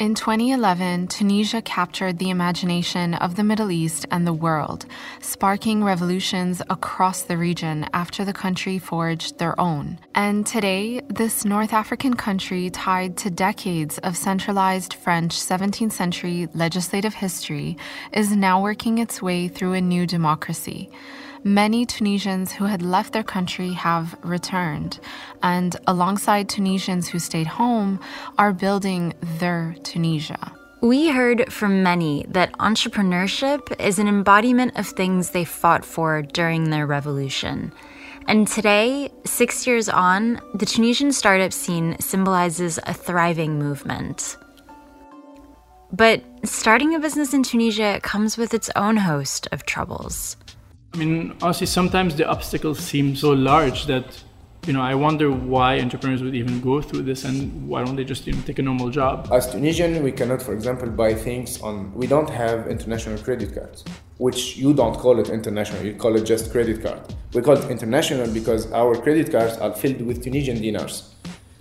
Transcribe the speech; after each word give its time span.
In 0.00 0.14
2011, 0.14 1.08
Tunisia 1.08 1.60
captured 1.60 2.18
the 2.18 2.30
imagination 2.30 3.12
of 3.12 3.36
the 3.36 3.44
Middle 3.44 3.70
East 3.70 4.06
and 4.10 4.26
the 4.26 4.32
world, 4.32 4.86
sparking 5.20 5.84
revolutions 5.84 6.62
across 6.70 7.20
the 7.20 7.36
region 7.36 7.86
after 7.92 8.24
the 8.24 8.32
country 8.32 8.78
forged 8.78 9.38
their 9.38 9.60
own. 9.60 9.98
And 10.14 10.46
today, 10.46 11.02
this 11.08 11.44
North 11.44 11.74
African 11.74 12.14
country, 12.14 12.70
tied 12.70 13.18
to 13.18 13.30
decades 13.30 13.98
of 13.98 14.16
centralized 14.16 14.94
French 14.94 15.36
17th 15.36 15.92
century 15.92 16.48
legislative 16.54 17.12
history, 17.12 17.76
is 18.14 18.34
now 18.34 18.62
working 18.62 18.96
its 18.96 19.20
way 19.20 19.48
through 19.48 19.74
a 19.74 19.82
new 19.82 20.06
democracy 20.06 20.88
many 21.44 21.86
Tunisians 21.86 22.52
who 22.52 22.64
had 22.64 22.82
left 22.82 23.12
their 23.12 23.22
country 23.22 23.72
have 23.72 24.16
returned, 24.22 25.00
and 25.42 25.76
alongside 25.86 26.48
Tunisians 26.48 27.08
who 27.08 27.18
stayed 27.18 27.46
home, 27.46 28.00
are 28.38 28.52
building 28.52 29.14
their 29.38 29.74
Tunisia. 29.82 30.52
We 30.82 31.10
heard 31.10 31.52
from 31.52 31.82
many 31.82 32.24
that 32.28 32.52
entrepreneurship 32.54 33.78
is 33.80 33.98
an 33.98 34.08
embodiment 34.08 34.78
of 34.78 34.86
things 34.86 35.30
they 35.30 35.44
fought 35.44 35.84
for 35.84 36.22
during 36.22 36.70
their 36.70 36.86
revolution. 36.86 37.72
And 38.26 38.46
today, 38.46 39.10
six 39.24 39.66
years 39.66 39.88
on, 39.88 40.40
the 40.54 40.66
Tunisian 40.66 41.12
startup 41.12 41.52
scene 41.52 41.96
symbolizes 42.00 42.78
a 42.86 42.94
thriving 42.94 43.58
movement. 43.58 44.36
But 45.92 46.22
starting 46.44 46.94
a 46.94 47.00
business 47.00 47.34
in 47.34 47.42
Tunisia 47.42 47.98
comes 48.02 48.38
with 48.38 48.54
its 48.54 48.70
own 48.76 48.96
host 48.96 49.48
of 49.50 49.66
troubles. 49.66 50.36
I 50.92 50.96
mean, 50.96 51.36
honestly, 51.40 51.66
sometimes 51.66 52.16
the 52.16 52.28
obstacles 52.28 52.80
seem 52.80 53.14
so 53.14 53.30
large 53.30 53.86
that, 53.86 54.24
you 54.66 54.72
know, 54.72 54.82
I 54.82 54.96
wonder 54.96 55.30
why 55.30 55.78
entrepreneurs 55.78 56.20
would 56.20 56.34
even 56.34 56.60
go 56.60 56.82
through 56.82 57.02
this 57.02 57.24
and 57.24 57.68
why 57.68 57.84
don't 57.84 57.94
they 57.94 58.02
just, 58.04 58.26
you 58.26 58.32
know, 58.32 58.42
take 58.42 58.58
a 58.58 58.62
normal 58.62 58.90
job? 58.90 59.28
As 59.32 59.48
Tunisian, 59.52 60.02
we 60.02 60.10
cannot, 60.10 60.42
for 60.42 60.52
example, 60.52 60.88
buy 60.90 61.14
things 61.14 61.60
on, 61.62 61.94
we 61.94 62.08
don't 62.08 62.28
have 62.28 62.66
international 62.66 63.18
credit 63.18 63.54
cards, 63.54 63.84
which 64.18 64.56
you 64.56 64.74
don't 64.74 64.96
call 64.98 65.20
it 65.20 65.28
international, 65.28 65.80
you 65.84 65.94
call 65.94 66.16
it 66.16 66.24
just 66.24 66.50
credit 66.50 66.82
card. 66.82 67.00
We 67.34 67.40
call 67.42 67.56
it 67.56 67.70
international 67.70 68.28
because 68.34 68.70
our 68.72 68.96
credit 68.96 69.30
cards 69.30 69.58
are 69.58 69.72
filled 69.72 70.02
with 70.02 70.24
Tunisian 70.24 70.60
dinars. 70.60 71.14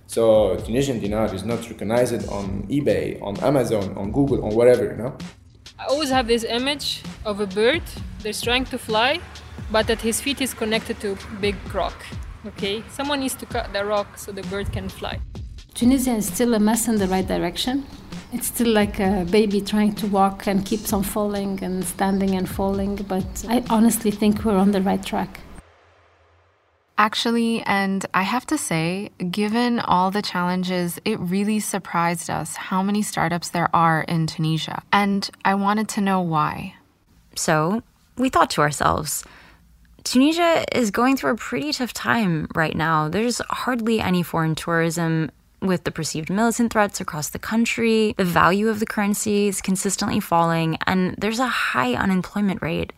So 0.08 0.56
Tunisian 0.66 1.00
dinar 1.00 1.32
is 1.36 1.44
not 1.46 1.70
recognized 1.70 2.28
on 2.30 2.64
eBay, 2.64 3.22
on 3.22 3.38
Amazon, 3.42 3.96
on 3.96 4.12
Google, 4.12 4.44
on 4.44 4.56
whatever, 4.56 4.86
you 4.86 4.98
know? 4.98 5.16
I 5.80 5.86
always 5.86 6.10
have 6.10 6.28
this 6.28 6.44
image 6.44 7.02
of 7.24 7.40
a 7.40 7.48
bird 7.48 7.82
that's 8.22 8.42
trying 8.42 8.66
to 8.66 8.78
fly, 8.78 9.22
but 9.72 9.88
that 9.88 10.02
his 10.02 10.20
feet 10.20 10.42
is 10.42 10.54
connected 10.54 11.00
to 11.00 11.14
a 11.14 11.18
big 11.40 11.56
rock. 11.74 11.94
Okay, 12.46 12.84
someone 12.90 13.22
needs 13.22 13.36
to 13.36 13.46
cut 13.46 13.72
the 13.72 13.86
rock 13.86 14.18
so 14.18 14.34
the 14.34 14.42
bird 14.44 14.74
can 14.74 14.90
fly. 14.90 15.20
Tunisia 15.74 16.16
is 16.16 16.28
still 16.28 16.54
a 16.54 16.60
mess 16.60 16.90
in 16.90 16.98
the 16.98 17.08
right 17.08 17.26
direction. 17.26 17.86
It's 18.34 18.48
still 18.48 18.74
like 18.74 19.00
a 19.00 19.26
baby 19.32 19.62
trying 19.62 19.96
to 19.96 20.08
walk 20.08 20.48
and 20.48 20.66
keeps 20.66 20.92
on 20.92 21.02
falling 21.02 21.64
and 21.64 21.86
standing 21.86 22.36
and 22.36 22.50
falling, 22.50 22.98
but 23.08 23.46
I 23.48 23.64
honestly 23.70 24.12
think 24.12 24.44
we're 24.44 24.58
on 24.58 24.72
the 24.72 24.82
right 24.82 25.04
track. 25.04 25.40
Actually, 27.00 27.62
and 27.62 28.06
I 28.14 28.24
have 28.24 28.46
to 28.48 28.58
say, 28.58 29.10
given 29.32 29.80
all 29.80 30.12
the 30.12 30.22
challenges, 30.22 31.00
it 31.06 31.18
really 31.18 31.62
surprised 31.62 32.30
us 32.30 32.58
how 32.58 32.84
many 32.84 33.02
startups 33.02 33.50
there 33.50 33.74
are 33.74 34.02
in 34.02 34.28
Tunisia. 34.28 34.84
And 34.92 35.30
I 35.46 35.56
wanted 35.56 35.88
to 35.90 36.02
know 36.02 36.20
why. 36.20 36.76
So 37.36 37.84
we 38.18 38.28
thought 38.28 38.50
to 38.52 38.62
ourselves, 38.62 39.24
Tunisia 40.04 40.66
is 40.78 40.92
going 40.92 41.16
through 41.16 41.32
a 41.32 41.38
pretty 41.38 41.72
tough 41.72 41.94
time 41.94 42.50
right 42.54 42.76
now. 42.76 43.08
There's 43.08 43.42
hardly 43.50 44.02
any 44.02 44.22
foreign 44.22 44.56
tourism 44.56 45.32
with 45.62 45.86
the 45.86 45.92
perceived 45.92 46.30
militant 46.30 46.74
threats 46.74 47.00
across 47.00 47.30
the 47.30 47.40
country. 47.40 48.14
The 48.18 48.26
value 48.26 48.68
of 48.68 48.82
the 48.82 48.86
currency 48.86 49.48
is 49.48 49.62
consistently 49.62 50.20
falling, 50.20 50.78
and 50.86 51.16
there's 51.18 51.40
a 51.40 51.48
high 51.48 51.94
unemployment 51.94 52.62
rate. 52.62 52.92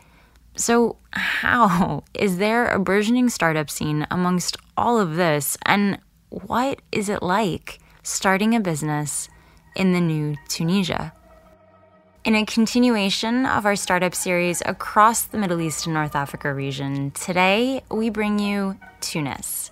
So, 0.56 0.98
how 1.12 2.04
is 2.14 2.38
there 2.38 2.68
a 2.68 2.80
burgeoning 2.80 3.30
startup 3.30 3.70
scene 3.70 4.06
amongst 4.12 4.58
all 4.78 5.00
of 5.00 5.16
this? 5.16 5.58
And 5.66 6.00
what 6.30 6.82
is 6.92 7.10
it 7.10 7.24
like 7.24 7.80
starting 8.04 8.56
a 8.56 8.60
business 8.60 9.30
in 9.76 9.94
the 9.94 10.02
new 10.02 10.36
Tunisia? 10.48 11.14
In 12.24 12.36
a 12.36 12.46
continuation 12.46 13.48
of 13.48 13.66
our 13.66 13.76
startup 13.76 14.14
series 14.14 14.62
across 14.66 15.24
the 15.24 15.40
Middle 15.40 15.60
East 15.60 15.88
and 15.88 15.96
North 15.96 16.16
Africa 16.16 16.54
region, 16.54 17.10
today 17.12 17.82
we 17.90 18.12
bring 18.12 18.38
you 18.38 18.78
Tunis. 19.00 19.72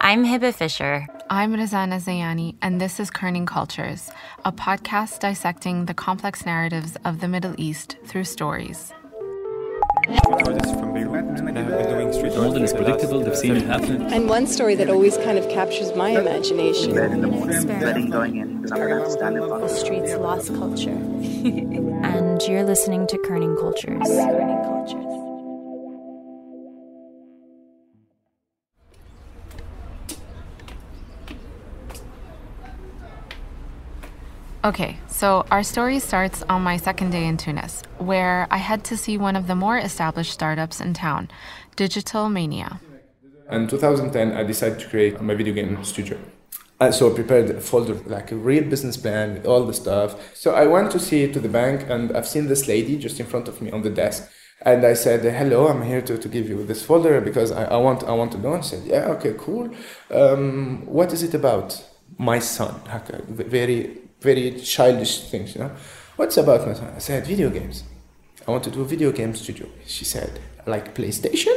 I'm 0.00 0.24
Hebah 0.24 0.54
Fisher. 0.54 1.06
I'm 1.30 1.52
Razan 1.52 1.92
Alzayani, 1.92 2.56
and 2.62 2.80
this 2.80 2.98
is 2.98 3.10
Kerning 3.10 3.46
Cultures, 3.46 4.10
a 4.44 4.50
podcast 4.50 5.20
dissecting 5.20 5.84
the 5.84 5.94
complex 5.94 6.44
narratives 6.44 6.96
of 7.04 7.20
the 7.20 7.28
Middle 7.28 7.54
East 7.58 7.96
through 8.06 8.24
stories. 8.24 8.92
Molden 12.38 12.62
is 12.62 12.72
predictable, 12.72 13.20
they've 13.20 13.36
seen 13.36 13.56
it 13.56 13.64
happen. 13.64 14.02
And 14.12 14.28
one 14.28 14.46
story 14.46 14.74
that 14.76 14.88
always 14.88 15.16
kind 15.18 15.38
of 15.38 15.48
captures 15.48 15.94
my 15.94 16.10
imagination. 16.10 16.94
Bed 16.94 17.12
in 17.12 17.20
the 17.20 17.26
morning, 17.26 17.66
betting 17.66 18.10
going 18.10 18.36
in 18.36 18.56
because 18.56 18.72
I'm 18.72 18.78
going 18.78 18.90
to 18.90 18.96
have 18.96 19.06
to 19.06 19.10
stand 19.12 19.38
up. 19.38 19.60
The 19.60 19.68
streets 19.68 20.14
lost 20.14 20.48
culture. 20.54 20.90
and 20.90 22.40
you're 22.42 22.64
listening 22.64 23.06
to 23.08 23.18
Kerning 23.18 23.58
Cultures. 23.58 24.08
Okay, 34.64 34.96
so 35.06 35.46
our 35.52 35.62
story 35.62 36.00
starts 36.00 36.42
on 36.48 36.62
my 36.62 36.78
second 36.78 37.10
day 37.10 37.26
in 37.26 37.36
Tunis, 37.36 37.84
where 37.98 38.48
I 38.50 38.56
had 38.56 38.82
to 38.84 38.96
see 38.96 39.16
one 39.16 39.36
of 39.36 39.46
the 39.46 39.54
more 39.54 39.78
established 39.78 40.32
startups 40.32 40.80
in 40.80 40.94
town, 40.94 41.30
Digital 41.76 42.28
Mania. 42.28 42.80
In 43.52 43.68
2010, 43.68 44.32
I 44.32 44.42
decided 44.42 44.80
to 44.80 44.88
create 44.88 45.20
my 45.20 45.36
video 45.36 45.54
game 45.54 45.84
studio. 45.84 46.18
Uh, 46.80 46.90
so 46.90 47.08
I 47.08 47.14
prepared 47.14 47.50
a 47.50 47.60
folder, 47.60 47.94
like 48.06 48.32
a 48.32 48.36
real 48.36 48.64
business 48.64 48.96
plan 48.96 49.34
with 49.34 49.46
all 49.46 49.64
the 49.64 49.72
stuff. 49.72 50.36
So 50.36 50.54
I 50.54 50.66
went 50.66 50.90
to 50.90 50.98
see 50.98 51.30
to 51.30 51.38
the 51.38 51.48
bank, 51.48 51.88
and 51.88 52.16
I've 52.16 52.26
seen 52.26 52.48
this 52.48 52.66
lady 52.66 52.98
just 52.98 53.20
in 53.20 53.26
front 53.26 53.46
of 53.46 53.62
me 53.62 53.70
on 53.70 53.82
the 53.82 53.90
desk. 53.90 54.28
And 54.62 54.84
I 54.84 54.94
said, 54.94 55.22
"Hello, 55.22 55.68
I'm 55.68 55.82
here 55.82 56.02
to, 56.02 56.18
to 56.18 56.28
give 56.28 56.48
you 56.48 56.64
this 56.64 56.84
folder 56.84 57.20
because 57.20 57.52
I, 57.52 57.64
I 57.66 57.76
want 57.76 58.02
I 58.02 58.12
want 58.12 58.32
to 58.32 58.38
know." 58.38 58.54
And 58.54 58.64
said, 58.64 58.82
"Yeah, 58.84 59.06
okay, 59.14 59.34
cool. 59.38 59.70
Um, 60.10 60.84
what 60.84 61.12
is 61.12 61.22
it 61.22 61.34
about?" 61.34 61.84
My 62.18 62.38
son, 62.40 62.74
very 63.28 64.07
very 64.20 64.52
childish 64.60 65.30
things, 65.30 65.54
you 65.54 65.60
know. 65.60 65.70
What's 66.16 66.36
about 66.36 66.66
my 66.66 66.74
son? 66.74 66.92
I 66.94 66.98
said, 66.98 67.26
video 67.26 67.50
games. 67.50 67.84
I 68.46 68.50
want 68.50 68.64
to 68.64 68.70
do 68.70 68.82
a 68.82 68.84
video 68.84 69.12
game 69.12 69.34
studio. 69.34 69.68
She 69.86 70.04
said, 70.04 70.40
like 70.66 70.94
PlayStation? 70.94 71.54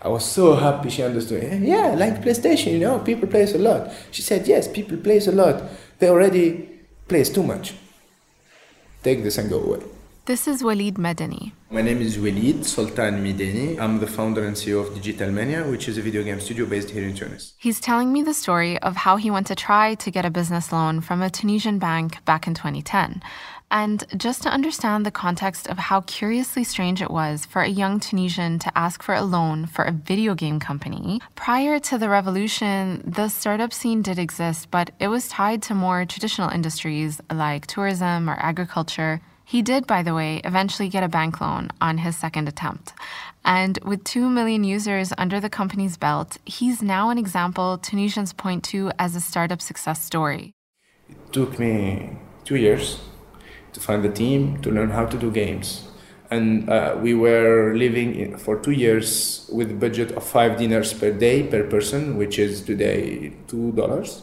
I 0.00 0.08
was 0.08 0.24
so 0.24 0.54
happy 0.54 0.90
she 0.90 1.02
understood. 1.02 1.42
Eh, 1.42 1.58
yeah, 1.62 1.94
like 1.94 2.22
PlayStation, 2.22 2.72
you 2.72 2.78
know, 2.78 2.98
people 3.00 3.28
plays 3.28 3.54
a 3.54 3.58
lot. 3.58 3.90
She 4.10 4.22
said, 4.22 4.46
yes, 4.46 4.68
people 4.68 4.98
plays 4.98 5.26
a 5.26 5.32
lot. 5.32 5.62
They 5.98 6.08
already 6.08 6.68
plays 7.08 7.30
too 7.30 7.42
much. 7.42 7.74
Take 9.02 9.22
this 9.22 9.38
and 9.38 9.48
go 9.48 9.60
away. 9.62 9.80
This 10.26 10.48
is 10.48 10.64
Walid 10.64 10.96
Midani. 10.96 11.52
My 11.70 11.82
name 11.82 12.00
is 12.00 12.18
Walid 12.18 12.66
Sultan 12.66 13.22
Midani. 13.22 13.78
I'm 13.78 14.00
the 14.00 14.08
founder 14.08 14.44
and 14.44 14.56
CEO 14.56 14.84
of 14.84 14.92
Digital 14.92 15.30
Mania, 15.30 15.62
which 15.62 15.86
is 15.86 15.98
a 15.98 16.02
video 16.02 16.24
game 16.24 16.40
studio 16.40 16.66
based 16.66 16.90
here 16.90 17.04
in 17.04 17.14
Tunis. 17.14 17.54
He's 17.58 17.78
telling 17.78 18.12
me 18.12 18.24
the 18.24 18.34
story 18.34 18.76
of 18.80 18.96
how 18.96 19.18
he 19.18 19.30
went 19.30 19.46
to 19.46 19.54
try 19.54 19.94
to 19.94 20.10
get 20.10 20.24
a 20.24 20.30
business 20.30 20.72
loan 20.72 21.00
from 21.00 21.22
a 21.22 21.30
Tunisian 21.30 21.78
bank 21.78 22.24
back 22.24 22.48
in 22.48 22.54
2010. 22.54 23.22
And 23.70 24.02
just 24.16 24.42
to 24.42 24.48
understand 24.48 25.06
the 25.06 25.12
context 25.12 25.68
of 25.68 25.78
how 25.78 26.00
curiously 26.00 26.64
strange 26.64 27.00
it 27.00 27.12
was 27.12 27.46
for 27.46 27.62
a 27.62 27.68
young 27.68 28.00
Tunisian 28.00 28.58
to 28.58 28.76
ask 28.76 29.04
for 29.04 29.14
a 29.14 29.22
loan 29.22 29.66
for 29.66 29.84
a 29.84 29.92
video 29.92 30.34
game 30.34 30.58
company, 30.58 31.20
prior 31.36 31.78
to 31.78 31.98
the 31.98 32.08
revolution, 32.08 33.00
the 33.06 33.28
startup 33.28 33.72
scene 33.72 34.02
did 34.02 34.18
exist, 34.18 34.72
but 34.72 34.90
it 34.98 35.06
was 35.06 35.28
tied 35.28 35.62
to 35.62 35.74
more 35.74 36.04
traditional 36.04 36.50
industries 36.50 37.20
like 37.32 37.68
tourism 37.68 38.28
or 38.28 38.34
agriculture. 38.40 39.20
He 39.48 39.62
did, 39.62 39.86
by 39.86 40.02
the 40.02 40.12
way, 40.12 40.40
eventually 40.42 40.88
get 40.88 41.04
a 41.04 41.08
bank 41.08 41.40
loan 41.40 41.70
on 41.80 41.98
his 41.98 42.16
second 42.16 42.48
attempt. 42.48 42.92
And 43.44 43.78
with 43.84 44.02
2 44.02 44.28
million 44.28 44.64
users 44.64 45.12
under 45.16 45.38
the 45.38 45.48
company's 45.48 45.96
belt, 45.96 46.38
he's 46.44 46.82
now 46.82 47.10
an 47.10 47.16
example 47.16 47.78
Tunisians 47.78 48.32
point 48.32 48.64
to 48.64 48.90
as 48.98 49.14
a 49.14 49.20
startup 49.20 49.62
success 49.62 50.02
story. 50.02 50.52
It 51.08 51.32
took 51.32 51.60
me 51.60 52.18
two 52.44 52.56
years 52.56 52.98
to 53.72 53.78
find 53.78 54.02
the 54.02 54.10
team, 54.10 54.60
to 54.62 54.70
learn 54.72 54.90
how 54.90 55.06
to 55.06 55.16
do 55.16 55.30
games. 55.30 55.86
And 56.28 56.68
uh, 56.68 56.96
we 57.00 57.14
were 57.14 57.72
living 57.76 58.16
in, 58.16 58.38
for 58.38 58.58
two 58.58 58.72
years 58.72 59.48
with 59.52 59.70
a 59.70 59.74
budget 59.74 60.10
of 60.10 60.24
five 60.24 60.58
dinars 60.58 60.92
per 60.92 61.12
day 61.12 61.44
per 61.44 61.62
person, 61.62 62.16
which 62.16 62.36
is 62.36 62.62
today 62.62 63.32
two 63.46 63.70
dollars 63.70 64.22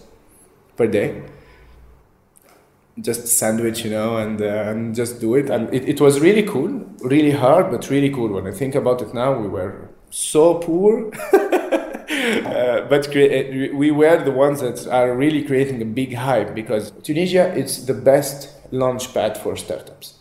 per 0.75 0.85
day 0.85 1.23
just 3.01 3.27
sandwich, 3.27 3.83
you 3.83 3.91
know, 3.91 4.17
and 4.17 4.41
uh, 4.41 4.45
and 4.69 4.95
just 4.95 5.19
do 5.19 5.35
it. 5.35 5.49
And 5.49 5.73
it, 5.73 5.87
it 5.89 6.01
was 6.01 6.19
really 6.19 6.43
cool, 6.43 6.69
really 7.01 7.31
hard, 7.31 7.71
but 7.71 7.89
really 7.89 8.09
cool. 8.09 8.29
When 8.29 8.47
I 8.47 8.51
think 8.51 8.75
about 8.75 9.01
it 9.01 9.13
now, 9.13 9.37
we 9.37 9.47
were 9.47 9.89
so 10.09 10.55
poor. 10.55 11.11
uh, 11.33 11.69
Uh, 12.13 12.81
but 12.87 13.09
crea- 13.11 13.71
we 13.71 13.91
were 13.91 14.23
the 14.23 14.31
ones 14.31 14.61
that 14.61 14.87
are 14.87 15.15
really 15.15 15.43
creating 15.43 15.81
a 15.81 15.85
big 15.85 16.13
hype 16.13 16.53
because 16.53 16.91
Tunisia 17.03 17.53
is 17.53 17.85
the 17.85 17.93
best 17.93 18.49
launch 18.71 19.13
pad 19.13 19.37
for 19.37 19.55
startups. 19.57 20.15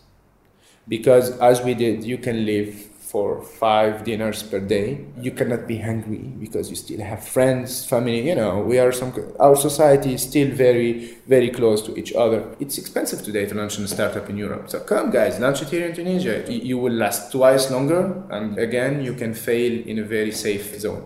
Because 0.88 1.38
as 1.38 1.60
we 1.62 1.74
did, 1.74 2.04
you 2.04 2.18
can 2.18 2.44
live 2.44 2.88
for 3.12 3.42
five 3.42 4.04
dinners 4.04 4.42
per 4.42 4.58
day. 4.58 5.04
You 5.20 5.32
cannot 5.32 5.66
be 5.66 5.76
hungry 5.76 6.24
because 6.44 6.70
you 6.70 6.76
still 6.76 7.02
have 7.02 7.22
friends, 7.22 7.84
family. 7.84 8.26
You 8.26 8.34
know, 8.34 8.60
we 8.60 8.78
are 8.78 8.90
some. 8.90 9.12
Our 9.38 9.54
society 9.54 10.14
is 10.14 10.22
still 10.22 10.50
very, 10.50 11.18
very 11.26 11.50
close 11.50 11.82
to 11.82 11.94
each 12.00 12.14
other. 12.14 12.40
It's 12.58 12.78
expensive 12.78 13.22
today 13.22 13.44
to 13.46 13.54
launch 13.54 13.76
a 13.78 13.86
startup 13.86 14.30
in 14.30 14.38
Europe. 14.38 14.70
So 14.70 14.80
come, 14.80 15.10
guys, 15.10 15.38
launch 15.38 15.60
it 15.60 15.68
here 15.68 15.86
in 15.88 15.94
Tunisia. 15.94 16.42
You, 16.50 16.60
you 16.70 16.78
will 16.78 16.94
last 16.94 17.30
twice 17.30 17.70
longer, 17.70 18.02
and 18.30 18.58
again, 18.58 19.04
you 19.04 19.12
can 19.12 19.34
fail 19.34 19.86
in 19.86 19.98
a 19.98 20.04
very 20.04 20.32
safe 20.32 20.80
zone. 20.80 21.04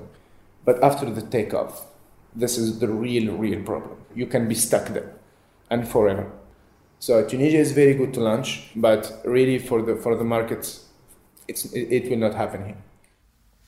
But 0.65 0.83
after 0.85 1.11
the 1.11 1.23
takeoff, 1.23 1.87
this 2.37 2.57
is 2.57 2.79
the 2.79 2.89
real, 2.89 3.35
real 3.35 3.63
problem. 3.65 3.99
You 4.15 4.27
can 4.27 4.47
be 4.47 4.55
stuck 4.55 4.87
there, 4.95 5.13
and 5.71 5.89
forever. 5.89 6.31
So 7.01 7.27
Tunisia 7.27 7.59
is 7.59 7.73
very 7.73 7.95
good 7.95 8.15
to 8.15 8.21
launch, 8.21 8.71
but 8.77 9.21
really 9.25 9.59
for 9.59 9.83
the 9.83 9.97
for 9.97 10.17
the 10.17 10.25
markets 10.37 10.86
it's, 11.49 11.65
it, 11.73 11.93
it 11.93 12.11
will 12.11 12.19
not 12.19 12.35
happen 12.35 12.65
here. 12.65 12.77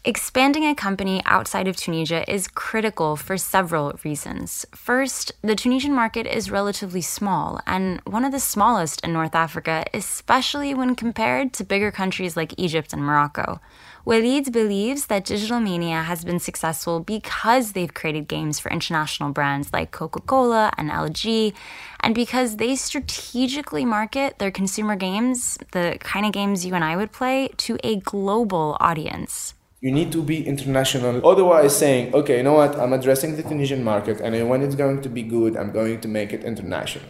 Expanding 0.04 0.64
a 0.64 0.74
company 0.74 1.20
outside 1.26 1.66
of 1.66 1.76
Tunisia 1.76 2.24
is 2.32 2.48
critical 2.48 3.16
for 3.16 3.36
several 3.36 3.98
reasons. 4.04 4.64
First, 4.74 5.32
the 5.42 5.56
Tunisian 5.56 5.92
market 5.92 6.24
is 6.24 6.50
relatively 6.50 7.02
small 7.02 7.60
and 7.66 8.00
one 8.06 8.24
of 8.24 8.32
the 8.32 8.40
smallest 8.40 9.04
in 9.04 9.12
North 9.12 9.34
Africa, 9.34 9.84
especially 9.92 10.72
when 10.72 10.94
compared 10.94 11.52
to 11.54 11.64
bigger 11.64 11.90
countries 11.90 12.36
like 12.36 12.54
Egypt 12.56 12.92
and 12.92 13.02
Morocco. 13.02 13.60
Walid 14.08 14.54
believes 14.54 15.04
that 15.08 15.26
Digital 15.26 15.60
Mania 15.60 16.00
has 16.00 16.24
been 16.24 16.40
successful 16.40 16.98
because 16.98 17.72
they've 17.72 17.92
created 17.92 18.26
games 18.26 18.58
for 18.58 18.70
international 18.70 19.32
brands 19.32 19.70
like 19.70 19.90
Coca 19.90 20.20
Cola 20.20 20.72
and 20.78 20.88
LG, 20.88 21.52
and 22.00 22.14
because 22.14 22.56
they 22.56 22.74
strategically 22.74 23.84
market 23.84 24.38
their 24.38 24.50
consumer 24.50 24.96
games, 24.96 25.58
the 25.72 25.98
kind 26.00 26.24
of 26.24 26.32
games 26.32 26.64
you 26.64 26.72
and 26.72 26.82
I 26.82 26.96
would 26.96 27.12
play, 27.12 27.50
to 27.58 27.76
a 27.84 27.96
global 27.96 28.78
audience. 28.80 29.52
You 29.82 29.92
need 29.92 30.10
to 30.12 30.22
be 30.22 30.42
international. 30.42 31.20
Otherwise, 31.28 31.76
saying, 31.76 32.14
okay, 32.14 32.38
you 32.38 32.44
know 32.44 32.54
what, 32.54 32.80
I'm 32.80 32.94
addressing 32.94 33.36
the 33.36 33.42
Tunisian 33.42 33.84
market, 33.84 34.22
and 34.22 34.48
when 34.48 34.62
it's 34.62 34.74
going 34.74 35.02
to 35.02 35.10
be 35.10 35.22
good, 35.22 35.54
I'm 35.54 35.70
going 35.70 36.00
to 36.00 36.08
make 36.08 36.32
it 36.32 36.44
international. 36.44 37.04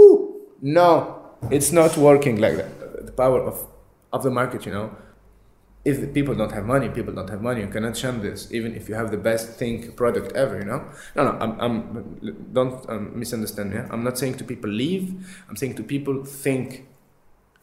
Ooh, 0.00 0.34
no, 0.60 1.30
it's 1.48 1.70
not 1.70 1.96
working 1.96 2.40
like 2.40 2.56
that. 2.56 3.06
The 3.06 3.12
power 3.12 3.40
of, 3.40 3.68
of 4.12 4.24
the 4.24 4.32
market, 4.32 4.66
you 4.66 4.72
know 4.72 4.90
if 5.84 6.00
the 6.00 6.06
people 6.06 6.34
don't 6.34 6.52
have 6.52 6.66
money, 6.66 6.88
people 6.88 7.14
don't 7.14 7.30
have 7.30 7.40
money. 7.40 7.62
You 7.62 7.68
cannot 7.68 7.96
shun 7.96 8.20
this, 8.20 8.52
even 8.52 8.74
if 8.74 8.88
you 8.88 8.94
have 8.94 9.10
the 9.10 9.16
best 9.16 9.58
think 9.58 9.96
product 9.96 10.32
ever. 10.32 10.58
You 10.58 10.66
know, 10.66 10.84
no, 11.16 11.24
no. 11.24 11.38
I'm, 11.40 11.60
I'm 11.60 12.50
don't 12.52 12.88
um, 12.90 13.18
misunderstand 13.18 13.70
me. 13.70 13.76
Yeah? 13.76 13.88
I'm 13.90 14.04
not 14.04 14.18
saying 14.18 14.34
to 14.38 14.44
people 14.44 14.70
leave. 14.70 15.14
I'm 15.48 15.56
saying 15.56 15.76
to 15.76 15.82
people 15.82 16.24
think 16.24 16.86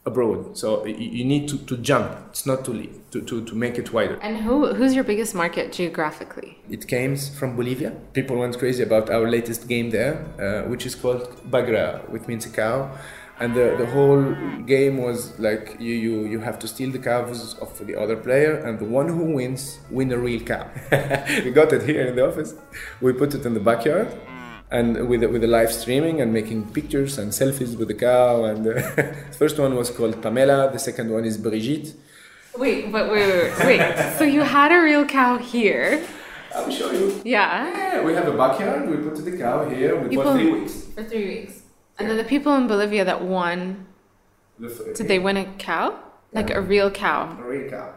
abroad. 0.04 0.58
So 0.58 0.84
you, 0.84 0.94
you 0.94 1.24
need 1.24 1.48
to, 1.48 1.58
to 1.58 1.76
jump. 1.76 2.10
It's 2.30 2.44
not 2.44 2.64
to 2.64 2.72
leave. 2.72 2.96
To, 3.12 3.22
to, 3.22 3.42
to 3.44 3.54
make 3.54 3.78
it 3.78 3.92
wider. 3.92 4.18
And 4.20 4.36
who 4.38 4.74
who's 4.74 4.94
your 4.94 5.04
biggest 5.04 5.34
market 5.34 5.72
geographically? 5.72 6.58
It 6.68 6.86
came 6.86 7.16
from 7.16 7.56
Bolivia. 7.56 7.92
People 8.12 8.36
went 8.36 8.58
crazy 8.58 8.82
about 8.82 9.08
our 9.08 9.30
latest 9.30 9.68
game 9.68 9.88
there, 9.90 10.14
uh, 10.38 10.68
which 10.68 10.84
is 10.84 10.94
called 10.94 11.22
Bagra, 11.50 12.06
which 12.10 12.26
means 12.26 12.44
a 12.44 12.50
cow 12.50 12.90
and 13.40 13.54
the, 13.54 13.76
the 13.78 13.86
whole 13.86 14.32
game 14.66 14.98
was 14.98 15.38
like 15.38 15.76
you, 15.78 15.94
you 15.94 16.26
you 16.26 16.40
have 16.40 16.58
to 16.58 16.66
steal 16.66 16.90
the 16.90 16.98
cows 16.98 17.54
of 17.58 17.86
the 17.86 17.94
other 17.94 18.16
player 18.16 18.54
and 18.56 18.78
the 18.78 18.84
one 18.84 19.08
who 19.08 19.24
wins 19.36 19.78
win 19.90 20.10
a 20.12 20.18
real 20.18 20.40
cow. 20.40 20.66
We 21.44 21.50
got 21.50 21.72
it 21.72 21.82
here 21.82 22.04
in 22.06 22.16
the 22.16 22.26
office. 22.26 22.54
We 23.00 23.12
put 23.12 23.34
it 23.34 23.46
in 23.46 23.54
the 23.54 23.60
backyard 23.60 24.08
and 24.70 25.08
with 25.08 25.22
with 25.32 25.42
the 25.42 25.46
live 25.58 25.72
streaming 25.72 26.20
and 26.20 26.32
making 26.32 26.72
pictures 26.72 27.18
and 27.18 27.32
selfies 27.32 27.78
with 27.78 27.88
the 27.88 27.98
cow 28.08 28.44
and 28.44 28.66
uh, 28.66 28.72
the 28.96 29.04
first 29.40 29.58
one 29.58 29.74
was 29.76 29.90
called 29.90 30.20
Pamela 30.22 30.70
the 30.72 30.78
second 30.78 31.10
one 31.10 31.24
is 31.24 31.38
Brigitte. 31.38 31.94
Wait 32.56 32.90
but 32.90 33.10
wait 33.10 33.26
wait 33.32 33.58
wait, 33.58 33.78
wait. 33.80 34.18
so 34.18 34.24
you 34.24 34.42
had 34.42 34.72
a 34.72 34.80
real 34.80 35.04
cow 35.06 35.38
here? 35.38 36.04
I'll 36.54 36.70
show 36.70 36.90
you. 36.90 37.22
Yeah. 37.24 37.68
Yeah 37.68 38.02
we 38.02 38.14
have 38.14 38.26
a 38.26 38.36
backyard 38.36 38.90
we 38.90 38.96
put 38.96 39.24
the 39.24 39.36
cow 39.38 39.68
here 39.68 39.96
we 39.96 40.16
for 40.16 40.32
three 40.32 40.50
weeks. 40.50 40.74
for 40.96 41.04
three 41.04 41.26
weeks 41.34 41.54
and 41.98 42.08
then 42.08 42.16
the 42.16 42.24
people 42.24 42.54
in 42.54 42.66
Bolivia 42.68 43.04
that 43.04 43.22
won, 43.22 43.86
did 44.60 45.08
they 45.08 45.18
win 45.18 45.36
a 45.36 45.44
cow? 45.58 45.98
Like 46.32 46.50
a 46.50 46.60
real 46.60 46.90
cow? 46.90 47.36
A 47.38 47.42
real 47.42 47.70
cow. 47.70 47.94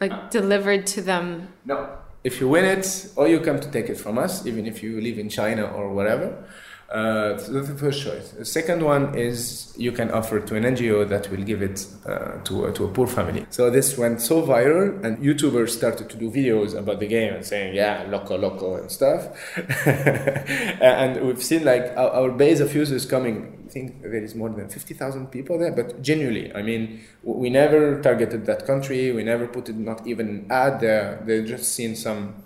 Like 0.00 0.12
ah. 0.12 0.28
delivered 0.30 0.86
to 0.88 1.02
them? 1.02 1.48
No. 1.64 1.98
If 2.24 2.40
you 2.40 2.48
win 2.48 2.64
it, 2.64 3.12
or 3.16 3.28
you 3.28 3.40
come 3.40 3.60
to 3.60 3.70
take 3.70 3.88
it 3.88 3.96
from 3.98 4.16
us, 4.16 4.46
even 4.46 4.66
if 4.66 4.82
you 4.82 5.00
live 5.00 5.18
in 5.18 5.28
China 5.28 5.64
or 5.64 5.92
whatever, 5.92 6.44
uh, 6.92 7.32
the 7.48 7.74
first 7.78 8.02
choice. 8.02 8.30
The 8.32 8.44
second 8.44 8.82
one 8.82 9.16
is 9.16 9.72
you 9.78 9.92
can 9.92 10.10
offer 10.10 10.40
to 10.40 10.54
an 10.56 10.64
NGO 10.64 11.08
that 11.08 11.30
will 11.30 11.42
give 11.42 11.62
it 11.62 11.86
uh, 12.04 12.38
to, 12.44 12.70
to 12.70 12.84
a 12.84 12.88
poor 12.88 13.06
family. 13.06 13.46
So 13.48 13.70
this 13.70 13.96
went 13.96 14.20
so 14.20 14.42
viral, 14.42 15.02
and 15.02 15.16
YouTubers 15.18 15.70
started 15.70 16.10
to 16.10 16.16
do 16.18 16.30
videos 16.30 16.76
about 16.76 17.00
the 17.00 17.06
game 17.06 17.32
and 17.32 17.44
saying, 17.44 17.74
yeah, 17.74 18.04
loco, 18.10 18.36
loco, 18.36 18.76
and 18.76 18.90
stuff. 18.90 19.28
and 19.86 21.24
we've 21.26 21.42
seen 21.42 21.64
like 21.64 21.96
our, 21.96 22.10
our, 22.10 22.30
base 22.30 22.60
of 22.60 22.74
users 22.74 23.06
coming. 23.06 23.64
I 23.66 23.70
think 23.72 24.02
there 24.02 24.14
is 24.14 24.34
more 24.34 24.50
than 24.50 24.68
50,000 24.68 25.28
people 25.28 25.58
there, 25.58 25.72
but 25.72 26.02
genuinely, 26.02 26.54
I 26.54 26.60
mean, 26.60 27.00
we 27.22 27.48
never 27.48 28.02
targeted 28.02 28.44
that 28.44 28.66
country, 28.66 29.12
we 29.12 29.24
never 29.24 29.46
put 29.46 29.70
it, 29.70 29.76
not 29.76 30.06
even 30.06 30.46
ad 30.50 30.80
there. 30.80 31.22
They've 31.24 31.46
just 31.46 31.72
seen 31.72 31.96
some 31.96 32.41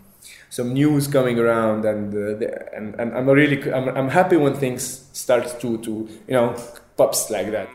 some 0.51 0.73
news 0.73 1.09
coming 1.09 1.39
around, 1.39 1.85
and 1.85 2.13
uh, 2.13 2.39
the, 2.39 2.75
and, 2.75 2.95
and 3.01 3.13
I'm 3.17 3.29
really 3.29 3.73
I'm, 3.73 3.89
I'm 3.89 4.09
happy 4.09 4.37
when 4.37 4.55
things 4.55 5.09
start 5.13 5.61
to 5.61 5.79
to 5.79 6.09
you 6.29 6.35
know 6.35 6.57
pops 6.97 7.31
like 7.31 7.51
that. 7.53 7.69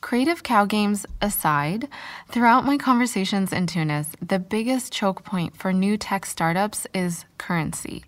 Creative 0.00 0.42
cow 0.42 0.64
games 0.64 1.06
aside, 1.20 1.88
throughout 2.28 2.64
my 2.64 2.76
conversations 2.76 3.52
in 3.52 3.66
Tunis, 3.66 4.08
the 4.20 4.38
biggest 4.38 4.92
choke 4.92 5.22
point 5.24 5.56
for 5.56 5.72
new 5.72 5.96
tech 5.96 6.26
startups 6.26 6.86
is 6.92 7.26
currency. 7.38 8.04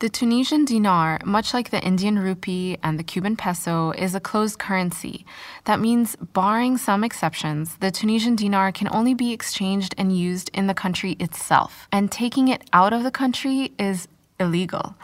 The 0.00 0.08
Tunisian 0.08 0.64
dinar, 0.64 1.18
much 1.24 1.52
like 1.52 1.70
the 1.70 1.82
Indian 1.82 2.20
rupee 2.20 2.78
and 2.84 3.00
the 3.00 3.02
Cuban 3.02 3.34
peso, 3.34 3.90
is 3.90 4.14
a 4.14 4.20
closed 4.20 4.56
currency. 4.56 5.26
That 5.64 5.80
means, 5.80 6.14
barring 6.14 6.76
some 6.76 7.02
exceptions, 7.02 7.74
the 7.78 7.90
Tunisian 7.90 8.36
dinar 8.36 8.70
can 8.70 8.88
only 8.92 9.12
be 9.12 9.32
exchanged 9.32 9.96
and 9.98 10.16
used 10.16 10.50
in 10.54 10.68
the 10.68 10.74
country 10.74 11.16
itself, 11.18 11.88
and 11.90 12.12
taking 12.12 12.46
it 12.46 12.62
out 12.72 12.92
of 12.92 13.02
the 13.02 13.10
country 13.10 13.72
is 13.76 14.06
illegal. 14.38 14.94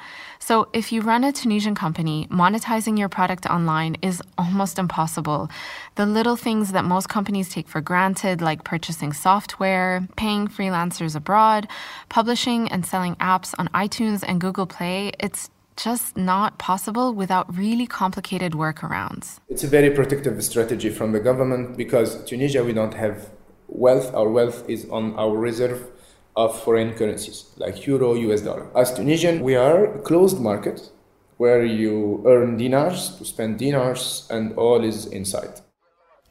So, 0.46 0.68
if 0.74 0.92
you 0.92 1.00
run 1.00 1.24
a 1.24 1.32
Tunisian 1.32 1.74
company, 1.74 2.28
monetizing 2.30 2.98
your 2.98 3.08
product 3.08 3.46
online 3.46 3.96
is 4.02 4.20
almost 4.36 4.78
impossible. 4.78 5.48
The 5.94 6.04
little 6.04 6.36
things 6.36 6.72
that 6.72 6.84
most 6.84 7.08
companies 7.08 7.48
take 7.48 7.66
for 7.66 7.80
granted, 7.80 8.42
like 8.42 8.62
purchasing 8.62 9.14
software, 9.14 10.06
paying 10.16 10.48
freelancers 10.48 11.16
abroad, 11.16 11.66
publishing 12.10 12.70
and 12.70 12.84
selling 12.84 13.14
apps 13.16 13.54
on 13.58 13.68
iTunes 13.68 14.22
and 14.22 14.38
Google 14.38 14.66
Play, 14.66 15.12
it's 15.18 15.48
just 15.76 16.14
not 16.14 16.58
possible 16.58 17.14
without 17.14 17.46
really 17.56 17.86
complicated 17.86 18.52
workarounds. 18.52 19.38
It's 19.48 19.64
a 19.64 19.72
very 19.78 19.88
protective 19.88 20.44
strategy 20.44 20.90
from 20.90 21.12
the 21.12 21.20
government 21.20 21.78
because 21.78 22.22
Tunisia, 22.24 22.62
we 22.62 22.74
don't 22.74 22.92
have 22.92 23.30
wealth. 23.68 24.12
Our 24.14 24.28
wealth 24.28 24.68
is 24.68 24.86
on 24.90 25.14
our 25.14 25.34
reserve 25.34 25.90
of 26.36 26.60
foreign 26.62 26.94
currencies 26.94 27.46
like 27.56 27.86
euro, 27.86 28.14
US 28.14 28.40
dollar. 28.40 28.66
As 28.76 28.92
Tunisian, 28.94 29.42
we 29.42 29.54
are 29.56 29.94
a 29.94 29.98
closed 30.00 30.40
market 30.40 30.90
where 31.36 31.64
you 31.64 32.22
earn 32.26 32.56
dinars 32.56 33.16
to 33.18 33.24
spend 33.24 33.58
dinars 33.58 34.26
and 34.30 34.54
all 34.56 34.84
is 34.84 35.06
inside. 35.06 35.60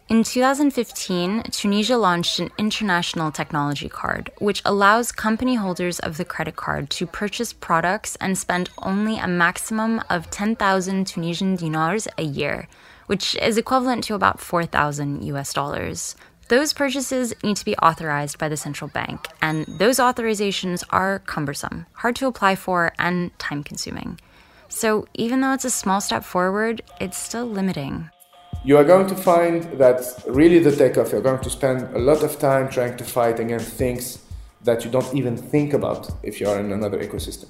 In 0.10 0.24
2015, 0.24 1.43
Tunisia 1.43 1.98
launched 1.98 2.38
an 2.38 2.51
international 2.57 3.31
technology 3.31 3.88
card, 3.88 4.29
which 4.39 4.62
allows 4.65 5.13
company 5.13 5.55
holders 5.55 6.00
of 6.00 6.17
the 6.17 6.25
credit 6.25 6.57
card 6.57 6.89
to 6.91 7.07
purchase 7.07 7.53
products 7.53 8.17
and 8.17 8.38
spend 8.38 8.69
only 8.79 9.17
a 9.17 9.27
maximum 9.27 10.01
of 10.10 10.29
10,000 10.29 11.07
Tunisian 11.07 11.55
dinars 11.55 12.07
a 12.17 12.24
year, 12.24 12.67
which 13.07 13.36
is 13.38 13.57
equivalent 13.57 14.03
to 14.03 14.13
about 14.13 14.41
4,000 14.41 15.24
US 15.24 15.53
dollars. 15.53 16.15
Those 16.53 16.72
purchases 16.72 17.33
need 17.41 17.57
to 17.57 17.65
be 17.65 17.75
authorized 17.77 18.38
by 18.38 18.48
the 18.48 18.57
central 18.57 18.88
bank, 18.88 19.27
and 19.41 19.65
those 19.65 19.98
authorizations 19.98 20.83
are 20.91 21.17
cumbersome, 21.25 21.88
hard 21.93 22.15
to 22.17 22.27
apply 22.27 22.53
for, 22.57 22.93
and 23.00 23.31
time 23.39 23.63
consuming. 23.63 24.19
So, 24.69 25.07
even 25.15 25.41
though 25.41 25.53
it's 25.53 25.65
a 25.65 25.72
small 25.72 26.00
step 26.00 26.24
forward, 26.24 26.83
it's 27.01 27.17
still 27.17 27.48
limiting. 27.48 28.07
You 28.63 28.77
are 28.77 28.83
going 28.83 29.07
to 29.07 29.15
find 29.15 29.63
that 29.79 30.01
really 30.27 30.60
the 30.60 30.75
takeoff, 30.75 31.12
you're 31.12 31.22
going 31.22 31.41
to 31.41 31.50
spend 31.50 31.91
a 31.95 31.98
lot 31.98 32.22
of 32.22 32.38
time 32.38 32.69
trying 32.69 32.98
to 32.98 33.03
fight 33.03 33.39
against 33.39 33.69
things 33.74 34.19
that 34.62 34.86
you 34.86 34.91
don't 34.91 35.12
even 35.15 35.36
think 35.36 35.74
about 35.74 36.07
if 36.22 36.39
you 36.39 36.48
are 36.48 36.60
in 36.60 36.72
another 36.72 37.00
ecosystem. 37.00 37.48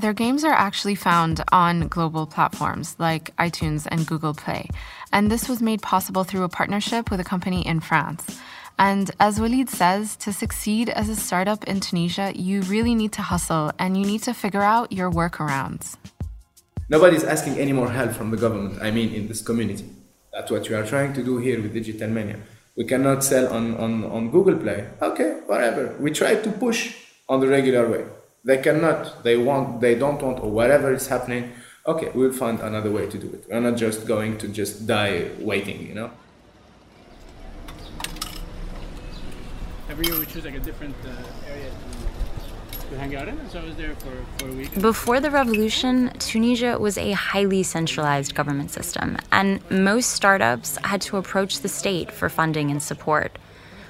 Their 0.00 0.14
games 0.14 0.44
are 0.44 0.54
actually 0.54 0.94
found 0.94 1.44
on 1.52 1.86
global 1.88 2.26
platforms 2.26 2.96
like 2.98 3.36
iTunes 3.36 3.86
and 3.90 4.06
Google 4.06 4.32
Play, 4.32 4.70
and 5.12 5.30
this 5.30 5.48
was 5.48 5.60
made 5.60 5.82
possible 5.82 6.24
through 6.24 6.44
a 6.44 6.48
partnership 6.48 7.10
with 7.10 7.20
a 7.20 7.24
company 7.24 7.66
in 7.66 7.80
France. 7.80 8.40
And 8.78 9.10
as 9.20 9.38
Walid 9.38 9.68
says, 9.68 10.16
to 10.16 10.32
succeed 10.32 10.88
as 10.88 11.08
a 11.08 11.16
startup 11.16 11.64
in 11.64 11.80
Tunisia, 11.80 12.32
you 12.34 12.62
really 12.62 12.94
need 12.94 13.12
to 13.12 13.22
hustle 13.22 13.72
and 13.78 13.96
you 13.96 14.06
need 14.06 14.22
to 14.22 14.32
figure 14.32 14.62
out 14.62 14.90
your 14.90 15.10
workarounds. 15.10 15.96
Nobody's 16.88 17.24
asking 17.24 17.58
any 17.58 17.72
more 17.72 17.90
help 17.90 18.12
from 18.12 18.30
the 18.30 18.36
government, 18.36 18.82
I 18.82 18.90
mean, 18.90 19.12
in 19.14 19.28
this 19.28 19.42
community. 19.42 19.84
That's 20.32 20.50
what 20.50 20.68
we 20.68 20.74
are 20.74 20.86
trying 20.86 21.12
to 21.12 21.22
do 21.22 21.38
here 21.38 21.60
with 21.60 21.74
Digital 21.74 22.08
Mania. 22.08 22.38
We 22.76 22.84
cannot 22.84 23.22
sell 23.22 23.52
on, 23.52 23.76
on, 23.76 24.04
on 24.04 24.30
Google 24.30 24.56
Play. 24.56 24.88
Okay, 25.02 25.40
whatever. 25.46 25.94
We 26.00 26.10
try 26.12 26.36
to 26.36 26.50
push 26.50 26.96
on 27.28 27.40
the 27.40 27.48
regular 27.48 27.86
way. 27.88 28.06
They 28.44 28.58
cannot, 28.58 29.22
they 29.22 29.36
want, 29.36 29.82
they 29.82 29.94
don't 29.94 30.22
want, 30.22 30.40
or 30.40 30.50
whatever 30.50 30.92
is 30.94 31.06
happening. 31.06 31.52
Okay, 31.90 32.10
we'll 32.14 32.32
find 32.32 32.60
another 32.60 32.90
way 32.90 33.06
to 33.08 33.18
do 33.18 33.28
it. 33.28 33.44
We're 33.48 33.60
not 33.60 33.76
just 33.76 34.06
going 34.06 34.38
to 34.38 34.48
just 34.48 34.86
die 34.86 35.30
waiting, 35.40 35.86
you 35.86 35.94
know? 35.94 36.10
every 39.90 40.06
year 40.06 40.18
we 40.18 40.26
choose 40.26 40.44
like 40.44 40.54
a 40.54 40.60
different 40.60 40.94
uh, 41.04 41.50
area 41.50 41.68
to, 42.80 42.90
to 42.90 42.98
hang 42.98 43.14
out 43.16 43.28
in. 43.28 43.38
And 43.38 43.50
so 43.50 43.60
I 43.60 43.64
was 43.64 43.76
there 43.76 43.94
for, 43.96 44.12
for 44.38 44.48
a 44.48 44.52
week. 44.52 44.80
Before 44.80 45.20
the 45.20 45.30
revolution, 45.30 46.10
Tunisia 46.18 46.78
was 46.78 46.96
a 46.96 47.12
highly 47.12 47.62
centralized 47.62 48.34
government 48.34 48.70
system, 48.70 49.18
and 49.32 49.60
most 49.70 50.10
startups 50.10 50.78
had 50.84 51.00
to 51.02 51.18
approach 51.18 51.60
the 51.60 51.68
state 51.68 52.10
for 52.12 52.28
funding 52.28 52.70
and 52.70 52.82
support. 52.82 53.38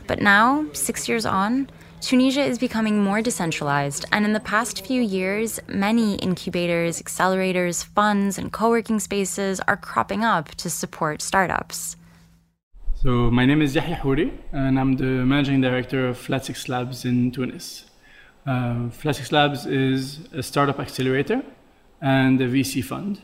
But 0.06 0.20
now, 0.20 0.66
six 0.72 1.08
years 1.08 1.26
on, 1.26 1.70
Tunisia 2.00 2.42
is 2.42 2.58
becoming 2.58 2.98
more 3.04 3.20
decentralized, 3.20 4.06
and 4.10 4.24
in 4.24 4.32
the 4.32 4.40
past 4.40 4.86
few 4.86 5.02
years, 5.02 5.60
many 5.68 6.14
incubators, 6.16 7.00
accelerators, 7.00 7.84
funds, 7.84 8.38
and 8.38 8.50
co 8.50 8.70
working 8.70 8.98
spaces 8.98 9.60
are 9.68 9.76
cropping 9.76 10.24
up 10.24 10.48
to 10.56 10.70
support 10.70 11.20
startups. 11.20 11.96
So 13.02 13.30
my 13.30 13.44
name 13.44 13.60
is 13.60 13.74
Yahya 13.74 13.96
Houri, 13.96 14.32
and 14.50 14.80
I'm 14.80 14.96
the 14.96 15.04
managing 15.04 15.60
director 15.60 16.08
of 16.08 16.16
Flat 16.16 16.46
Six 16.46 16.70
Labs 16.70 17.04
in 17.04 17.32
Tunis. 17.32 17.84
Uh, 18.46 18.88
Flat 18.88 19.16
Six 19.16 19.30
Labs 19.30 19.66
is 19.66 20.20
a 20.32 20.42
startup 20.42 20.80
accelerator 20.80 21.42
and 22.00 22.40
a 22.40 22.48
VC 22.48 22.82
fund. 22.82 23.20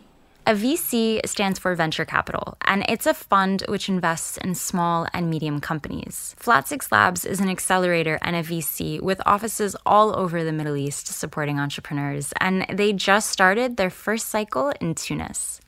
A 0.48 0.54
VC 0.54 1.18
stands 1.26 1.58
for 1.58 1.74
venture 1.74 2.04
capital, 2.04 2.56
and 2.66 2.84
it's 2.88 3.04
a 3.04 3.14
fund 3.14 3.64
which 3.66 3.88
invests 3.88 4.36
in 4.36 4.54
small 4.54 5.08
and 5.12 5.28
medium 5.28 5.60
companies. 5.60 6.36
Flat 6.38 6.68
Six 6.68 6.92
Labs 6.92 7.24
is 7.24 7.40
an 7.40 7.48
accelerator 7.48 8.16
and 8.22 8.36
a 8.36 8.44
VC 8.44 9.00
with 9.00 9.20
offices 9.26 9.74
all 9.84 10.16
over 10.16 10.44
the 10.44 10.52
Middle 10.52 10.76
East 10.76 11.08
supporting 11.08 11.58
entrepreneurs, 11.58 12.32
and 12.38 12.64
they 12.72 12.92
just 12.92 13.30
started 13.30 13.76
their 13.76 13.90
first 13.90 14.28
cycle 14.28 14.72
in 14.80 14.94
Tunis. 14.94 15.60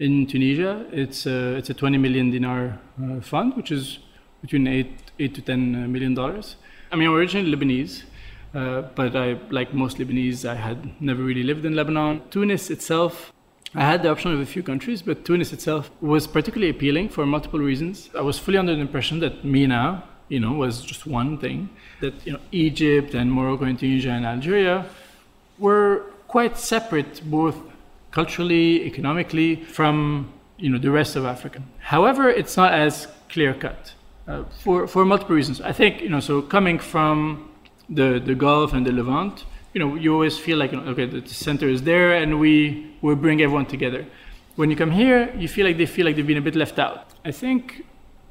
In 0.00 0.26
Tunisia, 0.26 0.84
it's 0.90 1.26
a, 1.26 1.54
it's 1.54 1.70
a 1.70 1.74
20 1.74 1.98
million 1.98 2.32
dinar 2.32 2.80
uh, 3.00 3.20
fund, 3.20 3.54
which 3.54 3.70
is 3.70 4.00
between 4.42 4.66
8, 4.66 5.12
8 5.20 5.34
to 5.36 5.42
10 5.42 5.96
uh, 5.96 6.14
dollars. 6.16 6.56
I 6.90 6.96
mean, 6.96 7.06
I'm 7.06 7.14
originally 7.14 7.54
Lebanese, 7.54 8.02
uh, 8.52 8.82
but 8.96 9.14
I, 9.14 9.38
like 9.50 9.72
most 9.72 9.98
Lebanese, 9.98 10.44
I 10.44 10.56
had 10.56 11.00
never 11.00 11.22
really 11.22 11.44
lived 11.44 11.64
in 11.64 11.76
Lebanon. 11.76 12.22
Tunis 12.30 12.68
itself, 12.68 13.32
I 13.74 13.84
had 13.84 14.02
the 14.04 14.10
option 14.10 14.32
of 14.32 14.40
a 14.40 14.46
few 14.46 14.62
countries, 14.62 15.02
but 15.02 15.24
Tunis 15.24 15.52
itself 15.52 15.90
was 16.00 16.26
particularly 16.28 16.70
appealing 16.70 17.08
for 17.08 17.26
multiple 17.26 17.58
reasons. 17.58 18.08
I 18.16 18.20
was 18.20 18.38
fully 18.38 18.56
under 18.56 18.74
the 18.74 18.80
impression 18.80 19.18
that 19.20 19.44
MENA, 19.44 20.04
you 20.28 20.38
know, 20.38 20.52
was 20.52 20.82
just 20.82 21.06
one 21.06 21.38
thing. 21.38 21.68
That 22.00 22.14
you 22.24 22.34
know, 22.34 22.40
Egypt 22.52 23.14
and 23.14 23.32
Morocco 23.32 23.64
and 23.64 23.76
Tunisia 23.78 24.10
and 24.10 24.24
Algeria 24.24 24.86
were 25.58 26.04
quite 26.28 26.56
separate, 26.56 27.20
both 27.28 27.56
culturally, 28.12 28.84
economically, 28.84 29.56
from 29.56 30.32
you 30.56 30.70
know 30.70 30.78
the 30.78 30.90
rest 30.90 31.16
of 31.16 31.24
Africa. 31.24 31.60
However, 31.80 32.30
it's 32.30 32.56
not 32.56 32.72
as 32.72 33.08
clear 33.28 33.54
cut 33.54 33.92
uh, 34.28 34.44
for 34.62 34.86
for 34.86 35.04
multiple 35.04 35.34
reasons. 35.34 35.60
I 35.60 35.72
think 35.72 36.00
you 36.00 36.08
know 36.08 36.20
so 36.20 36.42
coming 36.42 36.78
from 36.78 37.50
the 37.88 38.20
the 38.24 38.34
Gulf 38.34 38.72
and 38.72 38.86
the 38.86 38.92
Levant, 38.92 39.44
you 39.74 39.80
know 39.80 39.94
you 39.94 40.12
always 40.14 40.38
feel 40.38 40.56
like 40.56 40.72
you 40.72 40.80
know, 40.80 40.90
okay 40.92 41.06
the 41.06 41.28
center 41.28 41.68
is 41.68 41.82
there 41.82 42.12
and 42.14 42.40
we 42.40 42.96
we 43.02 43.14
bring 43.14 43.42
everyone 43.42 43.66
together. 43.66 44.06
When 44.56 44.70
you 44.70 44.76
come 44.76 44.92
here, 44.92 45.34
you 45.36 45.48
feel 45.48 45.66
like 45.66 45.78
they 45.78 45.86
feel 45.86 46.06
like 46.06 46.14
they've 46.16 46.26
been 46.26 46.38
a 46.38 46.48
bit 46.50 46.54
left 46.54 46.78
out. 46.78 47.10
I 47.24 47.32
think 47.32 47.84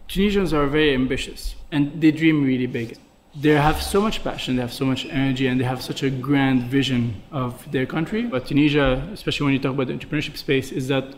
Tunisians 0.08 0.54
are 0.54 0.68
very 0.68 0.94
ambitious 0.94 1.56
and 1.72 2.02
they 2.02 2.12
dream 2.12 2.44
really 2.44 2.68
big 2.68 2.98
they 3.36 3.52
have 3.52 3.82
so 3.82 4.00
much 4.00 4.24
passion, 4.24 4.56
they 4.56 4.62
have 4.62 4.74
so 4.74 4.86
much 4.86 5.06
energy, 5.06 5.48
and 5.48 5.60
they 5.60 5.66
have 5.66 5.82
such 5.82 6.04
a 6.04 6.10
grand 6.10 6.64
vision 6.64 7.22
of 7.32 7.70
their 7.72 7.86
country. 7.86 8.24
But 8.24 8.46
Tunisia, 8.46 9.08
especially 9.12 9.46
when 9.46 9.54
you 9.54 9.60
talk 9.60 9.74
about 9.74 9.88
the 9.88 9.94
entrepreneurship 9.94 10.38
space, 10.38 10.72
is 10.72 10.88
that 10.90 11.16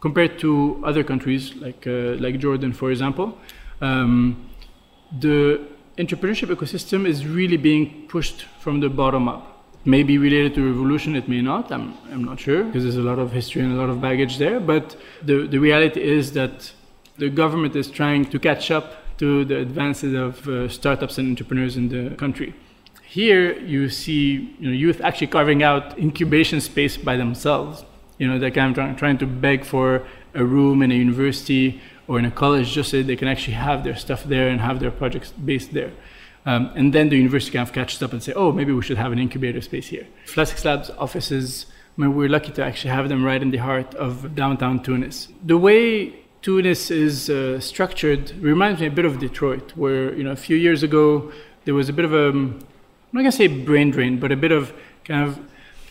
compared 0.00 0.38
to 0.38 0.80
other 0.84 1.04
countries 1.04 1.54
like 1.56 1.86
uh, 1.86 2.16
like 2.18 2.38
Jordan, 2.38 2.72
for 2.72 2.90
example, 2.90 3.36
um, 3.82 4.48
the 5.18 5.60
entrepreneurship 5.98 6.48
ecosystem 6.48 7.06
is 7.06 7.26
really 7.26 7.58
being 7.58 8.06
pushed 8.08 8.46
from 8.60 8.80
the 8.80 8.88
bottom 8.88 9.28
up. 9.28 9.59
May 9.84 10.02
be 10.02 10.18
related 10.18 10.54
to 10.56 10.66
revolution, 10.66 11.16
it 11.16 11.26
may 11.28 11.40
not. 11.40 11.72
I'm, 11.72 11.96
I'm 12.12 12.24
not 12.24 12.38
sure 12.38 12.64
because 12.64 12.82
there's 12.82 12.96
a 12.96 13.02
lot 13.02 13.18
of 13.18 13.32
history 13.32 13.62
and 13.62 13.72
a 13.72 13.76
lot 13.76 13.88
of 13.88 14.00
baggage 14.00 14.36
there. 14.36 14.60
But 14.60 14.96
the, 15.22 15.46
the 15.46 15.58
reality 15.58 16.02
is 16.02 16.32
that 16.32 16.72
the 17.16 17.30
government 17.30 17.74
is 17.76 17.90
trying 17.90 18.26
to 18.26 18.38
catch 18.38 18.70
up 18.70 18.96
to 19.18 19.44
the 19.44 19.58
advances 19.58 20.14
of 20.14 20.46
uh, 20.48 20.68
startups 20.68 21.18
and 21.18 21.28
entrepreneurs 21.28 21.76
in 21.76 21.88
the 21.88 22.14
country. 22.16 22.54
Here, 23.02 23.58
you 23.58 23.88
see 23.88 24.54
you 24.58 24.68
know, 24.68 24.72
youth 24.72 25.00
actually 25.00 25.26
carving 25.26 25.62
out 25.62 25.98
incubation 25.98 26.60
space 26.60 26.96
by 26.96 27.16
themselves. 27.16 27.84
You 28.18 28.28
know, 28.28 28.38
they're 28.38 28.50
kind 28.50 28.76
of 28.76 28.96
trying 28.96 29.18
to 29.18 29.26
beg 29.26 29.64
for 29.64 30.06
a 30.34 30.44
room 30.44 30.82
in 30.82 30.92
a 30.92 30.94
university 30.94 31.80
or 32.06 32.18
in 32.18 32.24
a 32.24 32.30
college 32.30 32.72
just 32.72 32.90
so 32.90 33.02
they 33.02 33.16
can 33.16 33.28
actually 33.28 33.54
have 33.54 33.84
their 33.84 33.96
stuff 33.96 34.24
there 34.24 34.48
and 34.48 34.60
have 34.60 34.80
their 34.80 34.90
projects 34.90 35.32
based 35.32 35.72
there. 35.72 35.92
Um, 36.46 36.70
and 36.74 36.92
then 36.92 37.10
the 37.10 37.16
university 37.16 37.52
kind 37.52 37.68
of 37.68 37.74
catches 37.74 38.02
up 38.02 38.12
and 38.12 38.22
say, 38.22 38.32
oh, 38.32 38.50
maybe 38.52 38.72
we 38.72 38.82
should 38.82 38.96
have 38.96 39.12
an 39.12 39.18
incubator 39.18 39.60
space 39.60 39.88
here. 39.88 40.06
Flat 40.26 40.64
Labs 40.64 40.90
offices, 40.98 41.66
I 41.96 42.00
mean, 42.00 42.14
we're 42.14 42.30
lucky 42.30 42.52
to 42.52 42.64
actually 42.64 42.90
have 42.90 43.08
them 43.08 43.24
right 43.24 43.42
in 43.42 43.50
the 43.50 43.58
heart 43.58 43.94
of 43.94 44.34
downtown 44.34 44.82
Tunis. 44.82 45.28
The 45.44 45.58
way 45.58 46.14
Tunis 46.42 46.90
is 46.90 47.28
uh, 47.28 47.60
structured 47.60 48.30
reminds 48.40 48.80
me 48.80 48.86
a 48.86 48.90
bit 48.90 49.04
of 49.04 49.18
Detroit, 49.18 49.76
where 49.76 50.14
you 50.14 50.24
know 50.24 50.30
a 50.30 50.36
few 50.36 50.56
years 50.56 50.82
ago 50.82 51.30
there 51.66 51.74
was 51.74 51.90
a 51.90 51.92
bit 51.92 52.06
of 52.06 52.14
a 52.14 52.28
I'm 52.28 52.58
not 53.12 53.20
gonna 53.20 53.32
say 53.32 53.46
brain 53.46 53.90
drain, 53.90 54.18
but 54.18 54.32
a 54.32 54.36
bit 54.36 54.50
of 54.52 54.72
kind 55.04 55.28
of 55.28 55.38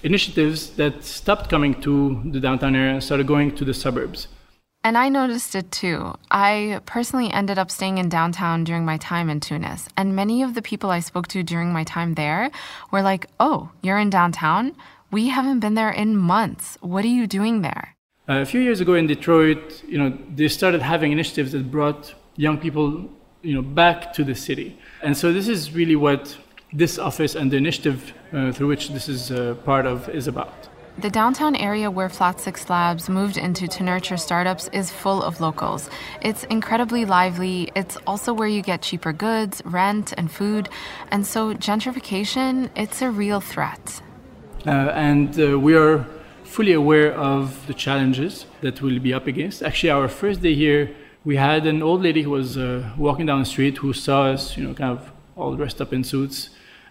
initiatives 0.01 0.71
that 0.71 1.03
stopped 1.03 1.49
coming 1.49 1.79
to 1.81 2.21
the 2.25 2.39
downtown 2.39 2.75
area 2.75 2.93
and 2.93 3.03
started 3.03 3.27
going 3.27 3.55
to 3.57 3.65
the 3.65 3.73
suburbs. 3.73 4.27
And 4.81 4.97
I 4.97 5.09
noticed 5.09 5.55
it 5.55 5.71
too. 5.71 6.15
I 6.31 6.79
personally 6.85 7.31
ended 7.31 7.59
up 7.59 7.69
staying 7.69 7.97
in 7.97 8.07
downtown 8.07 8.63
during 8.63 8.85
my 8.85 8.97
time 8.97 9.29
in 9.29 9.41
Tunis, 9.41 9.89
and 9.97 10.15
many 10.15 10.41
of 10.41 10.53
the 10.53 10.61
people 10.61 10.89
I 10.89 11.01
spoke 11.01 11.27
to 11.29 11.43
during 11.43 11.73
my 11.73 11.83
time 11.83 12.13
there 12.13 12.49
were 12.89 13.01
like, 13.01 13.27
"Oh, 13.41 13.71
you're 13.81 13.99
in 13.99 14.09
downtown? 14.09 14.73
We 15.11 15.27
haven't 15.27 15.59
been 15.59 15.73
there 15.73 15.89
in 15.91 16.15
months. 16.15 16.77
What 16.79 17.03
are 17.03 17.15
you 17.19 17.27
doing 17.27 17.61
there?" 17.61 17.95
Uh, 18.29 18.41
a 18.41 18.45
few 18.45 18.61
years 18.61 18.79
ago 18.79 18.93
in 18.93 19.05
Detroit, 19.07 19.83
you 19.85 19.97
know, 19.97 20.17
they 20.35 20.47
started 20.47 20.81
having 20.81 21.11
initiatives 21.11 21.51
that 21.51 21.69
brought 21.69 22.13
young 22.37 22.57
people, 22.57 23.09
you 23.41 23.53
know, 23.55 23.61
back 23.61 24.13
to 24.13 24.23
the 24.23 24.35
city. 24.35 24.77
And 25.03 25.17
so 25.17 25.33
this 25.33 25.49
is 25.49 25.73
really 25.73 25.97
what 25.97 26.37
this 26.71 26.97
office 26.97 27.35
and 27.35 27.51
the 27.51 27.57
initiative 27.57 28.13
uh, 28.31 28.53
through 28.53 28.67
which 28.67 28.89
this 28.89 29.09
is 29.09 29.31
uh, 29.31 29.55
part 29.65 29.85
of 29.85 30.07
is 30.09 30.27
about. 30.27 30.68
The 30.99 31.09
downtown 31.09 31.55
area 31.55 31.89
where 31.89 32.09
Flat 32.09 32.41
Six 32.41 32.69
Labs 32.69 33.07
moved 33.07 33.37
into 33.37 33.69
to 33.69 33.83
nurture 33.83 34.17
startups 34.17 34.67
is 34.73 34.91
full 34.91 35.23
of 35.23 35.39
locals. 35.39 35.89
It's 36.21 36.43
incredibly 36.45 37.05
lively. 37.05 37.71
It's 37.73 37.95
also 38.05 38.33
where 38.33 38.49
you 38.49 38.61
get 38.61 38.81
cheaper 38.81 39.13
goods, 39.13 39.61
rent, 39.63 40.13
and 40.17 40.29
food. 40.29 40.67
And 41.09 41.25
so 41.25 41.53
gentrification, 41.53 42.69
it's 42.75 43.01
a 43.01 43.09
real 43.09 43.39
threat. 43.39 44.01
Uh, 44.67 44.71
and 44.93 45.39
uh, 45.39 45.57
we 45.57 45.73
are 45.73 46.05
fully 46.43 46.73
aware 46.73 47.13
of 47.13 47.65
the 47.67 47.73
challenges 47.73 48.45
that 48.59 48.81
we'll 48.81 48.99
be 48.99 49.13
up 49.13 49.25
against. 49.25 49.63
Actually, 49.63 49.91
our 49.91 50.09
first 50.09 50.41
day 50.41 50.53
here, 50.53 50.93
we 51.23 51.37
had 51.37 51.65
an 51.65 51.81
old 51.81 52.03
lady 52.03 52.23
who 52.23 52.31
was 52.31 52.57
uh, 52.57 52.91
walking 52.97 53.25
down 53.25 53.39
the 53.39 53.45
street 53.45 53.77
who 53.77 53.93
saw 53.93 54.23
us, 54.25 54.57
you 54.57 54.65
know, 54.65 54.73
kind 54.73 54.91
of 54.99 55.13
all 55.37 55.55
dressed 55.55 55.79
up 55.79 55.93
in 55.93 56.03
suits, 56.03 56.49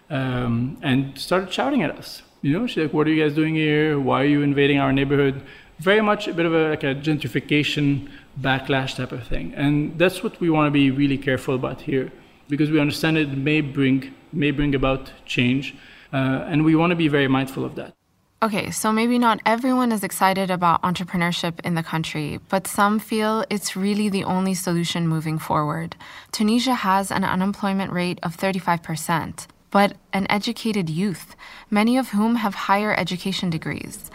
um, 0.09 0.79
and 0.81 1.15
started 1.15 1.53
shouting 1.53 1.83
at 1.83 1.91
us. 1.91 2.23
You 2.41 2.57
know, 2.57 2.67
she's 2.67 2.83
like, 2.83 2.93
"What 2.93 3.07
are 3.07 3.11
you 3.11 3.21
guys 3.23 3.35
doing 3.35 3.55
here? 3.55 3.99
Why 3.99 4.21
are 4.21 4.31
you 4.35 4.41
invading 4.41 4.79
our 4.79 4.93
neighborhood?" 4.93 5.41
Very 5.79 6.01
much 6.01 6.27
a 6.27 6.33
bit 6.33 6.45
of 6.45 6.53
a 6.53 6.69
like 6.69 6.83
a 6.83 6.93
gentrification 6.95 8.09
backlash 8.39 8.95
type 8.95 9.11
of 9.11 9.23
thing, 9.27 9.53
and 9.55 9.97
that's 9.97 10.23
what 10.23 10.39
we 10.39 10.49
want 10.49 10.67
to 10.67 10.71
be 10.71 10.91
really 10.91 11.17
careful 11.17 11.55
about 11.55 11.81
here, 11.81 12.11
because 12.47 12.69
we 12.71 12.79
understand 12.79 13.17
it 13.17 13.37
may 13.37 13.61
bring 13.61 14.13
may 14.31 14.51
bring 14.51 14.75
about 14.75 15.11
change, 15.25 15.75
uh, 16.13 16.51
and 16.51 16.65
we 16.65 16.75
want 16.75 16.91
to 16.91 16.95
be 16.95 17.07
very 17.07 17.27
mindful 17.27 17.65
of 17.65 17.75
that. 17.75 17.93
Okay, 18.41 18.71
so 18.71 18.93
maybe 18.93 19.19
not 19.19 19.41
everyone 19.45 19.91
is 19.91 20.01
excited 20.01 20.49
about 20.49 20.81
entrepreneurship 20.81 21.59
in 21.65 21.75
the 21.75 21.83
country, 21.83 22.39
but 22.47 22.67
some 22.67 22.97
feel 22.97 23.43
it's 23.49 23.75
really 23.75 24.07
the 24.07 24.23
only 24.23 24.53
solution 24.53 25.09
moving 25.09 25.37
forward. 25.37 25.97
Tunisia 26.31 26.73
has 26.73 27.11
an 27.11 27.25
unemployment 27.25 27.91
rate 27.91 28.17
of 28.23 28.37
35%, 28.37 29.47
but 29.71 29.95
an 30.13 30.27
educated 30.29 30.89
youth, 30.89 31.35
many 31.69 31.97
of 31.97 32.09
whom 32.09 32.35
have 32.35 32.55
higher 32.55 32.93
education 32.97 33.49
degrees. 33.49 34.09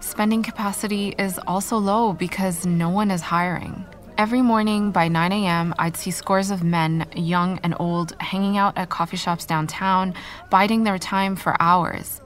Spending 0.00 0.42
capacity 0.42 1.14
is 1.18 1.38
also 1.46 1.78
low 1.78 2.12
because 2.12 2.66
no 2.66 2.88
one 2.88 3.10
is 3.10 3.22
hiring. 3.22 3.84
Every 4.18 4.40
morning 4.40 4.92
by 4.92 5.08
9 5.08 5.32
a.m., 5.32 5.74
I'd 5.78 5.96
see 5.96 6.10
scores 6.10 6.50
of 6.50 6.62
men, 6.62 7.06
young 7.14 7.58
and 7.62 7.74
old, 7.78 8.16
hanging 8.20 8.56
out 8.56 8.78
at 8.78 8.88
coffee 8.88 9.18
shops 9.18 9.44
downtown, 9.44 10.14
biding 10.48 10.84
their 10.84 10.98
time 10.98 11.36
for 11.36 11.60
hours. 11.60 12.22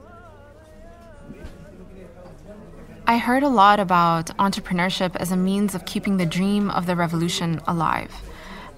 I 3.07 3.17
heard 3.17 3.43
a 3.43 3.49
lot 3.49 3.81
about 3.81 4.27
entrepreneurship 4.37 5.17
as 5.17 5.33
a 5.33 5.35
means 5.35 5.75
of 5.75 5.85
keeping 5.85 6.15
the 6.15 6.25
dream 6.25 6.71
of 6.71 6.85
the 6.85 6.95
revolution 6.95 7.59
alive, 7.67 8.13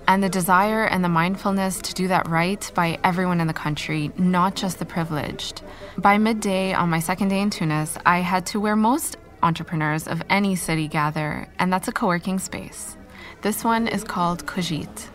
and 0.07 0.24
the 0.24 0.29
desire 0.29 0.86
and 0.86 1.03
the 1.03 1.10
mindfulness 1.10 1.79
to 1.81 1.93
do 1.93 2.07
that 2.07 2.27
right 2.27 2.72
by 2.75 2.98
everyone 3.03 3.39
in 3.41 3.48
the 3.48 3.53
country, 3.53 4.12
not 4.17 4.55
just 4.55 4.79
the 4.79 4.86
privileged. 4.86 5.62
By 5.98 6.17
midday 6.17 6.74
on 6.74 6.89
my 6.89 7.00
second 7.00 7.29
day 7.29 7.41
in 7.41 7.50
Tunis, 7.50 7.98
I 8.05 8.19
had 8.19 8.45
to 8.48 8.60
where 8.60 8.75
most 8.75 9.17
entrepreneurs 9.41 10.07
of 10.07 10.24
any 10.29 10.55
city 10.55 10.88
gather, 10.88 11.48
and 11.60 11.72
that's 11.72 11.88
a 11.88 11.91
co 11.91 12.07
working 12.07 12.39
space. 12.39 12.98
This 13.41 13.63
one 13.63 13.88
is 13.88 14.03
called 14.03 14.45
Cogite. 14.45 15.10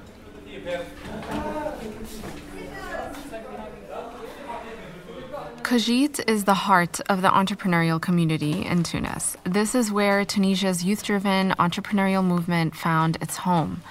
Cogite 5.62 6.26
is 6.26 6.44
the 6.44 6.54
heart 6.54 7.00
of 7.10 7.20
the 7.20 7.28
entrepreneurial 7.28 8.00
community 8.00 8.64
in 8.64 8.82
Tunis. 8.82 9.36
This 9.44 9.74
is 9.74 9.92
where 9.92 10.24
Tunisia's 10.24 10.82
youth 10.82 11.02
driven 11.02 11.50
entrepreneurial 11.58 12.24
movement 12.24 12.74
found 12.74 13.18
its 13.20 13.36
home. 13.36 13.82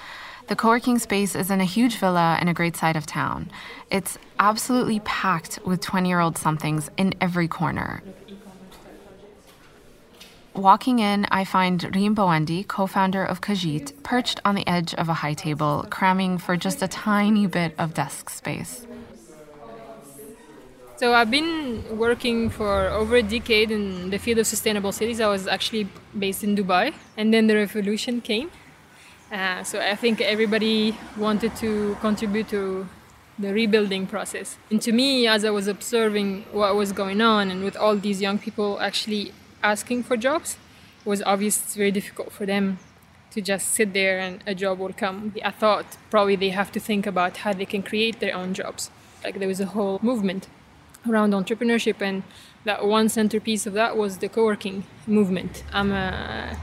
The 0.47 0.55
co 0.55 0.69
working 0.69 0.97
space 0.97 1.35
is 1.35 1.51
in 1.51 1.59
a 1.59 1.65
huge 1.65 1.97
villa 1.97 2.37
in 2.41 2.47
a 2.47 2.53
great 2.53 2.77
side 2.77 2.95
of 2.95 3.05
town. 3.05 3.51
It's 3.91 4.17
absolutely 4.39 5.01
packed 5.01 5.59
with 5.65 5.81
20 5.81 6.07
year 6.07 6.21
old 6.21 6.37
somethings 6.37 6.89
in 6.95 7.13
every 7.19 7.49
corner. 7.49 8.01
Walking 10.53 10.99
in, 10.99 11.27
I 11.31 11.43
find 11.43 11.93
Reem 11.93 12.15
Baouendi, 12.15 12.65
co 12.65 12.87
founder 12.87 13.23
of 13.25 13.41
Cogite, 13.41 13.91
perched 14.03 14.39
on 14.45 14.55
the 14.55 14.65
edge 14.67 14.93
of 14.93 15.09
a 15.09 15.15
high 15.15 15.33
table, 15.33 15.85
cramming 15.89 16.37
for 16.37 16.55
just 16.55 16.81
a 16.81 16.87
tiny 16.87 17.45
bit 17.45 17.75
of 17.77 17.93
desk 17.93 18.29
space. 18.29 18.87
So 20.95 21.13
I've 21.13 21.29
been 21.29 21.83
working 21.95 22.49
for 22.49 22.87
over 22.87 23.17
a 23.17 23.21
decade 23.21 23.69
in 23.69 24.09
the 24.09 24.17
field 24.17 24.39
of 24.39 24.47
sustainable 24.47 24.93
cities. 24.93 25.19
I 25.19 25.27
was 25.27 25.45
actually 25.45 25.89
based 26.17 26.43
in 26.43 26.55
Dubai, 26.55 26.93
and 27.17 27.33
then 27.33 27.47
the 27.47 27.55
revolution 27.55 28.21
came. 28.21 28.49
Uh, 29.31 29.63
so 29.63 29.79
I 29.79 29.95
think 29.95 30.21
everybody 30.21 30.97
wanted 31.17 31.55
to 31.57 31.97
contribute 31.99 32.49
to 32.49 32.87
the 33.37 33.53
rebuilding 33.53 34.07
process. 34.07 34.57
And 34.71 34.81
to 34.81 34.91
me, 34.91 35.27
as 35.27 35.43
I 35.45 35.49
was 35.49 35.67
observing 35.67 36.45
what 36.51 36.75
was 36.75 36.91
going 36.91 37.21
on, 37.21 37.51
and 37.51 37.63
with 37.63 37.75
all 37.75 37.95
these 37.97 38.21
young 38.21 38.39
people 38.39 38.79
actually 38.79 39.33
asking 39.61 40.03
for 40.03 40.17
jobs, 40.17 40.57
it 41.05 41.09
was 41.09 41.21
obvious 41.23 41.61
it's 41.61 41.75
very 41.75 41.91
difficult 41.91 42.31
for 42.31 42.45
them 42.45 42.79
to 43.31 43.41
just 43.41 43.73
sit 43.73 43.93
there 43.93 44.17
and 44.19 44.43
a 44.47 44.55
job 44.55 44.79
will 44.79 44.93
come. 44.93 45.33
I 45.43 45.51
thought 45.51 45.97
probably 46.09 46.35
they 46.35 46.49
have 46.49 46.71
to 46.71 46.79
think 46.79 47.05
about 47.05 47.37
how 47.37 47.53
they 47.53 47.65
can 47.65 47.83
create 47.83 48.19
their 48.19 48.35
own 48.35 48.53
jobs. 48.53 48.89
Like 49.23 49.39
there 49.39 49.47
was 49.47 49.59
a 49.59 49.67
whole 49.67 49.99
movement 50.01 50.47
around 51.09 51.33
entrepreneurship 51.33 52.01
and 52.01 52.23
that 52.63 52.85
one 52.85 53.09
centerpiece 53.09 53.65
of 53.65 53.73
that 53.73 53.95
was 53.97 54.17
the 54.17 54.29
co-working 54.29 54.83
movement 55.05 55.63
i'm 55.71 55.91
a 55.91 56.57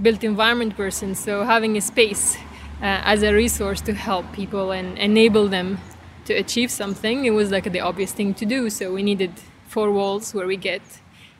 built 0.00 0.22
environment 0.24 0.76
person 0.76 1.14
so 1.14 1.44
having 1.44 1.76
a 1.76 1.80
space 1.80 2.36
uh, 2.82 3.00
as 3.04 3.22
a 3.22 3.32
resource 3.32 3.80
to 3.80 3.94
help 3.94 4.30
people 4.32 4.70
and 4.70 4.98
enable 4.98 5.48
them 5.48 5.78
to 6.26 6.34
achieve 6.34 6.70
something 6.70 7.24
it 7.24 7.30
was 7.30 7.50
like 7.50 7.72
the 7.72 7.80
obvious 7.80 8.12
thing 8.12 8.34
to 8.34 8.44
do. 8.44 8.68
So 8.68 8.92
we 8.92 9.02
needed 9.02 9.32
four 9.68 9.90
walls 9.90 10.34
where 10.34 10.46
we 10.46 10.56
get 10.56 10.82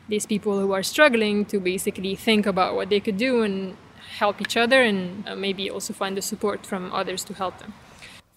these 0.07 0.25
people 0.25 0.59
who 0.59 0.71
are 0.71 0.83
struggling 0.83 1.45
to 1.45 1.59
basically 1.59 2.15
think 2.15 2.45
about 2.45 2.75
what 2.75 2.89
they 2.89 2.99
could 2.99 3.17
do 3.17 3.43
and 3.43 3.77
help 4.19 4.41
each 4.41 4.55
other 4.55 4.81
and 4.81 5.27
uh, 5.27 5.35
maybe 5.35 5.69
also 5.69 5.93
find 5.93 6.15
the 6.15 6.21
support 6.21 6.65
from 6.65 6.91
others 6.93 7.23
to 7.25 7.33
help 7.33 7.59
them 7.59 7.73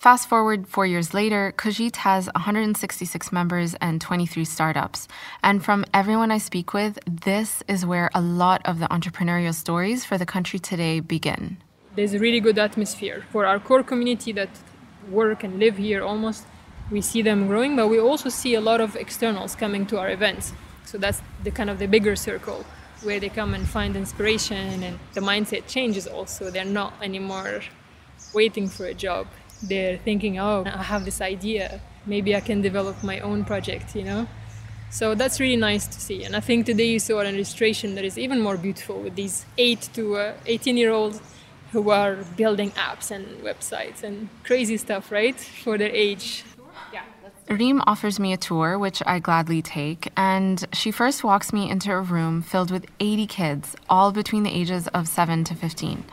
Fast 0.00 0.30
forward 0.30 0.66
four 0.66 0.86
years 0.86 1.12
later, 1.12 1.52
Cogite 1.58 1.96
has 1.96 2.24
166 2.34 3.32
members 3.32 3.74
and 3.82 4.00
23 4.00 4.46
startups. 4.46 5.06
And 5.42 5.62
from 5.62 5.84
everyone 5.92 6.30
I 6.30 6.38
speak 6.38 6.72
with, 6.72 6.98
this 7.06 7.62
is 7.68 7.84
where 7.84 8.10
a 8.14 8.20
lot 8.22 8.62
of 8.64 8.78
the 8.78 8.86
entrepreneurial 8.86 9.52
stories 9.52 10.06
for 10.06 10.16
the 10.16 10.24
country 10.24 10.58
today 10.58 11.00
begin. 11.00 11.58
There's 11.96 12.14
a 12.14 12.18
really 12.18 12.40
good 12.40 12.58
atmosphere 12.58 13.26
for 13.30 13.44
our 13.44 13.60
core 13.60 13.82
community 13.82 14.32
that 14.32 14.48
work 15.10 15.44
and 15.44 15.58
live 15.58 15.76
here 15.76 16.02
almost. 16.02 16.46
We 16.90 17.02
see 17.02 17.20
them 17.20 17.46
growing, 17.46 17.76
but 17.76 17.88
we 17.88 18.00
also 18.00 18.30
see 18.30 18.54
a 18.54 18.60
lot 18.62 18.80
of 18.80 18.96
externals 18.96 19.54
coming 19.54 19.84
to 19.88 19.98
our 19.98 20.08
events. 20.08 20.54
So 20.86 20.96
that's 20.96 21.20
the 21.44 21.50
kind 21.50 21.68
of 21.68 21.78
the 21.78 21.86
bigger 21.86 22.16
circle 22.16 22.64
where 23.02 23.20
they 23.20 23.28
come 23.28 23.52
and 23.52 23.68
find 23.68 23.94
inspiration 23.96 24.82
and 24.82 24.98
the 25.12 25.20
mindset 25.20 25.66
changes 25.66 26.06
also. 26.06 26.50
They're 26.50 26.64
not 26.64 26.94
anymore 27.02 27.60
waiting 28.32 28.66
for 28.66 28.86
a 28.86 28.94
job 28.94 29.26
they're 29.62 29.98
thinking, 29.98 30.38
oh, 30.38 30.64
I 30.66 30.82
have 30.82 31.04
this 31.04 31.20
idea. 31.20 31.80
Maybe 32.06 32.34
I 32.34 32.40
can 32.40 32.60
develop 32.60 33.02
my 33.02 33.20
own 33.20 33.44
project, 33.44 33.94
you 33.94 34.04
know? 34.04 34.26
So 34.90 35.14
that's 35.14 35.38
really 35.38 35.56
nice 35.56 35.86
to 35.86 36.00
see. 36.00 36.24
And 36.24 36.34
I 36.34 36.40
think 36.40 36.66
today 36.66 36.88
you 36.88 36.98
saw 36.98 37.20
an 37.20 37.34
illustration 37.34 37.94
that 37.94 38.04
is 38.04 38.18
even 38.18 38.40
more 38.40 38.56
beautiful 38.56 39.00
with 39.00 39.14
these 39.14 39.46
8 39.56 39.88
to 39.94 40.16
uh, 40.16 40.32
18 40.46 40.76
year 40.76 40.90
olds 40.90 41.20
who 41.72 41.90
are 41.90 42.16
building 42.36 42.72
apps 42.72 43.12
and 43.12 43.26
websites 43.42 44.02
and 44.02 44.28
crazy 44.42 44.76
stuff, 44.76 45.12
right? 45.12 45.38
For 45.38 45.78
their 45.78 45.90
age. 45.90 46.44
Yeah. 46.92 47.02
Reem 47.48 47.80
offers 47.86 48.18
me 48.18 48.32
a 48.32 48.36
tour, 48.36 48.78
which 48.78 49.02
I 49.06 49.20
gladly 49.20 49.62
take, 49.62 50.10
and 50.16 50.64
she 50.72 50.90
first 50.90 51.22
walks 51.22 51.52
me 51.52 51.70
into 51.70 51.92
a 51.92 52.00
room 52.00 52.42
filled 52.42 52.70
with 52.72 52.86
80 52.98 53.26
kids, 53.26 53.76
all 53.88 54.10
between 54.12 54.42
the 54.42 54.50
ages 54.50 54.88
of 54.88 55.06
7 55.06 55.44
to 55.44 55.54
15. 55.54 56.04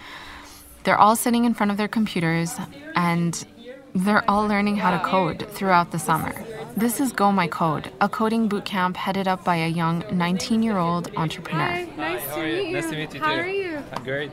They're 0.88 0.98
all 0.98 1.18
sitting 1.18 1.44
in 1.44 1.54
front 1.54 1.70
of 1.70 1.76
their 1.76 1.90
computers 1.90 2.56
and 2.96 3.46
they're 3.94 4.24
all 4.32 4.48
learning 4.48 4.78
how 4.78 4.98
to 4.98 5.04
code 5.04 5.46
throughout 5.52 5.92
the 5.92 6.00
summer. 6.00 6.34
This 6.78 7.02
is 7.02 7.12
Go 7.12 7.30
My 7.30 7.46
Code, 7.46 7.92
a 8.00 8.08
coding 8.08 8.48
boot 8.48 8.64
camp 8.64 8.96
headed 8.96 9.28
up 9.28 9.44
by 9.44 9.58
a 9.58 9.68
young 9.68 10.06
19 10.14 10.64
year 10.64 10.78
old 10.78 11.12
entrepreneur. 11.18 11.60
Hi, 11.60 11.88
nice 11.98 12.34
to 12.34 12.42
meet 12.42 12.68
you. 12.68 12.72
Nice 12.72 12.90
to 12.90 12.96
meet 12.96 13.14
you 13.14 13.20
How 13.20 13.36
too. 13.36 13.42
are 13.42 13.50
you? 13.50 13.84
I'm 13.92 14.04
great. 14.06 14.32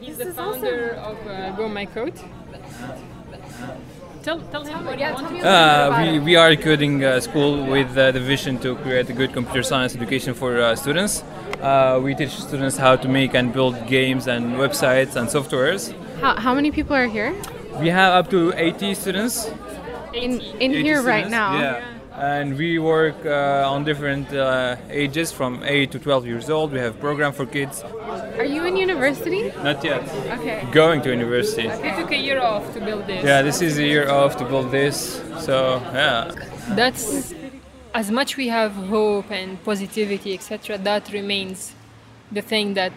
He's 0.00 0.16
the 0.16 0.32
founder 0.32 0.92
of 0.94 1.18
uh, 1.26 1.50
Go 1.50 1.68
My 1.68 1.84
Code. 1.84 2.18
Tell, 4.22 4.40
tell 4.40 4.64
him 4.64 4.86
what 4.86 4.98
you 4.98 5.04
Uh, 5.04 6.02
we, 6.02 6.18
we 6.18 6.36
are 6.36 6.48
a 6.48 6.56
coding 6.56 7.04
uh, 7.04 7.20
school 7.20 7.66
with 7.66 7.94
uh, 7.98 8.10
the 8.10 8.20
vision 8.20 8.58
to 8.60 8.74
create 8.76 9.10
a 9.10 9.12
good 9.12 9.34
computer 9.34 9.62
science 9.62 9.94
education 9.94 10.32
for 10.32 10.62
uh, 10.62 10.74
students. 10.76 11.22
Uh, 11.60 12.00
we 12.02 12.14
teach 12.14 12.30
students 12.30 12.76
how 12.76 12.96
to 12.96 13.08
make 13.08 13.34
and 13.34 13.52
build 13.52 13.86
games 13.86 14.26
and 14.26 14.54
websites 14.54 15.16
and 15.16 15.28
softwares. 15.28 15.92
How, 16.20 16.34
how 16.36 16.54
many 16.54 16.70
people 16.70 16.94
are 16.96 17.06
here? 17.06 17.34
We 17.78 17.88
have 17.88 18.12
up 18.12 18.30
to 18.30 18.52
80 18.56 18.94
students. 18.94 19.50
In, 20.12 20.40
in 20.40 20.72
80 20.72 20.82
here 20.82 21.02
right 21.02 21.28
now. 21.28 21.58
Yeah. 21.58 21.84
And 22.14 22.58
we 22.58 22.78
work 22.78 23.24
uh, 23.24 23.64
on 23.66 23.84
different 23.84 24.32
uh, 24.32 24.76
ages 24.90 25.32
from 25.32 25.62
8 25.64 25.90
to 25.92 25.98
12 25.98 26.26
years 26.26 26.50
old. 26.50 26.72
We 26.72 26.78
have 26.78 27.00
program 27.00 27.32
for 27.32 27.46
kids. 27.46 27.82
Are 27.82 28.44
you 28.44 28.64
in 28.66 28.76
university? 28.76 29.50
Not 29.62 29.82
yet. 29.82 30.02
Okay. 30.38 30.66
Going 30.72 31.00
to 31.02 31.10
university. 31.10 31.68
He 31.68 31.90
took 31.96 32.10
a 32.10 32.16
year 32.16 32.40
off 32.40 32.74
to 32.74 32.80
build 32.80 33.06
this. 33.06 33.24
Yeah, 33.24 33.42
this 33.42 33.62
is 33.62 33.78
a 33.78 33.84
year 33.84 34.10
off 34.10 34.36
to 34.38 34.44
build 34.44 34.70
this. 34.70 35.22
So, 35.38 35.80
yeah. 35.94 36.30
That's 36.70 37.32
as 37.94 38.10
much 38.10 38.36
we 38.36 38.48
have 38.48 38.72
hope 38.72 39.30
and 39.30 39.62
positivity, 39.64 40.34
etc. 40.34 40.78
That 40.78 41.12
remains 41.12 41.74
the 42.30 42.42
thing 42.42 42.74
that 42.74 42.92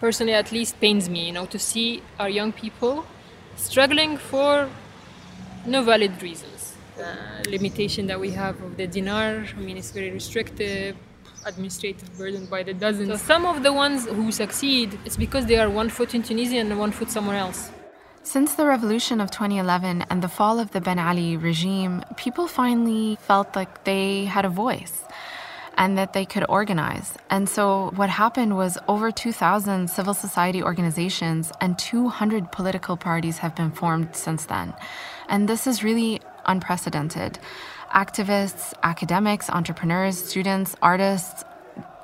personally 0.00 0.34
at 0.34 0.52
least 0.52 0.80
pains 0.80 1.08
me, 1.08 1.26
you 1.26 1.32
know, 1.32 1.46
to 1.46 1.58
see 1.58 2.02
our 2.18 2.28
young 2.28 2.52
people 2.52 3.06
struggling 3.56 4.16
for 4.16 4.68
no 5.64 5.82
valid 5.82 6.22
reasons. 6.22 6.74
Uh, 6.98 7.14
limitation 7.50 8.06
that 8.06 8.18
we 8.18 8.30
have 8.30 8.60
of 8.62 8.76
the 8.76 8.86
dinar, 8.86 9.46
I 9.56 9.60
mean, 9.60 9.76
it's 9.76 9.90
very 9.90 10.10
restrictive, 10.10 10.96
administrative 11.44 12.16
burden 12.16 12.46
by 12.46 12.62
the 12.62 12.74
dozens. 12.74 13.08
So 13.08 13.16
some 13.16 13.44
of 13.46 13.62
the 13.62 13.72
ones 13.72 14.06
who 14.06 14.32
succeed, 14.32 14.98
it's 15.04 15.16
because 15.16 15.46
they 15.46 15.58
are 15.58 15.68
one 15.68 15.88
foot 15.90 16.14
in 16.14 16.22
Tunisia 16.22 16.56
and 16.56 16.78
one 16.78 16.92
foot 16.92 17.10
somewhere 17.10 17.36
else. 17.36 17.70
Since 18.26 18.56
the 18.56 18.66
revolution 18.66 19.20
of 19.20 19.30
2011 19.30 20.02
and 20.10 20.20
the 20.20 20.28
fall 20.28 20.58
of 20.58 20.72
the 20.72 20.80
Ben 20.80 20.98
Ali 20.98 21.36
regime, 21.36 22.02
people 22.16 22.48
finally 22.48 23.16
felt 23.20 23.54
like 23.54 23.84
they 23.84 24.24
had 24.24 24.44
a 24.44 24.48
voice 24.48 25.04
and 25.78 25.96
that 25.96 26.12
they 26.12 26.24
could 26.24 26.44
organize. 26.48 27.14
And 27.30 27.48
so 27.48 27.92
what 27.94 28.10
happened 28.10 28.56
was 28.56 28.78
over 28.88 29.12
2,000 29.12 29.88
civil 29.88 30.12
society 30.12 30.60
organizations 30.60 31.52
and 31.60 31.78
200 31.78 32.50
political 32.50 32.96
parties 32.96 33.38
have 33.38 33.54
been 33.54 33.70
formed 33.70 34.16
since 34.16 34.46
then. 34.46 34.74
And 35.28 35.48
this 35.48 35.68
is 35.68 35.84
really 35.84 36.20
unprecedented. 36.46 37.38
Activists, 37.94 38.74
academics, 38.82 39.48
entrepreneurs, 39.48 40.18
students, 40.18 40.74
artists, 40.82 41.44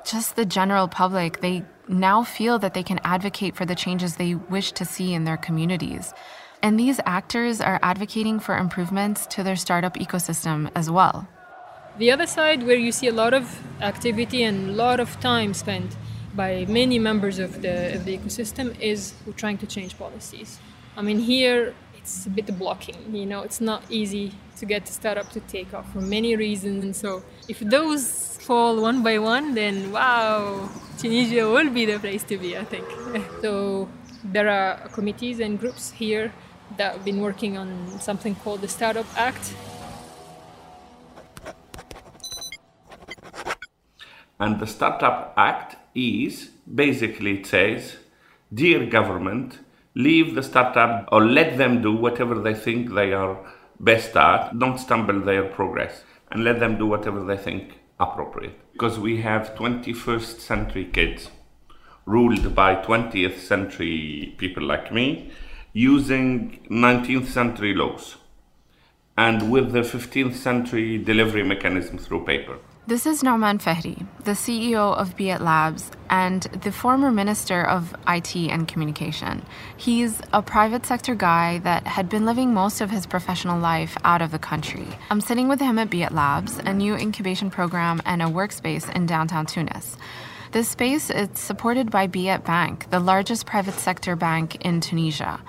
just 0.05 0.37
the 0.37 0.45
general 0.45 0.87
public, 0.87 1.41
they 1.41 1.63
now 1.87 2.23
feel 2.23 2.59
that 2.59 2.73
they 2.73 2.83
can 2.83 2.99
advocate 3.03 3.55
for 3.55 3.65
the 3.65 3.75
changes 3.75 4.15
they 4.15 4.35
wish 4.35 4.71
to 4.73 4.85
see 4.85 5.13
in 5.13 5.23
their 5.23 5.37
communities. 5.37 6.13
And 6.61 6.79
these 6.79 6.99
actors 7.05 7.59
are 7.59 7.79
advocating 7.81 8.39
for 8.39 8.57
improvements 8.57 9.25
to 9.27 9.43
their 9.43 9.57
startup 9.57 9.95
ecosystem 9.95 10.71
as 10.75 10.89
well. 10.89 11.27
The 11.97 12.09
other 12.09 12.25
side, 12.25 12.63
where 12.63 12.77
you 12.77 12.91
see 12.91 13.07
a 13.07 13.13
lot 13.13 13.33
of 13.33 13.59
activity 13.81 14.43
and 14.43 14.69
a 14.69 14.73
lot 14.73 14.99
of 14.99 15.19
time 15.19 15.53
spent, 15.53 15.95
by 16.35 16.65
many 16.67 16.97
members 16.97 17.37
of 17.37 17.61
the, 17.61 17.95
of 17.95 18.05
the 18.05 18.17
ecosystem 18.17 18.79
is 18.79 19.13
trying 19.35 19.57
to 19.59 19.67
change 19.67 19.97
policies. 19.97 20.57
I 20.97 21.01
mean, 21.01 21.19
here 21.19 21.75
it's 21.95 22.25
a 22.25 22.29
bit 22.29 22.57
blocking, 22.57 23.15
you 23.15 23.25
know, 23.25 23.43
it's 23.43 23.61
not 23.61 23.83
easy 23.89 24.33
to 24.57 24.65
get 24.65 24.89
a 24.89 24.91
startup 24.91 25.29
to 25.31 25.39
take 25.41 25.73
off 25.73 25.91
for 25.93 26.01
many 26.01 26.35
reasons. 26.35 26.83
And 26.83 26.95
so 26.95 27.23
if 27.47 27.59
those 27.59 28.32
fall 28.43 28.81
one 28.81 29.01
by 29.03 29.17
one, 29.19 29.53
then 29.55 29.91
wow, 29.91 30.69
Tunisia 30.97 31.47
will 31.49 31.69
be 31.69 31.85
the 31.85 31.97
place 31.97 32.23
to 32.23 32.37
be, 32.37 32.57
I 32.57 32.65
think. 32.65 32.85
so 33.41 33.87
there 34.23 34.49
are 34.49 34.89
committees 34.89 35.39
and 35.39 35.59
groups 35.59 35.91
here 35.91 36.33
that 36.77 36.93
have 36.93 37.05
been 37.05 37.21
working 37.21 37.57
on 37.57 37.99
something 37.99 38.35
called 38.35 38.61
the 38.61 38.67
Startup 38.67 39.05
Act. 39.17 39.53
And 44.39 44.59
the 44.59 44.67
Startup 44.67 45.33
Act 45.37 45.77
is 45.95 46.51
basically 46.73 47.39
it 47.39 47.45
says, 47.45 47.95
Dear 48.53 48.85
government, 48.85 49.59
leave 49.95 50.35
the 50.35 50.43
startup 50.43 51.07
or 51.11 51.25
let 51.25 51.57
them 51.57 51.81
do 51.81 51.95
whatever 51.95 52.35
they 52.39 52.53
think 52.53 52.93
they 52.93 53.13
are 53.13 53.37
best 53.79 54.15
at. 54.17 54.57
Don't 54.59 54.77
stumble 54.77 55.21
their 55.21 55.43
progress 55.45 56.03
and 56.31 56.43
let 56.43 56.59
them 56.59 56.77
do 56.77 56.85
whatever 56.85 57.23
they 57.23 57.37
think 57.37 57.77
appropriate. 57.99 58.59
Because 58.73 58.99
we 58.99 59.21
have 59.21 59.55
21st 59.55 60.39
century 60.39 60.85
kids 60.85 61.29
ruled 62.05 62.53
by 62.53 62.75
20th 62.75 63.39
century 63.39 64.35
people 64.37 64.63
like 64.63 64.91
me 64.91 65.31
using 65.71 66.59
19th 66.69 67.27
century 67.27 67.73
laws 67.73 68.17
and 69.17 69.51
with 69.51 69.71
the 69.71 69.79
15th 69.79 70.35
century 70.35 70.97
delivery 70.97 71.43
mechanism 71.43 71.97
through 71.97 72.25
paper. 72.25 72.57
This 72.85 73.05
is 73.05 73.23
Noomane 73.23 73.61
Fehri, 73.61 74.05
the 74.25 74.31
CEO 74.31 74.93
of 74.97 75.15
Be 75.15 75.33
Labs 75.37 75.89
and 76.09 76.43
the 76.43 76.71
former 76.73 77.13
Minister 77.13 77.63
of 77.63 77.95
IT 78.09 78.35
and 78.35 78.67
Communication. 78.67 79.45
He's 79.77 80.19
a 80.33 80.41
private 80.41 80.85
sector 80.85 81.15
guy 81.15 81.59
that 81.59 81.87
had 81.87 82.09
been 82.09 82.25
living 82.25 82.53
most 82.53 82.81
of 82.81 82.91
his 82.91 83.05
professional 83.05 83.57
life 83.57 83.95
out 84.03 84.21
of 84.21 84.31
the 84.31 84.37
country. 84.37 84.85
I'm 85.09 85.21
sitting 85.21 85.47
with 85.47 85.61
him 85.61 85.79
at 85.79 85.89
Be 85.89 86.05
Labs, 86.05 86.57
a 86.57 86.73
new 86.73 86.93
incubation 86.93 87.49
program 87.49 88.01
and 88.05 88.21
a 88.21 88.25
workspace 88.25 88.93
in 88.93 89.05
downtown 89.05 89.45
Tunis. 89.45 89.95
This 90.51 90.67
space 90.67 91.09
is 91.09 91.29
supported 91.35 91.89
by 91.89 92.07
Be 92.07 92.35
Bank, 92.39 92.89
the 92.89 92.99
largest 92.99 93.45
private 93.45 93.75
sector 93.75 94.17
bank 94.17 94.57
in 94.65 94.81
Tunisia. 94.81 95.39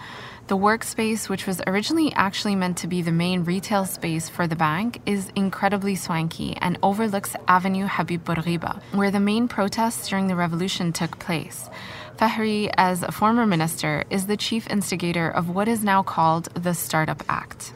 The 0.46 0.58
workspace, 0.58 1.30
which 1.30 1.46
was 1.46 1.62
originally 1.66 2.12
actually 2.12 2.54
meant 2.54 2.76
to 2.78 2.86
be 2.86 3.00
the 3.00 3.10
main 3.10 3.44
retail 3.44 3.86
space 3.86 4.28
for 4.28 4.46
the 4.46 4.54
bank, 4.54 5.00
is 5.06 5.32
incredibly 5.34 5.94
swanky 5.94 6.54
and 6.60 6.76
overlooks 6.82 7.34
Avenue 7.48 7.86
Habib 7.86 8.26
Bourguiba, 8.26 8.82
where 8.92 9.10
the 9.10 9.20
main 9.20 9.48
protests 9.48 10.06
during 10.06 10.26
the 10.26 10.36
revolution 10.36 10.92
took 10.92 11.18
place. 11.18 11.70
Fehri, 12.18 12.70
as 12.76 13.02
a 13.02 13.10
former 13.10 13.46
minister, 13.46 14.04
is 14.10 14.26
the 14.26 14.36
chief 14.36 14.68
instigator 14.68 15.30
of 15.30 15.48
what 15.48 15.66
is 15.66 15.82
now 15.82 16.02
called 16.02 16.52
the 16.52 16.74
Startup 16.74 17.22
Act. 17.30 17.72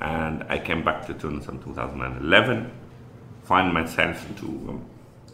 And 0.00 0.42
I 0.44 0.58
came 0.58 0.82
back 0.82 1.06
to 1.08 1.12
Tunis 1.12 1.48
in 1.48 1.62
2011, 1.62 2.72
find 3.44 3.74
myself 3.74 4.26
into 4.30 4.80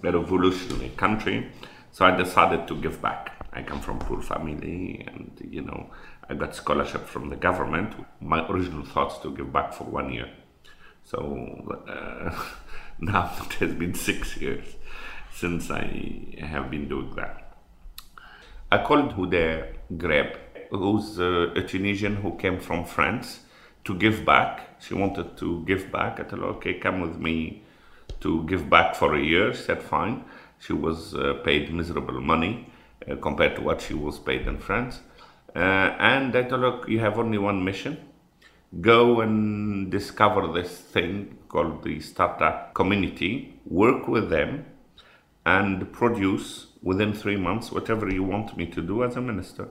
a 0.02 0.10
revolutionary 0.10 0.90
country, 0.96 1.48
so 1.92 2.04
I 2.04 2.16
decided 2.16 2.66
to 2.66 2.74
give 2.74 3.00
back. 3.00 3.41
I 3.52 3.62
come 3.62 3.80
from 3.80 3.98
poor 3.98 4.22
family, 4.22 5.06
and 5.06 5.30
you 5.50 5.62
know, 5.62 5.90
I 6.28 6.34
got 6.34 6.54
scholarship 6.54 7.06
from 7.06 7.28
the 7.28 7.36
government. 7.36 7.94
My 8.20 8.46
original 8.48 8.84
thoughts 8.84 9.18
to 9.18 9.34
give 9.34 9.52
back 9.52 9.74
for 9.74 9.84
one 9.84 10.12
year. 10.12 10.30
So 11.04 11.82
uh, 11.86 12.34
now 13.00 13.30
it 13.44 13.52
has 13.54 13.74
been 13.74 13.94
six 13.94 14.36
years 14.38 14.64
since 15.34 15.70
I 15.70 16.36
have 16.38 16.70
been 16.70 16.88
doing 16.88 17.14
that. 17.16 17.56
I 18.70 18.82
called 18.82 19.14
Huda 19.16 19.74
Greb, 19.98 20.38
who's 20.70 21.20
uh, 21.20 21.52
a 21.54 21.62
Tunisian 21.62 22.16
who 22.16 22.36
came 22.38 22.58
from 22.58 22.86
France 22.86 23.40
to 23.84 23.94
give 23.94 24.24
back. 24.24 24.80
She 24.80 24.94
wanted 24.94 25.36
to 25.38 25.62
give 25.66 25.92
back. 25.92 26.20
I 26.20 26.22
told 26.22 26.40
her, 26.40 26.48
okay, 26.56 26.74
come 26.74 27.02
with 27.02 27.18
me 27.18 27.62
to 28.20 28.44
give 28.44 28.70
back 28.70 28.94
for 28.94 29.14
a 29.14 29.20
year. 29.20 29.52
She 29.52 29.62
said, 29.62 29.82
fine. 29.82 30.24
She 30.58 30.72
was 30.72 31.14
uh, 31.14 31.34
paid 31.44 31.74
miserable 31.74 32.20
money 32.20 32.71
compared 33.20 33.56
to 33.56 33.62
what 33.62 33.80
she 33.80 33.94
was 33.94 34.18
paid 34.18 34.46
in 34.46 34.58
France. 34.58 35.00
Uh, 35.54 35.58
and 35.98 36.34
I 36.34 36.42
told 36.44 36.62
her, 36.62 36.90
you 36.90 37.00
have 37.00 37.18
only 37.18 37.38
one 37.38 37.64
mission. 37.64 37.98
Go 38.80 39.20
and 39.20 39.90
discover 39.90 40.50
this 40.50 40.78
thing 40.78 41.38
called 41.48 41.84
the 41.84 42.00
startup 42.00 42.72
community, 42.72 43.54
work 43.66 44.08
with 44.08 44.30
them, 44.30 44.64
and 45.44 45.92
produce 45.92 46.68
within 46.82 47.12
three 47.12 47.36
months 47.36 47.70
whatever 47.70 48.08
you 48.08 48.22
want 48.22 48.56
me 48.56 48.66
to 48.66 48.80
do 48.80 49.04
as 49.04 49.16
a 49.16 49.20
minister. 49.20 49.68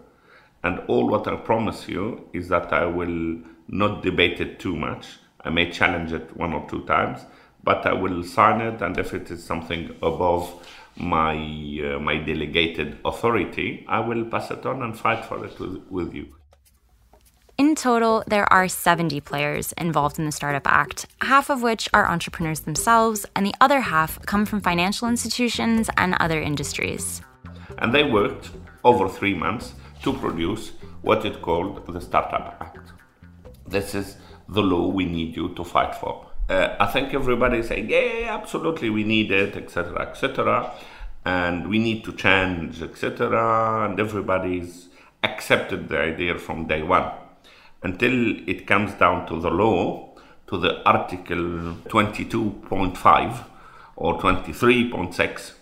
And 0.63 0.79
all 0.87 1.07
what 1.09 1.27
I 1.27 1.35
promise 1.37 1.87
you 1.87 2.29
is 2.33 2.49
that 2.49 2.71
I 2.71 2.85
will 2.85 3.39
not 3.67 4.03
debate 4.03 4.39
it 4.39 4.59
too 4.59 4.75
much. 4.75 5.07
I 5.43 5.49
may 5.49 5.71
challenge 5.71 6.13
it 6.13 6.37
one 6.37 6.53
or 6.53 6.69
two 6.69 6.85
times, 6.85 7.25
but 7.63 7.85
I 7.85 7.93
will 7.93 8.23
sign 8.23 8.61
it. 8.61 8.81
And 8.81 8.97
if 8.99 9.13
it 9.13 9.31
is 9.31 9.43
something 9.43 9.95
above 10.03 10.67
my 10.95 11.35
uh, 11.35 11.99
my 11.99 12.17
delegated 12.17 12.97
authority, 13.05 13.85
I 13.87 13.99
will 13.99 14.25
pass 14.25 14.51
it 14.51 14.65
on 14.65 14.81
and 14.81 14.97
fight 14.97 15.25
for 15.25 15.45
it 15.45 15.59
with, 15.59 15.83
with 15.89 16.13
you. 16.13 16.27
In 17.57 17.75
total, 17.75 18.23
there 18.25 18.51
are 18.51 18.67
70 18.67 19.21
players 19.21 19.71
involved 19.73 20.17
in 20.17 20.25
the 20.25 20.31
Startup 20.31 20.65
Act, 20.65 21.05
half 21.21 21.49
of 21.49 21.61
which 21.61 21.87
are 21.93 22.07
entrepreneurs 22.07 22.61
themselves, 22.61 23.25
and 23.35 23.45
the 23.45 23.53
other 23.61 23.81
half 23.81 24.19
come 24.25 24.45
from 24.47 24.61
financial 24.61 25.07
institutions 25.07 25.89
and 25.95 26.15
other 26.19 26.41
industries. 26.41 27.21
And 27.77 27.93
they 27.93 28.03
worked 28.03 28.49
over 28.83 29.07
three 29.07 29.35
months 29.35 29.73
to 30.01 30.13
produce 30.13 30.71
what 31.01 31.23
it 31.25 31.41
called 31.41 31.85
the 31.85 32.01
Startup 32.01 32.57
Act. 32.59 32.93
This 33.67 33.93
is 33.93 34.17
the 34.49 34.61
law 34.63 34.87
we 34.87 35.05
need 35.05 35.35
you 35.35 35.53
to 35.55 35.63
fight 35.63 35.93
for. 35.93 36.30
Uh, 36.49 36.75
I 36.79 36.87
think 36.87 37.13
everybody 37.13 37.63
saying, 37.63 37.89
yeah, 37.89 38.27
absolutely, 38.29 38.89
we 38.89 39.03
need 39.03 39.31
it, 39.31 39.55
etc., 39.55 40.01
etc., 40.01 40.71
and 41.23 41.69
we 41.69 41.79
need 41.79 42.03
to 42.05 42.13
change, 42.13 42.81
etc., 42.81 43.85
and 43.85 43.99
everybody's 43.99 44.89
accepted 45.23 45.87
the 45.87 45.99
idea 45.99 46.37
from 46.37 46.67
day 46.67 46.81
one 46.81 47.11
until 47.83 48.37
it 48.47 48.67
comes 48.67 48.93
down 48.95 49.27
to 49.27 49.39
the 49.39 49.49
law, 49.49 50.09
to 50.47 50.57
the 50.57 50.83
Article 50.83 51.75
22.5 51.85 53.45
or 53.95 54.19
23.6, 54.19 55.53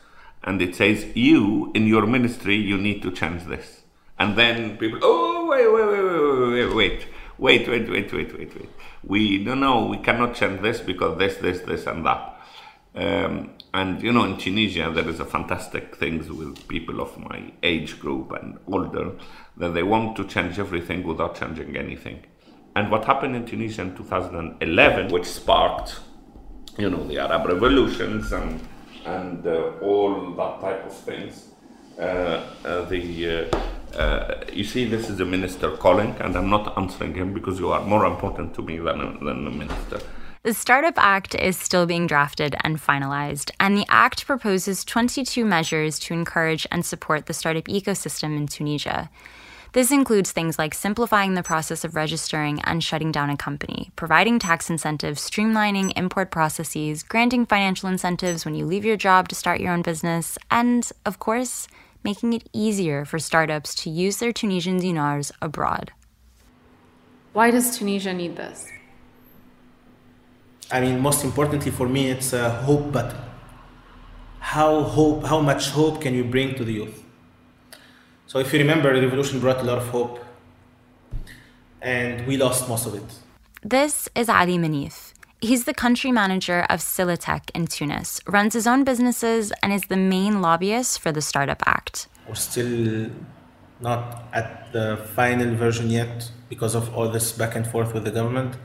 and 0.43 0.61
it 0.61 0.75
says, 0.75 1.05
you, 1.15 1.71
in 1.75 1.85
your 1.85 2.05
ministry, 2.05 2.55
you 2.55 2.77
need 2.77 3.01
to 3.01 3.11
change 3.11 3.43
this. 3.43 3.83
And 4.17 4.37
then 4.37 4.77
people, 4.77 4.99
oh, 5.01 5.47
wait, 5.47 5.71
wait, 5.71 5.87
wait, 5.87 6.03
wait, 6.03 6.75
wait, 6.75 6.75
wait, 6.75 7.07
wait, 7.39 7.67
wait, 7.67 7.89
wait, 7.89 8.11
wait, 8.13 8.37
wait. 8.37 8.55
Wait. 8.55 8.69
We, 9.03 9.43
don't 9.43 9.61
know, 9.61 9.85
we 9.85 9.97
cannot 9.97 10.35
change 10.35 10.61
this 10.61 10.81
because 10.81 11.17
this, 11.17 11.37
this, 11.37 11.61
this, 11.61 11.87
and 11.87 12.05
that. 12.05 12.35
Um, 12.95 13.51
and 13.73 14.01
you 14.01 14.11
know, 14.11 14.25
in 14.25 14.37
Tunisia, 14.37 14.91
there 14.93 15.07
is 15.07 15.19
a 15.19 15.25
fantastic 15.25 15.95
things 15.95 16.29
with 16.29 16.67
people 16.67 17.01
of 17.01 17.17
my 17.17 17.51
age 17.63 17.99
group 17.99 18.31
and 18.31 18.57
older 18.67 19.11
that 19.57 19.73
they 19.73 19.83
want 19.83 20.15
to 20.17 20.25
change 20.25 20.59
everything 20.59 21.03
without 21.03 21.35
changing 21.39 21.77
anything. 21.77 22.25
And 22.75 22.91
what 22.91 23.05
happened 23.05 23.35
in 23.35 23.45
Tunisia 23.45 23.83
in 23.83 23.95
2011, 23.95 25.09
which 25.09 25.25
sparked, 25.25 25.99
you 26.77 26.89
know, 26.89 27.05
the 27.07 27.19
Arab 27.19 27.47
revolutions 27.47 28.31
and 28.31 28.59
and 29.05 29.45
uh, 29.45 29.71
all 29.81 30.31
that 30.31 30.61
type 30.61 30.85
of 30.85 30.93
things. 30.93 31.49
Uh, 31.97 32.45
uh, 32.63 32.85
the 32.85 33.49
uh, 33.95 34.43
you 34.51 34.63
see, 34.63 34.85
this 34.85 35.09
is 35.09 35.19
a 35.19 35.25
minister 35.25 35.75
calling, 35.77 36.15
and 36.19 36.35
I'm 36.35 36.49
not 36.49 36.77
answering 36.77 37.13
him 37.15 37.33
because 37.33 37.59
you 37.59 37.71
are 37.71 37.81
more 37.81 38.05
important 38.05 38.53
to 38.55 38.61
me 38.61 38.77
than 38.77 39.23
than 39.23 39.47
a 39.47 39.51
minister. 39.51 39.99
The 40.43 40.53
Startup 40.53 40.97
Act 40.97 41.35
is 41.35 41.57
still 41.57 41.85
being 41.85 42.07
drafted 42.07 42.55
and 42.61 42.81
finalized, 42.81 43.51
and 43.59 43.75
the 43.75 43.85
Act 43.89 44.25
proposes 44.25 44.85
22 44.85 45.43
measures 45.43 45.99
to 45.99 46.13
encourage 46.13 46.65
and 46.71 46.85
support 46.85 47.25
the 47.25 47.33
startup 47.33 47.65
ecosystem 47.65 48.37
in 48.37 48.47
Tunisia. 48.47 49.09
This 49.73 49.91
includes 49.91 50.31
things 50.31 50.57
like 50.57 50.73
simplifying 50.73 51.33
the 51.33 51.43
process 51.43 51.83
of 51.83 51.93
registering 51.93 52.59
and 52.61 52.83
shutting 52.83 53.11
down 53.11 53.29
a 53.29 53.37
company, 53.37 53.91
providing 53.95 54.39
tax 54.39 54.69
incentives, 54.69 55.29
streamlining 55.29 55.91
import 55.95 56.31
processes, 56.31 57.03
granting 57.03 57.45
financial 57.45 57.89
incentives 57.89 58.45
when 58.45 58.55
you 58.55 58.65
leave 58.65 58.85
your 58.85 58.97
job 58.97 59.27
to 59.27 59.35
start 59.35 59.59
your 59.59 59.73
own 59.73 59.83
business, 59.83 60.37
and, 60.49 60.89
of 61.05 61.19
course, 61.19 61.67
making 62.03 62.33
it 62.33 62.49
easier 62.53 63.05
for 63.05 63.19
startups 63.19 63.75
to 63.75 63.89
use 63.89 64.17
their 64.17 64.31
Tunisian 64.31 64.77
dinars 64.77 65.31
abroad. 65.41 65.91
Why 67.33 67.51
does 67.51 67.77
Tunisia 67.77 68.13
need 68.13 68.35
this? 68.35 68.67
I 70.71 70.81
mean, 70.81 70.99
most 70.99 71.23
importantly 71.23 71.71
for 71.71 71.87
me, 71.87 72.09
it's 72.09 72.33
a 72.33 72.49
hope 72.49 72.91
button. 72.91 73.17
How 74.39 74.81
hope? 74.83 75.25
How 75.25 75.39
much 75.41 75.69
hope 75.69 76.01
can 76.01 76.13
you 76.13 76.23
bring 76.23 76.55
to 76.55 76.63
the 76.63 76.73
youth? 76.73 77.03
So, 78.27 78.39
if 78.39 78.53
you 78.53 78.59
remember, 78.59 78.93
the 78.93 79.01
revolution 79.01 79.39
brought 79.39 79.59
a 79.59 79.63
lot 79.63 79.79
of 79.79 79.87
hope, 79.89 80.23
and 81.81 82.25
we 82.27 82.37
lost 82.37 82.69
most 82.69 82.85
of 82.85 82.93
it. 82.95 83.03
This 83.63 84.07
is 84.15 84.29
Ali 84.29 84.57
Mnif. 84.57 85.08
He's 85.41 85.63
the 85.63 85.73
country 85.73 86.11
manager 86.11 86.65
of 86.69 86.81
Silatech 86.81 87.49
in 87.55 87.67
Tunis, 87.67 88.19
runs 88.27 88.53
his 88.53 88.67
own 88.67 88.83
businesses, 88.83 89.53
and 89.63 89.71
is 89.71 89.83
the 89.83 89.95
main 89.95 90.41
lobbyist 90.41 90.99
for 90.99 91.13
the 91.13 91.21
Startup 91.21 91.63
Act. 91.65 92.09
We're 92.27 92.35
still 92.35 93.09
not 93.79 94.25
at 94.33 94.73
the 94.73 94.97
final 95.15 95.55
version 95.55 95.89
yet 95.89 96.29
because 96.49 96.75
of 96.75 96.93
all 96.93 97.07
this 97.07 97.31
back 97.31 97.55
and 97.55 97.65
forth 97.65 97.93
with 97.93 98.03
the 98.03 98.11
government. 98.11 98.57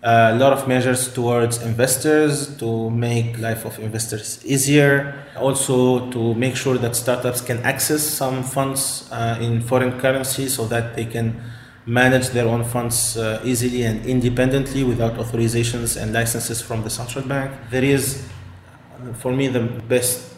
Uh, 0.00 0.30
a 0.32 0.38
lot 0.38 0.52
of 0.52 0.68
measures 0.68 1.12
towards 1.12 1.60
investors 1.62 2.56
to 2.58 2.88
make 2.90 3.36
life 3.40 3.64
of 3.64 3.76
investors 3.80 4.38
easier. 4.44 5.24
Also 5.36 6.08
to 6.12 6.34
make 6.34 6.54
sure 6.54 6.78
that 6.78 6.94
startups 6.94 7.40
can 7.40 7.58
access 7.64 8.02
some 8.04 8.44
funds 8.44 9.08
uh, 9.10 9.38
in 9.40 9.60
foreign 9.60 9.98
currency 9.98 10.46
so 10.48 10.68
that 10.68 10.94
they 10.94 11.06
can 11.06 11.42
manage 11.86 12.28
their 12.30 12.46
own 12.46 12.64
funds 12.64 13.16
uh, 13.16 13.40
easily 13.44 13.82
and 13.82 14.04
independently 14.04 14.82
without 14.82 15.14
authorizations 15.14 16.00
and 16.00 16.12
licenses 16.12 16.60
from 16.60 16.82
the 16.82 16.90
central 16.90 17.24
bank. 17.24 17.52
There 17.70 17.84
is, 17.84 18.26
for 19.14 19.32
me, 19.32 19.46
the 19.48 19.60
best 19.60 20.34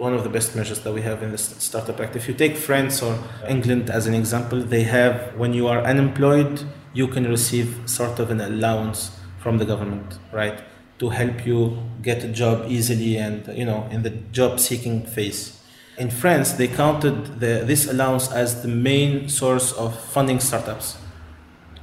one 0.00 0.14
of 0.14 0.24
the 0.24 0.30
best 0.30 0.56
measures 0.56 0.80
that 0.80 0.92
we 0.92 1.02
have 1.02 1.22
in 1.22 1.30
the 1.30 1.38
Startup 1.38 2.00
Act. 2.00 2.16
If 2.16 2.26
you 2.26 2.32
take 2.32 2.56
France 2.56 3.02
or 3.02 3.22
England 3.46 3.90
as 3.90 4.06
an 4.06 4.14
example, 4.14 4.62
they 4.62 4.84
have 4.84 5.36
when 5.36 5.52
you 5.52 5.68
are 5.68 5.82
unemployed, 5.82 6.64
you 6.94 7.06
can 7.06 7.28
receive 7.28 7.78
sort 7.84 8.18
of 8.18 8.30
an 8.30 8.40
allowance 8.40 9.18
from 9.38 9.58
the 9.58 9.66
government, 9.66 10.18
right, 10.32 10.62
to 10.98 11.10
help 11.10 11.46
you 11.46 11.82
get 12.02 12.24
a 12.24 12.28
job 12.28 12.64
easily 12.68 13.16
and 13.16 13.46
you 13.56 13.64
know 13.64 13.86
in 13.90 14.02
the 14.02 14.10
job 14.10 14.58
seeking 14.58 15.04
phase. 15.04 15.59
In 16.00 16.08
France, 16.08 16.52
they 16.52 16.66
counted 16.66 17.40
the, 17.40 17.62
this 17.66 17.86
allowance 17.86 18.32
as 18.32 18.62
the 18.62 18.68
main 18.68 19.28
source 19.28 19.70
of 19.72 19.94
funding 20.00 20.40
startups, 20.40 20.96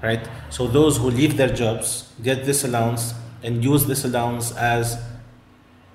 right? 0.01 0.27
So 0.49 0.65
those 0.65 0.97
who 0.97 1.12
leave 1.12 1.38
their 1.38 1.53
jobs 1.53 2.12
get 2.23 2.43
this 2.43 2.63
allowance 2.63 3.13
and 3.43 3.63
use 3.63 3.86
this 3.86 4.06
allowance 4.06 4.58
as 4.58 4.99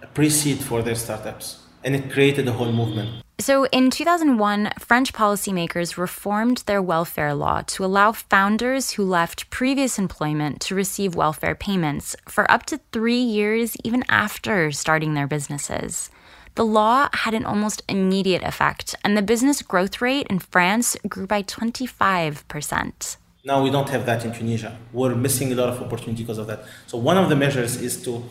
a 0.02 0.06
pre-seed 0.06 0.58
for 0.60 0.82
their 0.82 0.94
startups 0.94 1.64
and 1.82 1.96
it 1.96 2.12
created 2.12 2.46
a 2.46 2.52
whole 2.52 2.70
movement. 2.70 3.24
So 3.40 3.66
in 3.72 3.90
2001, 3.90 4.70
French 4.78 5.12
policymakers 5.12 5.96
reformed 5.96 6.58
their 6.66 6.80
welfare 6.80 7.34
law 7.34 7.62
to 7.74 7.84
allow 7.84 8.12
founders 8.12 8.92
who 8.92 9.02
left 9.02 9.50
previous 9.50 9.98
employment 9.98 10.60
to 10.60 10.76
receive 10.76 11.16
welfare 11.16 11.56
payments 11.56 12.14
for 12.28 12.48
up 12.48 12.66
to 12.66 12.78
three 12.92 13.20
years, 13.20 13.76
even 13.82 14.04
after 14.08 14.70
starting 14.70 15.14
their 15.14 15.26
businesses. 15.26 16.08
The 16.54 16.64
law 16.66 17.08
had 17.14 17.32
an 17.32 17.46
almost 17.46 17.82
immediate 17.88 18.42
effect, 18.42 18.94
and 19.02 19.16
the 19.16 19.22
business 19.22 19.62
growth 19.62 20.02
rate 20.02 20.26
in 20.28 20.38
France 20.38 20.96
grew 21.08 21.26
by 21.26 21.42
25%. 21.42 23.16
Now 23.44 23.62
we 23.62 23.70
don't 23.70 23.88
have 23.88 24.04
that 24.06 24.24
in 24.24 24.32
Tunisia. 24.32 24.78
We're 24.92 25.14
missing 25.14 25.50
a 25.52 25.54
lot 25.54 25.70
of 25.70 25.80
opportunity 25.80 26.22
because 26.22 26.38
of 26.38 26.46
that. 26.48 26.64
So 26.86 26.98
one 26.98 27.16
of 27.16 27.28
the 27.28 27.36
measures 27.36 27.80
is 27.80 28.04
to 28.04 28.22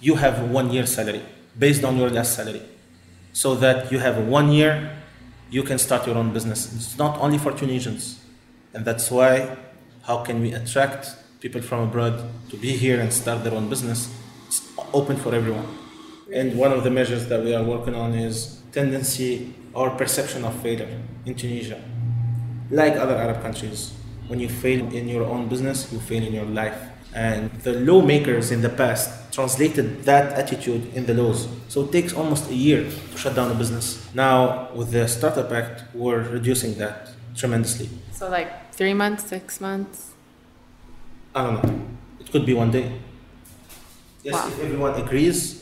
you 0.00 0.14
have 0.14 0.50
one 0.50 0.72
year 0.72 0.86
salary 0.86 1.22
based 1.58 1.82
on 1.82 1.96
your 1.96 2.08
last 2.10 2.34
salary 2.34 2.62
so 3.32 3.54
that 3.56 3.90
you 3.92 3.98
have 3.98 4.18
one 4.26 4.52
year, 4.52 4.96
you 5.50 5.62
can 5.62 5.78
start 5.78 6.06
your 6.06 6.16
own 6.16 6.32
business. 6.32 6.72
It's 6.74 6.98
not 6.98 7.18
only 7.20 7.38
for 7.38 7.52
Tunisians. 7.52 8.20
And 8.74 8.84
that's 8.84 9.10
why, 9.10 9.56
how 10.02 10.24
can 10.24 10.40
we 10.40 10.52
attract 10.52 11.14
people 11.40 11.60
from 11.60 11.88
abroad 11.88 12.22
to 12.50 12.56
be 12.56 12.76
here 12.76 13.00
and 13.00 13.12
start 13.12 13.44
their 13.44 13.54
own 13.54 13.68
business? 13.68 14.14
It's 14.46 14.62
open 14.92 15.16
for 15.16 15.34
everyone. 15.34 15.77
And 16.32 16.58
one 16.58 16.72
of 16.72 16.84
the 16.84 16.90
measures 16.90 17.26
that 17.28 17.42
we 17.42 17.54
are 17.54 17.62
working 17.62 17.94
on 17.94 18.12
is 18.14 18.60
tendency 18.72 19.54
or 19.72 19.90
perception 19.90 20.44
of 20.44 20.54
failure 20.60 21.00
in 21.24 21.34
Tunisia. 21.34 21.82
Like 22.70 22.96
other 22.96 23.16
Arab 23.16 23.40
countries, 23.40 23.94
when 24.26 24.38
you 24.38 24.48
fail 24.48 24.86
in 24.92 25.08
your 25.08 25.24
own 25.24 25.48
business, 25.48 25.90
you 25.90 25.98
fail 26.00 26.22
in 26.22 26.34
your 26.34 26.44
life. 26.44 26.78
And 27.14 27.50
the 27.62 27.72
lawmakers 27.72 28.50
in 28.50 28.60
the 28.60 28.68
past 28.68 29.32
translated 29.32 30.04
that 30.04 30.32
attitude 30.32 30.92
in 30.94 31.06
the 31.06 31.14
laws. 31.14 31.48
So 31.68 31.84
it 31.84 31.92
takes 31.92 32.12
almost 32.12 32.50
a 32.50 32.54
year 32.54 32.84
to 32.84 33.16
shut 33.16 33.34
down 33.34 33.50
a 33.50 33.54
business. 33.54 34.06
Now, 34.14 34.70
with 34.74 34.90
the 34.90 35.08
Startup 35.08 35.50
Act, 35.50 35.84
we're 35.94 36.20
reducing 36.20 36.74
that 36.78 37.10
tremendously. 37.34 37.88
So, 38.12 38.28
like 38.28 38.74
three 38.74 38.94
months, 38.94 39.24
six 39.24 39.60
months? 39.60 40.12
I 41.34 41.44
don't 41.44 41.64
know. 41.64 41.86
It 42.20 42.30
could 42.30 42.44
be 42.44 42.52
one 42.52 42.70
day. 42.70 42.92
Yes, 44.22 44.34
wow. 44.34 44.48
if 44.48 44.60
everyone 44.60 44.94
agrees, 44.94 45.57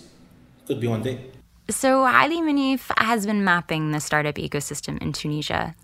could 0.66 0.80
be 0.80 0.86
one 0.86 1.02
day. 1.02 1.18
So, 1.68 2.04
Ali 2.04 2.40
Mnif 2.40 2.92
has 2.96 3.26
been 3.26 3.42
mapping 3.42 3.90
the 3.90 4.00
startup 4.00 4.36
ecosystem 4.36 5.00
in 5.02 5.12
Tunisia. 5.12 5.74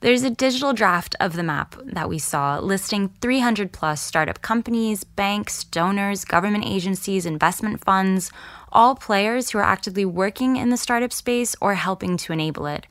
There's 0.00 0.24
a 0.24 0.30
digital 0.30 0.72
draft 0.72 1.14
of 1.20 1.34
the 1.34 1.44
map 1.44 1.76
that 1.84 2.08
we 2.08 2.18
saw 2.18 2.58
listing 2.58 3.10
300 3.20 3.72
plus 3.72 4.02
startup 4.02 4.42
companies, 4.42 5.04
banks, 5.04 5.62
donors, 5.62 6.24
government 6.24 6.64
agencies, 6.66 7.24
investment 7.24 7.84
funds, 7.84 8.32
all 8.72 8.96
players 8.96 9.50
who 9.50 9.58
are 9.58 9.62
actively 9.62 10.04
working 10.04 10.56
in 10.56 10.70
the 10.70 10.76
startup 10.76 11.12
space 11.12 11.54
or 11.60 11.74
helping 11.74 12.16
to 12.16 12.32
enable 12.32 12.66
it. 12.66 12.86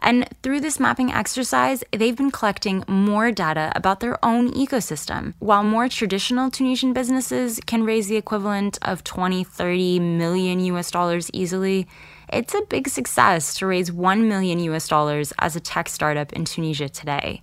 And 0.00 0.28
through 0.42 0.60
this 0.60 0.78
mapping 0.78 1.10
exercise, 1.12 1.82
they've 1.90 2.16
been 2.16 2.30
collecting 2.30 2.84
more 2.86 3.32
data 3.32 3.72
about 3.74 4.00
their 4.00 4.24
own 4.24 4.52
ecosystem. 4.52 5.34
While 5.38 5.64
more 5.64 5.88
traditional 5.88 6.50
Tunisian 6.50 6.92
businesses 6.92 7.60
can 7.66 7.84
raise 7.84 8.08
the 8.08 8.16
equivalent 8.16 8.78
of 8.82 9.04
20, 9.04 9.44
30 9.44 9.98
million 10.00 10.60
US 10.60 10.90
dollars 10.90 11.30
easily, 11.32 11.86
it's 12.32 12.54
a 12.54 12.62
big 12.62 12.88
success 12.88 13.54
to 13.54 13.66
raise 13.66 13.90
1 13.90 14.28
million 14.28 14.58
US 14.60 14.88
dollars 14.88 15.32
as 15.38 15.56
a 15.56 15.60
tech 15.60 15.88
startup 15.88 16.32
in 16.32 16.44
Tunisia 16.44 16.88
today. 16.88 17.42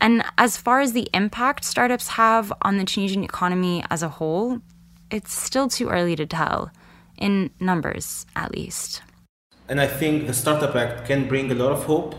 And 0.00 0.24
as 0.36 0.56
far 0.56 0.80
as 0.80 0.94
the 0.94 1.08
impact 1.14 1.64
startups 1.64 2.08
have 2.08 2.52
on 2.62 2.76
the 2.76 2.84
Tunisian 2.84 3.22
economy 3.22 3.84
as 3.88 4.02
a 4.02 4.08
whole, 4.08 4.60
it's 5.10 5.32
still 5.32 5.68
too 5.68 5.88
early 5.88 6.16
to 6.16 6.26
tell, 6.26 6.72
in 7.16 7.50
numbers 7.60 8.26
at 8.34 8.50
least. 8.50 9.02
And 9.72 9.80
I 9.80 9.86
think 9.86 10.26
the 10.26 10.34
Startup 10.34 10.76
Act 10.76 11.06
can 11.06 11.26
bring 11.26 11.50
a 11.50 11.54
lot 11.54 11.72
of 11.72 11.84
hope. 11.84 12.14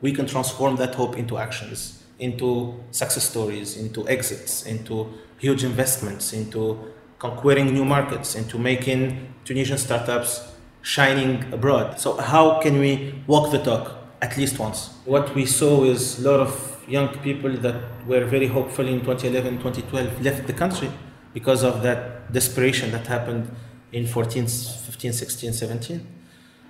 We 0.00 0.12
can 0.12 0.26
transform 0.26 0.76
that 0.76 0.94
hope 0.94 1.18
into 1.18 1.36
actions, 1.36 2.04
into 2.20 2.78
success 2.92 3.28
stories, 3.28 3.76
into 3.76 4.08
exits, 4.08 4.66
into 4.66 5.12
huge 5.38 5.64
investments, 5.64 6.32
into 6.32 6.78
conquering 7.18 7.74
new 7.74 7.84
markets, 7.84 8.36
into 8.36 8.56
making 8.56 9.34
Tunisian 9.44 9.78
startups 9.78 10.46
shining 10.80 11.52
abroad. 11.52 11.98
So 11.98 12.16
how 12.18 12.60
can 12.60 12.78
we 12.78 13.20
walk 13.26 13.50
the 13.50 13.58
talk 13.58 13.96
at 14.22 14.36
least 14.36 14.60
once? 14.60 14.90
What 15.06 15.34
we 15.34 15.46
saw 15.46 15.82
is 15.82 16.24
a 16.24 16.30
lot 16.30 16.38
of 16.38 16.84
young 16.86 17.08
people 17.18 17.50
that 17.50 18.06
were 18.06 18.24
very 18.26 18.46
hopeful 18.46 18.86
in 18.86 19.00
2011, 19.00 19.58
2012 19.58 20.22
left 20.22 20.46
the 20.46 20.52
country 20.52 20.92
because 21.34 21.64
of 21.64 21.82
that 21.82 22.32
desperation 22.32 22.92
that 22.92 23.08
happened 23.08 23.50
in 23.90 24.06
14, 24.06 24.46
15, 24.46 25.12
16, 25.12 25.52
17. 25.52 26.19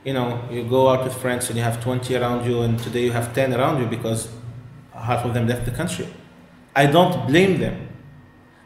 You 0.03 0.15
know, 0.15 0.43
you 0.51 0.65
go 0.65 0.89
out 0.89 1.05
with 1.05 1.15
friends 1.15 1.49
and 1.49 1.59
you 1.59 1.63
have 1.63 1.83
20 1.83 2.15
around 2.17 2.47
you, 2.47 2.63
and 2.63 2.79
today 2.79 3.05
you 3.05 3.13
have 3.13 3.35
10 3.35 3.53
around 3.53 3.81
you 3.81 3.87
because 3.87 4.29
half 4.95 5.25
of 5.25 5.35
them 5.35 5.47
left 5.47 5.67
the 5.67 5.71
country. 5.73 6.09
I 6.75 6.87
don't 6.87 7.27
blame 7.27 7.59
them, 7.59 7.89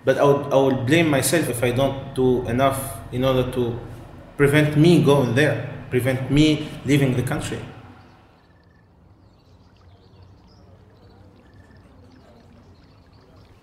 but 0.05 0.18
I 0.18 0.25
would, 0.25 0.53
I 0.53 0.57
would 0.57 0.87
blame 0.87 1.11
myself 1.11 1.49
if 1.49 1.64
I 1.64 1.73
don't 1.73 2.14
do 2.14 2.47
enough 2.47 2.99
in 3.11 3.25
order 3.25 3.51
to 3.53 3.79
prevent 4.37 4.77
me 4.77 5.03
going 5.03 5.35
there, 5.35 5.73
prevent 5.90 6.31
me 6.31 6.68
leaving 6.85 7.16
the 7.16 7.23
country. 7.23 7.59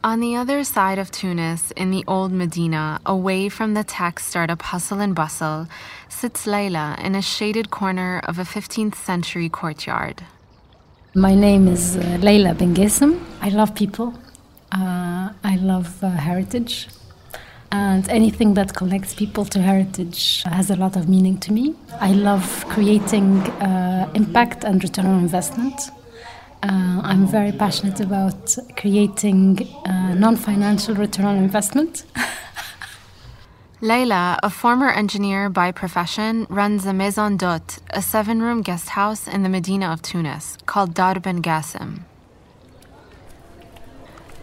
On 0.03 0.19
the 0.19 0.35
other 0.35 0.63
side 0.63 0.97
of 0.97 1.11
Tunis, 1.11 1.69
in 1.77 1.91
the 1.91 2.03
old 2.07 2.31
Medina, 2.31 2.99
away 3.05 3.49
from 3.49 3.75
the 3.75 3.83
tech 3.83 4.19
startup 4.19 4.63
hustle 4.63 4.99
and 4.99 5.13
bustle, 5.13 5.67
sits 6.09 6.47
Leila 6.47 6.97
in 7.03 7.13
a 7.13 7.21
shaded 7.21 7.69
corner 7.69 8.19
of 8.23 8.39
a 8.39 8.43
15th 8.43 8.95
century 8.95 9.47
courtyard. 9.47 10.23
My 11.13 11.35
name 11.35 11.67
is 11.67 11.97
uh, 11.97 12.17
Leila 12.19 12.55
Ben 12.55 12.75
I 13.41 13.49
love 13.49 13.75
people. 13.75 14.15
Uh, 14.71 15.29
I 15.43 15.57
love 15.57 16.03
uh, 16.03 16.09
heritage. 16.09 16.87
And 17.71 18.09
anything 18.09 18.55
that 18.55 18.73
connects 18.73 19.13
people 19.13 19.45
to 19.45 19.61
heritage 19.61 20.41
has 20.47 20.71
a 20.71 20.75
lot 20.75 20.95
of 20.95 21.07
meaning 21.09 21.37
to 21.41 21.53
me. 21.53 21.75
I 21.99 22.13
love 22.13 22.65
creating 22.69 23.41
uh, 23.61 24.09
impact 24.15 24.63
and 24.63 24.83
return 24.83 25.05
on 25.05 25.19
investment. 25.19 25.91
Uh, 26.63 27.01
I'm 27.03 27.25
very 27.25 27.51
passionate 27.51 27.99
about 27.99 28.55
creating 28.77 29.67
uh, 29.85 30.13
non 30.13 30.35
financial 30.35 30.93
return 30.93 31.25
on 31.25 31.37
investment. 31.37 32.03
Leila, 33.81 34.39
a 34.43 34.49
former 34.51 34.91
engineer 34.91 35.49
by 35.49 35.71
profession, 35.71 36.45
runs 36.51 36.85
a 36.85 36.93
maison 36.93 37.35
d'hôte, 37.35 37.79
a 37.89 38.01
seven 38.01 38.43
room 38.43 38.61
guest 38.61 38.89
house 38.89 39.27
in 39.27 39.41
the 39.41 39.49
Medina 39.49 39.91
of 39.91 40.03
Tunis 40.03 40.55
called 40.67 40.93
Dar 40.93 41.19
Ben 41.19 41.41
Gacem. 41.41 42.01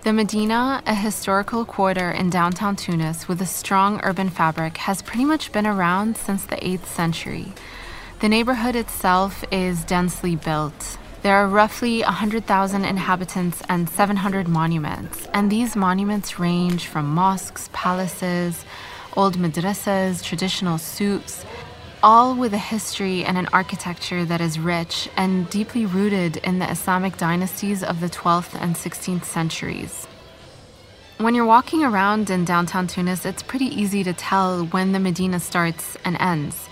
The 0.02 0.12
Medina, 0.12 0.82
a 0.86 0.94
historical 0.96 1.64
quarter 1.64 2.10
in 2.10 2.30
downtown 2.30 2.74
Tunis 2.74 3.28
with 3.28 3.40
a 3.40 3.46
strong 3.46 4.00
urban 4.02 4.28
fabric, 4.28 4.78
has 4.78 5.02
pretty 5.02 5.24
much 5.24 5.52
been 5.52 5.68
around 5.68 6.16
since 6.16 6.44
the 6.44 6.56
8th 6.56 6.86
century. 6.86 7.52
The 8.20 8.28
neighborhood 8.28 8.74
itself 8.74 9.44
is 9.52 9.84
densely 9.84 10.34
built. 10.34 10.98
There 11.22 11.34
are 11.34 11.48
roughly 11.48 12.02
100,000 12.02 12.84
inhabitants 12.84 13.60
and 13.68 13.88
700 13.88 14.46
monuments, 14.46 15.26
and 15.34 15.50
these 15.50 15.74
monuments 15.74 16.38
range 16.38 16.86
from 16.86 17.12
mosques, 17.12 17.68
palaces, 17.72 18.64
old 19.16 19.36
madrasas, 19.36 20.22
traditional 20.22 20.78
souks, 20.78 21.44
all 22.04 22.36
with 22.36 22.54
a 22.54 22.58
history 22.58 23.24
and 23.24 23.36
an 23.36 23.48
architecture 23.52 24.24
that 24.24 24.40
is 24.40 24.60
rich 24.60 25.08
and 25.16 25.50
deeply 25.50 25.84
rooted 25.86 26.36
in 26.38 26.60
the 26.60 26.70
Islamic 26.70 27.16
dynasties 27.16 27.82
of 27.82 27.98
the 27.98 28.08
12th 28.08 28.54
and 28.62 28.76
16th 28.76 29.24
centuries. 29.24 30.06
When 31.16 31.34
you're 31.34 31.44
walking 31.44 31.82
around 31.82 32.30
in 32.30 32.44
downtown 32.44 32.86
Tunis, 32.86 33.26
it's 33.26 33.42
pretty 33.42 33.66
easy 33.66 34.04
to 34.04 34.12
tell 34.12 34.66
when 34.66 34.92
the 34.92 35.00
Medina 35.00 35.40
starts 35.40 35.96
and 36.04 36.16
ends. 36.20 36.67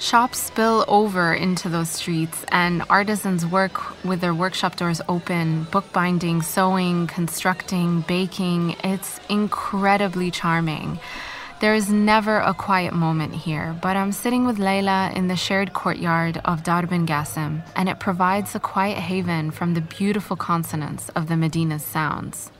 Shops 0.00 0.38
spill 0.38 0.84
over 0.86 1.32
into 1.32 1.68
those 1.68 1.88
streets, 1.88 2.44
and 2.48 2.82
artisans 2.90 3.46
work 3.46 4.04
with 4.04 4.20
their 4.20 4.34
workshop 4.34 4.76
doors 4.76 5.00
open, 5.08 5.64
bookbinding, 5.70 6.42
sewing, 6.42 7.06
constructing, 7.06 8.02
baking. 8.02 8.76
It's 8.84 9.18
incredibly 9.28 10.30
charming. 10.30 10.98
There 11.60 11.74
is 11.74 11.88
never 11.88 12.40
a 12.40 12.52
quiet 12.52 12.92
moment 12.92 13.34
here, 13.34 13.74
but 13.80 13.96
I'm 13.96 14.12
sitting 14.12 14.44
with 14.44 14.58
Leila 14.58 15.12
in 15.14 15.28
the 15.28 15.36
shared 15.36 15.72
courtyard 15.72 16.38
of 16.44 16.64
Dar 16.64 16.86
bin 16.86 17.06
Gacem, 17.06 17.62
and 17.74 17.88
it 17.88 18.00
provides 18.00 18.54
a 18.54 18.60
quiet 18.60 18.98
haven 18.98 19.50
from 19.50 19.72
the 19.72 19.80
beautiful 19.80 20.36
consonance 20.36 21.08
of 21.10 21.28
the 21.28 21.36
Medina's 21.36 21.84
sounds. 21.84 22.50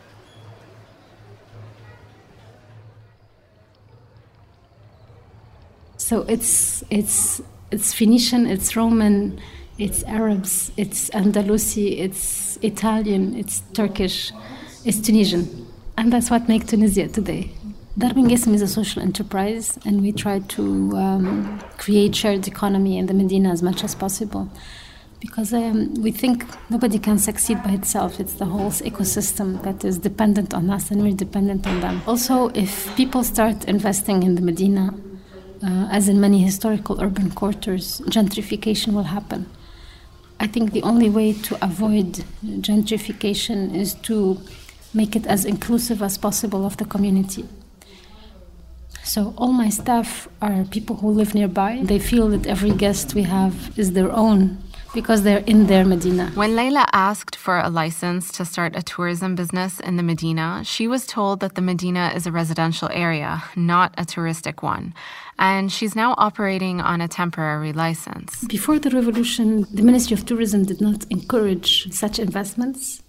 So 6.05 6.21
it's 6.29 6.85
it's 6.90 7.40
it's 7.71 7.95
Phoenician, 7.95 8.47
it's 8.47 8.77
Roman, 8.77 9.40
it's 9.79 10.03
Arabs, 10.05 10.71
it's 10.77 11.09
Andalusi, 11.09 11.99
it's 11.99 12.59
Italian, 12.61 13.35
it's 13.35 13.62
Turkish, 13.73 14.31
it's 14.85 15.01
Tunisian, 15.01 15.67
and 15.97 16.12
that's 16.12 16.31
what 16.31 16.47
makes 16.47 16.67
Tunisia 16.67 17.09
today. 17.09 17.53
Dar 17.97 18.12
is 18.19 18.61
a 18.61 18.69
social 18.69 19.01
enterprise, 19.01 19.79
and 19.87 20.03
we 20.03 20.12
try 20.12 20.40
to 20.40 20.62
um, 20.95 21.59
create 21.79 22.14
shared 22.14 22.47
economy 22.47 22.99
in 22.99 23.07
the 23.07 23.14
Medina 23.14 23.51
as 23.51 23.62
much 23.62 23.83
as 23.83 23.95
possible. 23.95 24.51
Because 25.21 25.55
um, 25.55 25.95
we 26.03 26.12
think 26.12 26.45
nobody 26.69 26.99
can 26.99 27.19
succeed 27.19 27.62
by 27.62 27.71
itself. 27.71 28.21
It's 28.21 28.35
the 28.35 28.45
whole 28.45 28.73
ecosystem 28.73 29.62
that 29.62 29.87
is 29.87 29.97
dependent 30.01 30.53
on 30.53 30.69
us, 30.69 30.90
and 30.90 31.03
we're 31.03 31.17
dependent 31.17 31.67
on 31.67 31.81
them. 31.81 32.03
Also, 32.07 32.51
if 32.51 32.95
people 32.95 33.25
start 33.25 33.64
investing 33.64 34.23
in 34.23 34.35
the 34.35 34.43
Medina, 34.43 34.93
uh, 35.64 35.88
as 35.90 36.09
in 36.09 36.20
many 36.20 36.40
historical 36.42 37.00
urban 37.00 37.31
quarters, 37.31 38.00
gentrification 38.03 38.92
will 38.92 39.05
happen. 39.05 39.46
I 40.38 40.46
think 40.46 40.72
the 40.72 40.83
only 40.83 41.09
way 41.09 41.33
to 41.33 41.64
avoid 41.64 42.24
gentrification 42.44 43.74
is 43.74 43.94
to 44.09 44.40
make 44.92 45.16
it 45.16 45.27
as 45.27 45.44
inclusive 45.44 46.03
as 46.03 46.18
possible 46.18 46.66
of 46.66 46.77
the 46.77 46.85
community. 46.85 47.46
So 49.05 49.35
all 49.37 49.53
my 49.53 49.68
staff 49.70 50.29
are 50.42 50.64
people 50.64 50.96
who 50.96 51.11
live 51.11 51.35
nearby. 51.35 51.81
They 51.83 51.98
feel 51.98 52.29
that 52.29 52.46
every 52.46 52.70
guest 52.70 53.14
we 53.14 53.22
have 53.22 53.79
is 53.79 53.92
their 53.92 54.11
own 54.11 54.59
because 54.95 55.23
they're 55.23 55.45
in 55.47 55.67
their 55.67 55.85
Medina. 55.85 56.31
When 56.35 56.55
Leila 56.57 56.87
asked 56.93 57.37
for 57.37 57.59
a 57.59 57.69
license 57.69 58.31
to 58.33 58.45
start 58.45 58.77
a 58.77 58.83
tourism 58.83 59.35
business 59.35 59.81
in 59.81 59.97
the 59.97 60.03
Medina, 60.03 60.63
she 60.65 60.87
was 60.89 61.07
told 61.07 61.41
that 61.41 61.57
the 61.57 61.61
Medina 61.61 62.13
is 62.15 62.27
a 62.27 62.33
residential 62.33 62.89
area, 62.93 63.43
not 63.57 63.93
a 63.99 64.05
touristic 64.05 64.63
one. 64.63 64.95
And 65.39 65.73
she's 65.73 65.97
now 65.97 66.15
operating 66.17 66.81
on 66.81 67.01
a 67.01 67.09
temporary 67.09 67.73
license. 67.73 68.45
Before 68.45 68.79
the 68.79 68.91
revolution, 68.91 69.67
the 69.73 69.83
Ministry 69.83 70.15
of 70.15 70.25
Tourism 70.25 70.65
did 70.65 70.81
not 70.81 71.05
encourage 71.11 71.93
such 71.93 72.21
investments 72.21 73.03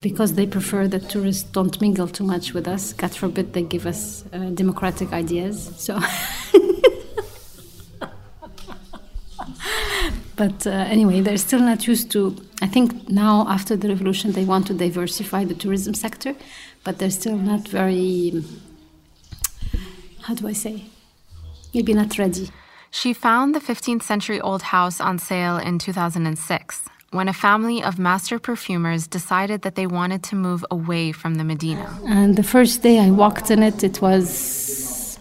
because 0.00 0.34
they 0.34 0.46
prefer 0.46 0.86
that 0.88 1.08
tourists 1.08 1.42
don't 1.42 1.80
mingle 1.80 2.06
too 2.06 2.24
much 2.24 2.54
with 2.54 2.68
us. 2.68 2.92
God 2.92 3.14
forbid 3.14 3.52
they 3.52 3.62
give 3.62 3.86
us 3.86 4.24
uh, 4.32 4.50
democratic 4.50 5.12
ideas. 5.12 5.72
So. 5.76 5.98
but 10.36 10.66
uh, 10.66 10.70
anyway, 10.70 11.20
they're 11.20 11.36
still 11.36 11.60
not 11.60 11.86
used 11.86 12.10
to. 12.12 12.36
I 12.60 12.66
think 12.66 13.08
now, 13.08 13.46
after 13.48 13.76
the 13.76 13.88
revolution, 13.88 14.32
they 14.32 14.44
want 14.44 14.66
to 14.68 14.74
diversify 14.74 15.44
the 15.44 15.54
tourism 15.54 15.94
sector, 15.94 16.34
but 16.84 16.98
they're 16.98 17.10
still 17.10 17.36
not 17.36 17.68
very. 17.68 18.44
How 20.22 20.34
do 20.34 20.46
I 20.46 20.52
say? 20.52 20.84
Maybe 21.74 21.94
not 21.94 22.18
ready. 22.18 22.50
She 22.90 23.12
found 23.12 23.54
the 23.54 23.60
15th 23.60 24.02
century 24.02 24.40
old 24.40 24.62
house 24.62 25.00
on 25.00 25.18
sale 25.18 25.56
in 25.56 25.78
2006 25.78 26.84
when 27.10 27.28
a 27.28 27.32
family 27.32 27.82
of 27.82 27.98
master 27.98 28.38
perfumers 28.38 29.06
decided 29.06 29.62
that 29.62 29.74
they 29.74 29.86
wanted 29.86 30.22
to 30.24 30.34
move 30.36 30.64
away 30.70 31.12
from 31.12 31.36
the 31.36 31.44
Medina. 31.44 31.88
And 32.06 32.36
the 32.36 32.42
first 32.42 32.82
day 32.82 32.98
I 32.98 33.10
walked 33.10 33.50
in 33.50 33.62
it, 33.62 33.84
it 33.84 34.00
was 34.02 35.18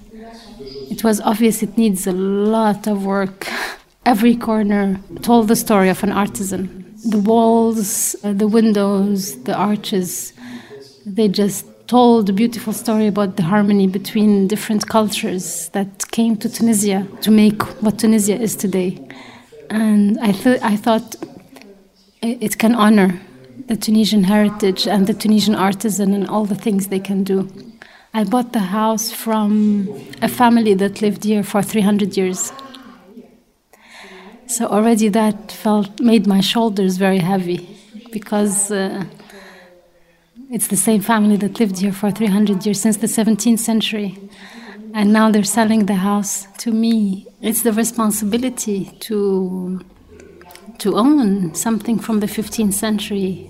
it 0.90 1.04
was 1.04 1.22
obvious 1.22 1.64
it 1.64 1.78
needs 1.78 2.08
a 2.08 2.12
lot 2.12 2.88
of 2.88 3.06
work. 3.06 3.48
Every 4.06 4.36
corner 4.36 5.00
told 5.22 5.48
the 5.48 5.56
story 5.56 5.90
of 5.90 6.04
an 6.04 6.12
artisan. 6.12 6.96
The 7.06 7.20
walls, 7.20 8.16
uh, 8.24 8.34
the 8.34 8.48
windows, 8.48 9.42
the 9.44 9.54
arches, 9.54 10.34
they 11.06 11.28
just 11.28 11.66
told 11.88 12.28
a 12.30 12.34
beautiful 12.34 12.74
story 12.74 13.06
about 13.06 13.36
the 13.38 13.44
harmony 13.44 13.86
between 13.86 14.48
different 14.48 14.88
cultures 14.88 15.70
that 15.70 16.10
came 16.12 16.36
to 16.38 16.50
Tunisia 16.50 17.08
to 17.22 17.30
make 17.30 17.62
what 17.84 18.00
Tunisia 18.00 18.40
is 18.40 18.56
today. 18.56 18.98
And 19.70 20.20
I, 20.20 20.32
th- 20.32 20.62
I 20.64 20.78
thought 20.78 21.16
it 22.22 22.58
can 22.58 22.74
honor 22.74 23.20
the 23.68 23.76
Tunisian 23.76 24.24
heritage 24.24 24.88
and 24.88 25.06
the 25.06 25.14
Tunisian 25.14 25.54
artisan 25.54 26.14
and 26.14 26.28
all 26.28 26.46
the 26.46 26.56
things 26.56 26.88
they 26.88 27.00
can 27.00 27.24
do. 27.24 27.48
I 28.14 28.24
bought 28.24 28.52
the 28.52 28.60
house 28.60 29.12
from 29.12 29.88
a 30.22 30.28
family 30.28 30.74
that 30.74 31.02
lived 31.02 31.24
here 31.24 31.44
for 31.44 31.62
300 31.62 32.18
years. 32.18 32.52
So 34.52 34.68
already 34.68 35.08
that 35.08 35.50
felt 35.50 36.02
made 36.02 36.28
my 36.28 36.42
shoulders 36.42 36.98
very 36.98 37.20
heavy 37.20 37.70
because 38.12 38.70
uh, 38.70 39.06
it's 40.52 40.68
the 40.68 40.76
same 40.76 41.00
family 41.00 41.38
that 41.38 41.58
lived 41.58 41.80
here 41.80 41.94
for 41.94 42.12
300 42.12 42.66
years 42.66 42.82
since 42.82 42.98
the 42.98 43.08
17th 43.08 43.60
century. 43.60 44.20
And 44.94 45.14
now 45.14 45.32
they're 45.32 45.46
selling 45.46 45.86
the 45.86 45.96
house 45.96 46.48
to 46.58 46.74
me. 46.74 47.28
It's 47.42 47.62
the 47.62 47.72
responsibility 47.72 48.92
to 49.08 49.80
to 50.80 50.98
own 50.98 51.56
something 51.56 51.98
from 51.98 52.20
the 52.20 52.28
15th 52.28 52.74
century 52.74 53.50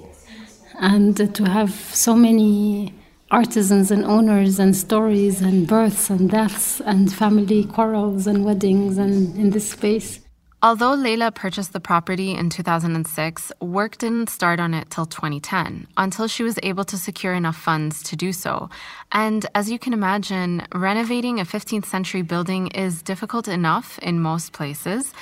and 0.80 1.34
to 1.34 1.44
have 1.50 1.72
so 1.72 2.16
many 2.16 2.94
artisans 3.32 3.90
and 3.90 4.06
owners 4.06 4.60
and 4.60 4.76
stories 4.76 5.42
and 5.42 5.66
births 5.66 6.12
and 6.12 6.30
deaths 6.30 6.80
and 6.82 7.12
family 7.12 7.64
quarrels 7.64 8.28
and 8.28 8.46
weddings 8.46 9.00
and 9.00 9.36
in 9.36 9.50
this 9.50 9.72
space. 9.72 10.21
Although 10.63 10.93
Leila 10.93 11.32
purchased 11.32 11.74
the 11.74 11.80
property 11.80 12.36
in 12.36 12.52
2006, 12.52 13.52
work 13.62 13.97
didn't 13.97 14.30
start 14.30 14.60
on 14.60 14.76
it 14.76 14.91
till 14.91 15.08
2010, 15.08 15.88
until 15.97 16.28
she 16.28 16.43
was 16.43 16.60
able 16.62 16.84
to 16.84 17.00
secure 17.00 17.34
enough 17.34 17.56
funds 17.56 18.04
to 18.04 18.15
do 18.15 18.32
so. 18.32 18.69
And 19.12 19.43
as 19.56 19.71
you 19.71 19.80
can 19.80 19.91
imagine, 19.91 20.67
renovating 20.76 21.39
a 21.39 21.45
15th 21.45 21.86
century 21.86 22.21
building 22.21 22.67
is 22.67 23.02
difficult 23.02 23.47
enough 23.47 23.97
in 24.04 24.19
most 24.19 24.54
places. 24.54 25.15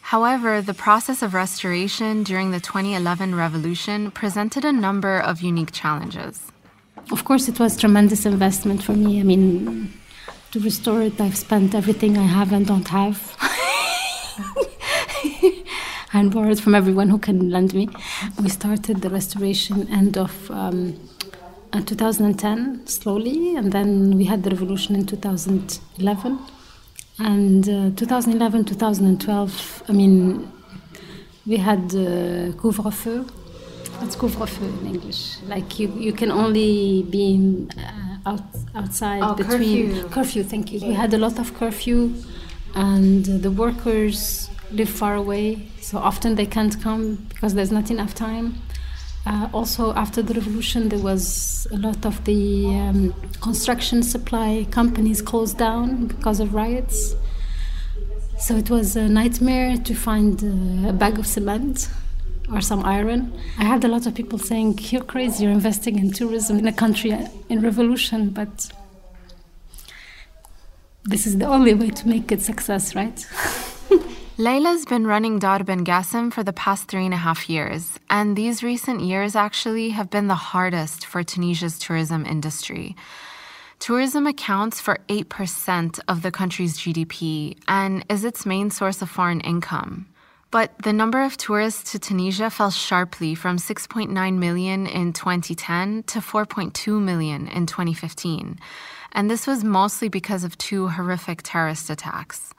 However, 0.00 0.62
the 0.62 0.72
process 0.72 1.20
of 1.20 1.34
restoration 1.34 2.22
during 2.22 2.50
the 2.50 2.60
2011 2.60 3.34
revolution 3.34 4.10
presented 4.12 4.64
a 4.64 4.72
number 4.72 5.18
of 5.18 5.42
unique 5.42 5.72
challenges. 5.72 6.40
Of 7.12 7.26
course, 7.26 7.48
it 7.48 7.60
was 7.60 7.76
tremendous 7.76 8.24
investment 8.24 8.82
for 8.82 8.92
me. 8.92 9.20
I 9.20 9.24
mean, 9.24 9.92
to 10.52 10.60
restore 10.60 11.02
it, 11.02 11.20
I've 11.20 11.36
spent 11.36 11.74
everything 11.74 12.16
I 12.16 12.22
have 12.24 12.50
and 12.52 12.66
don't 12.66 12.88
have. 12.88 13.36
and 16.12 16.32
borrowed 16.32 16.60
from 16.60 16.74
everyone 16.74 17.08
who 17.08 17.18
can 17.18 17.50
lend 17.50 17.74
me. 17.74 17.88
We 18.42 18.48
started 18.48 19.02
the 19.02 19.10
restoration 19.10 19.88
end 19.88 20.16
of 20.16 20.50
um, 20.50 20.98
uh, 21.72 21.80
2010 21.82 22.86
slowly, 22.86 23.56
and 23.56 23.72
then 23.72 24.16
we 24.16 24.24
had 24.24 24.42
the 24.42 24.50
revolution 24.50 24.94
in 24.94 25.06
2011. 25.06 26.38
And 27.18 27.68
uh, 27.68 27.90
2011, 27.96 28.64
2012, 28.66 29.82
I 29.88 29.92
mean, 29.92 30.52
we 31.46 31.56
had 31.56 31.94
uh, 31.94 32.52
couvre-feu. 32.56 33.26
What's 33.98 34.16
couvre-feu 34.16 34.64
in 34.80 34.86
English? 34.86 35.38
Like 35.46 35.78
you, 35.78 35.92
you 35.96 36.12
can 36.12 36.30
only 36.30 37.04
be 37.04 37.34
in, 37.34 37.70
uh, 37.78 38.30
out, 38.30 38.42
outside 38.74 39.22
oh, 39.22 39.34
between 39.34 39.90
curfew. 39.92 40.08
curfew. 40.10 40.42
Thank 40.44 40.72
you. 40.72 40.80
We 40.80 40.94
had 40.94 41.14
a 41.14 41.18
lot 41.18 41.38
of 41.38 41.54
curfew, 41.54 42.12
and 42.76 43.28
uh, 43.28 43.38
the 43.38 43.50
workers 43.50 44.50
live 44.70 44.90
far 44.90 45.14
away, 45.14 45.66
so 45.80 45.98
often 45.98 46.34
they 46.34 46.46
can't 46.46 46.80
come 46.82 47.26
because 47.30 47.54
there's 47.54 47.72
not 47.72 47.90
enough 47.90 48.14
time. 48.14 48.60
Uh, 49.24 49.48
also, 49.52 49.92
after 49.94 50.22
the 50.22 50.34
revolution, 50.34 50.88
there 50.88 51.00
was 51.00 51.66
a 51.72 51.76
lot 51.78 52.04
of 52.06 52.22
the 52.24 52.66
um, 52.66 53.14
construction 53.40 54.02
supply 54.02 54.66
companies 54.70 55.20
closed 55.20 55.58
down 55.58 56.06
because 56.06 56.38
of 56.38 56.54
riots. 56.54 57.16
So 58.38 58.54
it 58.56 58.68
was 58.70 58.94
a 58.94 59.08
nightmare 59.08 59.78
to 59.78 59.94
find 59.94 60.34
uh, 60.44 60.90
a 60.90 60.92
bag 60.92 61.18
of 61.18 61.26
cement 61.26 61.88
or 62.52 62.60
some 62.60 62.84
iron. 62.84 63.32
I 63.58 63.64
had 63.64 63.84
a 63.84 63.88
lot 63.88 64.06
of 64.06 64.14
people 64.14 64.38
saying, 64.38 64.78
You're 64.82 65.02
crazy, 65.02 65.44
you're 65.44 65.52
investing 65.52 65.98
in 65.98 66.12
tourism 66.12 66.58
in 66.58 66.68
a 66.68 66.72
country 66.72 67.16
in 67.48 67.62
revolution, 67.62 68.30
but 68.30 68.70
this 71.06 71.26
is 71.26 71.38
the 71.38 71.46
only 71.46 71.74
way 71.74 71.90
to 71.90 72.08
make 72.08 72.32
it 72.32 72.42
success, 72.42 72.94
right? 72.94 73.26
Leila's 74.38 74.84
been 74.84 75.06
running 75.06 75.38
Dar 75.38 75.64
Ben 75.64 75.84
Gacem 75.84 76.32
for 76.32 76.42
the 76.42 76.52
past 76.52 76.88
three 76.88 77.06
and 77.06 77.14
a 77.14 77.18
half 77.18 77.48
years, 77.48 77.98
and 78.10 78.36
these 78.36 78.62
recent 78.62 79.00
years 79.00 79.34
actually 79.34 79.90
have 79.90 80.10
been 80.10 80.26
the 80.26 80.34
hardest 80.34 81.06
for 81.06 81.22
Tunisia's 81.22 81.78
tourism 81.78 82.26
industry. 82.26 82.96
Tourism 83.78 84.26
accounts 84.26 84.80
for 84.80 84.98
8% 85.08 86.00
of 86.08 86.22
the 86.22 86.30
country's 86.30 86.78
GDP 86.78 87.56
and 87.68 88.04
is 88.10 88.24
its 88.24 88.44
main 88.44 88.70
source 88.70 89.00
of 89.00 89.08
foreign 89.08 89.40
income. 89.40 90.06
But 90.50 90.72
the 90.82 90.92
number 90.92 91.22
of 91.22 91.36
tourists 91.36 91.92
to 91.92 91.98
Tunisia 91.98 92.50
fell 92.50 92.70
sharply 92.70 93.34
from 93.34 93.58
6.9 93.58 94.38
million 94.38 94.86
in 94.86 95.12
2010 95.12 96.04
to 96.04 96.20
4.2 96.20 97.00
million 97.00 97.48
in 97.48 97.66
2015. 97.66 98.58
And 99.12 99.30
this 99.30 99.46
was 99.46 99.64
mostly 99.64 100.08
because 100.08 100.44
of 100.44 100.58
two 100.58 100.88
horrific 100.88 101.40
terrorist 101.42 101.90
attacks. 101.90 102.52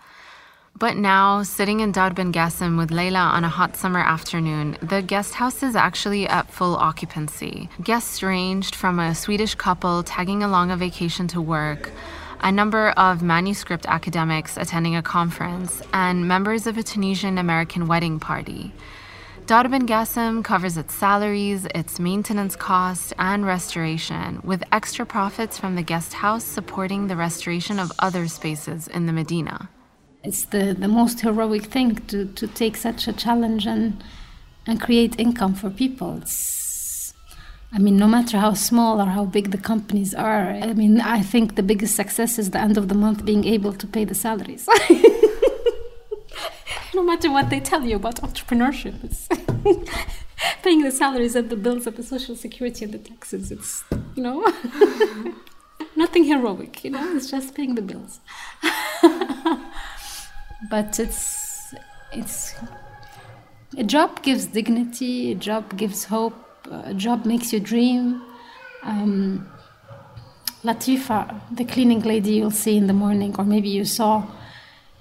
But 0.79 0.95
now, 0.95 1.41
sitting 1.41 1.79
in 1.79 1.91
Dar 1.91 2.11
Ben 2.11 2.31
Gacem 2.31 2.77
with 2.77 2.91
Leila 2.91 3.17
on 3.17 3.43
a 3.43 3.49
hot 3.49 3.75
summer 3.75 3.99
afternoon, 3.99 4.77
the 4.81 5.01
guest 5.01 5.33
house 5.33 5.63
is 5.63 5.75
actually 5.75 6.27
at 6.27 6.51
full 6.51 6.75
occupancy. 6.75 7.67
Guests 7.83 8.21
ranged 8.21 8.75
from 8.75 8.99
a 8.99 9.15
Swedish 9.15 9.55
couple 9.55 10.03
tagging 10.03 10.43
along 10.43 10.69
a 10.69 10.77
vacation 10.77 11.27
to 11.29 11.41
work, 11.41 11.89
a 12.41 12.51
number 12.51 12.89
of 12.91 13.23
manuscript 13.23 13.87
academics 13.87 14.55
attending 14.55 14.95
a 14.95 15.01
conference, 15.01 15.81
and 15.93 16.27
members 16.27 16.67
of 16.67 16.77
a 16.77 16.83
Tunisian 16.83 17.39
American 17.39 17.87
wedding 17.87 18.19
party. 18.19 18.71
Dar 19.47 19.67
Ben 19.69 19.87
Gacem 19.87 20.43
covers 20.43 20.77
its 20.77 20.93
salaries, 20.93 21.65
its 21.73 21.99
maintenance 21.99 22.55
costs, 22.55 23.11
and 23.17 23.45
restoration, 23.45 24.41
with 24.43 24.63
extra 24.71 25.05
profits 25.05 25.57
from 25.57 25.75
the 25.75 25.81
guest 25.81 26.13
house 26.13 26.43
supporting 26.43 27.07
the 27.07 27.15
restoration 27.15 27.79
of 27.79 27.91
other 27.97 28.27
spaces 28.27 28.87
in 28.87 29.07
the 29.07 29.13
Medina 29.13 29.69
it's 30.27 30.43
the, 30.45 30.75
the 30.77 30.87
most 30.87 31.21
heroic 31.21 31.63
thing 31.63 31.95
to, 32.07 32.25
to 32.25 32.47
take 32.47 32.75
such 32.75 33.07
a 33.07 33.13
challenge 33.13 33.65
and 33.65 34.03
and 34.69 34.81
create 34.81 35.17
income 35.17 35.55
for 35.55 35.69
people. 35.69 36.17
It's, 36.17 37.13
I 37.71 37.79
mean, 37.79 37.95
no 37.95 38.05
matter 38.05 38.37
how 38.37 38.53
small 38.53 39.01
or 39.01 39.05
how 39.05 39.23
big 39.23 39.51
the 39.51 39.57
companies 39.57 40.13
are, 40.13 40.49
I 40.49 40.73
mean, 40.73 40.99
I 40.99 41.21
think 41.21 41.55
the 41.55 41.63
biggest 41.63 41.95
success 41.95 42.37
is 42.37 42.51
the 42.51 42.59
end 42.59 42.77
of 42.77 42.89
the 42.89 42.95
month 42.95 43.23
being 43.23 43.45
able 43.45 43.71
to 43.71 43.87
pay 43.87 44.03
the 44.03 44.13
salaries. 44.13 44.67
no 46.97 47.03
matter 47.03 47.29
what 47.31 47.49
they 47.51 47.59
tell 47.59 47.83
you 47.83 47.95
about 47.95 48.15
entrepreneurship, 48.27 48.95
it's 49.07 49.21
paying 50.63 50.81
the 50.81 50.91
salaries 50.91 51.35
and 51.35 51.47
the 51.49 51.55
bills 51.55 51.85
and 51.87 51.95
the 51.95 52.03
social 52.03 52.35
security 52.35 52.85
and 52.85 52.93
the 52.95 52.97
taxes. 52.97 53.51
It's, 53.51 53.83
you 54.15 54.23
know, 54.23 54.37
nothing 55.95 56.23
heroic, 56.23 56.83
you 56.83 56.89
know, 56.89 57.15
it's 57.15 57.29
just 57.29 57.53
paying 57.53 57.75
the 57.75 57.83
bills 57.83 58.19
but 60.71 60.99
it's 60.99 61.73
it's 62.11 62.55
a 63.77 63.83
job 63.83 64.23
gives 64.23 64.47
dignity 64.47 65.31
a 65.31 65.35
job 65.35 65.63
gives 65.77 66.05
hope 66.05 66.37
a 66.71 66.93
job 66.93 67.25
makes 67.25 67.53
you 67.53 67.59
dream 67.59 68.21
um, 68.83 69.47
latifa 70.63 71.19
the 71.51 71.65
cleaning 71.65 72.01
lady 72.01 72.31
you'll 72.37 72.59
see 72.65 72.75
in 72.75 72.87
the 72.87 72.93
morning 72.93 73.35
or 73.37 73.45
maybe 73.45 73.69
you 73.69 73.85
saw 73.85 74.23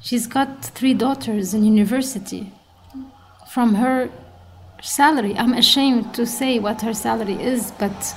she's 0.01 0.27
got 0.27 0.65
three 0.65 0.95
daughters 0.95 1.55
in 1.55 1.65
university 1.65 2.53
from 3.49 3.75
her 3.75 4.11
salary 4.83 5.37
i'm 5.37 5.53
ashamed 5.55 6.15
to 6.15 6.27
say 6.27 6.59
what 6.59 6.83
her 6.83 6.95
salary 6.95 7.35
is 7.43 7.73
but 7.79 8.15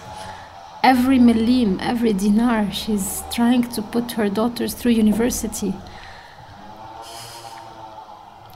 every 0.83 1.17
millim 1.19 1.79
every 1.81 2.13
dinar 2.13 2.71
she's 2.71 3.23
trying 3.31 3.63
to 3.63 3.81
put 3.81 4.11
her 4.11 4.29
daughters 4.29 4.73
through 4.73 4.91
university 4.91 5.73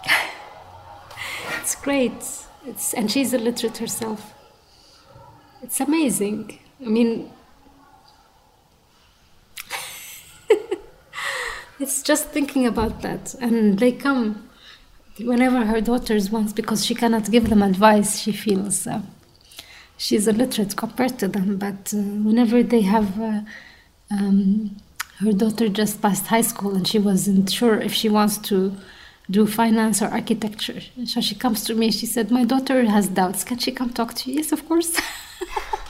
it's 1.59 1.75
great. 1.75 2.13
It's, 2.65 2.93
and 2.93 3.11
she's 3.11 3.33
illiterate 3.33 3.77
herself. 3.77 4.33
It's 5.61 5.79
amazing. 5.79 6.59
I 6.81 6.89
mean, 6.89 7.31
it's 11.83 12.01
just 12.01 12.25
thinking 12.35 12.65
about 12.65 13.01
that. 13.01 13.35
And 13.45 13.77
they 13.77 13.91
come 13.91 14.25
whenever 15.31 15.65
her 15.71 15.81
daughters 15.81 16.25
want, 16.35 16.55
because 16.55 16.85
she 16.87 16.95
cannot 16.95 17.29
give 17.29 17.49
them 17.49 17.61
advice, 17.61 18.19
she 18.23 18.31
feels 18.31 18.87
uh, 18.87 19.01
she's 20.05 20.25
illiterate 20.31 20.73
compared 20.83 21.15
to 21.19 21.27
them. 21.27 21.57
But 21.65 21.81
uh, 21.93 21.97
whenever 22.27 22.63
they 22.63 22.83
have, 22.95 23.09
uh, 23.19 23.41
um, 24.15 24.77
her 25.23 25.33
daughter 25.33 25.67
just 25.81 26.01
passed 26.01 26.27
high 26.27 26.47
school 26.51 26.73
and 26.77 26.87
she 26.87 26.99
wasn't 26.99 27.51
sure 27.51 27.77
if 27.87 27.93
she 27.93 28.09
wants 28.17 28.37
to 28.49 28.57
do 29.29 29.45
finance 29.45 30.01
or 30.01 30.07
architecture. 30.07 30.81
So 31.05 31.21
she 31.21 31.35
comes 31.35 31.59
to 31.65 31.73
me, 31.75 31.91
she 31.91 32.05
said, 32.05 32.31
My 32.31 32.45
daughter 32.45 32.77
has 32.85 33.07
doubts. 33.07 33.43
Can 33.43 33.57
she 33.57 33.71
come 33.71 33.91
talk 33.91 34.13
to 34.15 34.23
you? 34.29 34.37
Yes, 34.37 34.51
of 34.51 34.67
course. 34.69 34.91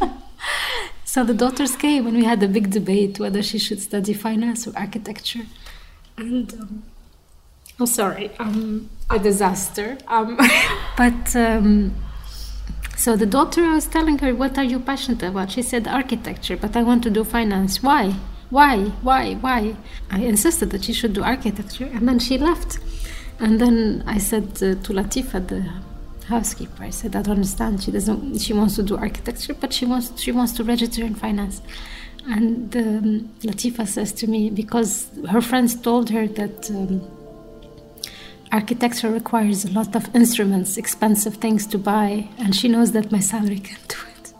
so 1.05 1.23
the 1.23 1.33
daughters 1.33 1.75
came 1.75 2.07
and 2.07 2.15
we 2.17 2.25
had 2.25 2.41
a 2.43 2.47
big 2.47 2.71
debate 2.71 3.19
whether 3.19 3.41
she 3.41 3.59
should 3.59 3.81
study 3.89 4.13
finance 4.13 4.67
or 4.67 4.73
architecture. 4.75 5.45
And 6.17 6.53
um, 6.53 6.83
I'm 7.79 7.87
sorry, 7.87 8.31
um, 8.39 8.89
a 9.09 9.19
disaster. 9.19 9.97
Um, 10.07 10.37
but 10.97 11.35
um, 11.35 11.95
so 12.95 13.15
the 13.15 13.25
daughter, 13.25 13.63
was 13.69 13.87
telling 13.87 14.19
her, 14.19 14.33
What 14.33 14.57
are 14.57 14.63
you 14.63 14.79
passionate 14.79 15.23
about? 15.23 15.51
She 15.51 15.61
said, 15.61 15.87
Architecture, 15.87 16.55
but 16.55 16.75
I 16.75 16.83
want 16.83 17.03
to 17.03 17.09
do 17.09 17.23
finance. 17.23 17.81
Why? 17.81 18.15
Why? 18.49 18.85
Why? 19.01 19.33
Why? 19.35 19.75
I 20.11 20.19
insisted 20.21 20.69
that 20.69 20.83
she 20.83 20.93
should 20.93 21.13
do 21.13 21.23
architecture, 21.23 21.89
and 21.91 22.07
then 22.07 22.19
she 22.19 22.37
left. 22.37 22.77
And 23.39 23.59
then 23.59 24.03
I 24.05 24.19
said 24.19 24.49
uh, 24.57 24.75
to 24.83 24.93
Latifa, 24.93 25.45
the 25.47 25.67
housekeeper, 26.27 26.83
I 26.83 26.91
said, 26.91 27.15
I 27.15 27.23
don't 27.23 27.37
understand. 27.37 27.81
She 27.81 27.91
doesn't. 27.91 28.37
She 28.39 28.53
wants 28.53 28.75
to 28.75 28.83
do 28.83 28.95
architecture, 28.95 29.55
but 29.55 29.73
she 29.73 29.85
wants 29.85 30.21
she 30.21 30.31
wants 30.31 30.53
to 30.53 30.63
register 30.63 31.03
in 31.03 31.15
finance. 31.15 31.61
And 32.25 32.75
um, 32.75 33.29
Latifa 33.41 33.87
says 33.87 34.13
to 34.13 34.27
me 34.27 34.49
because 34.49 35.09
her 35.29 35.41
friends 35.41 35.75
told 35.75 36.09
her 36.09 36.27
that. 36.27 36.69
Um, 36.69 37.01
architecture 38.53 39.09
requires 39.09 39.65
a 39.65 39.71
lot 39.71 39.95
of 39.95 40.15
instruments, 40.15 40.77
expensive 40.77 41.35
things 41.37 41.65
to 41.65 41.77
buy, 41.77 42.29
and 42.37 42.55
she 42.55 42.67
knows 42.69 42.91
that 42.91 43.11
my 43.11 43.19
salary 43.19 43.59
can 43.59 43.79
do 43.87 43.97
it. 44.13 44.33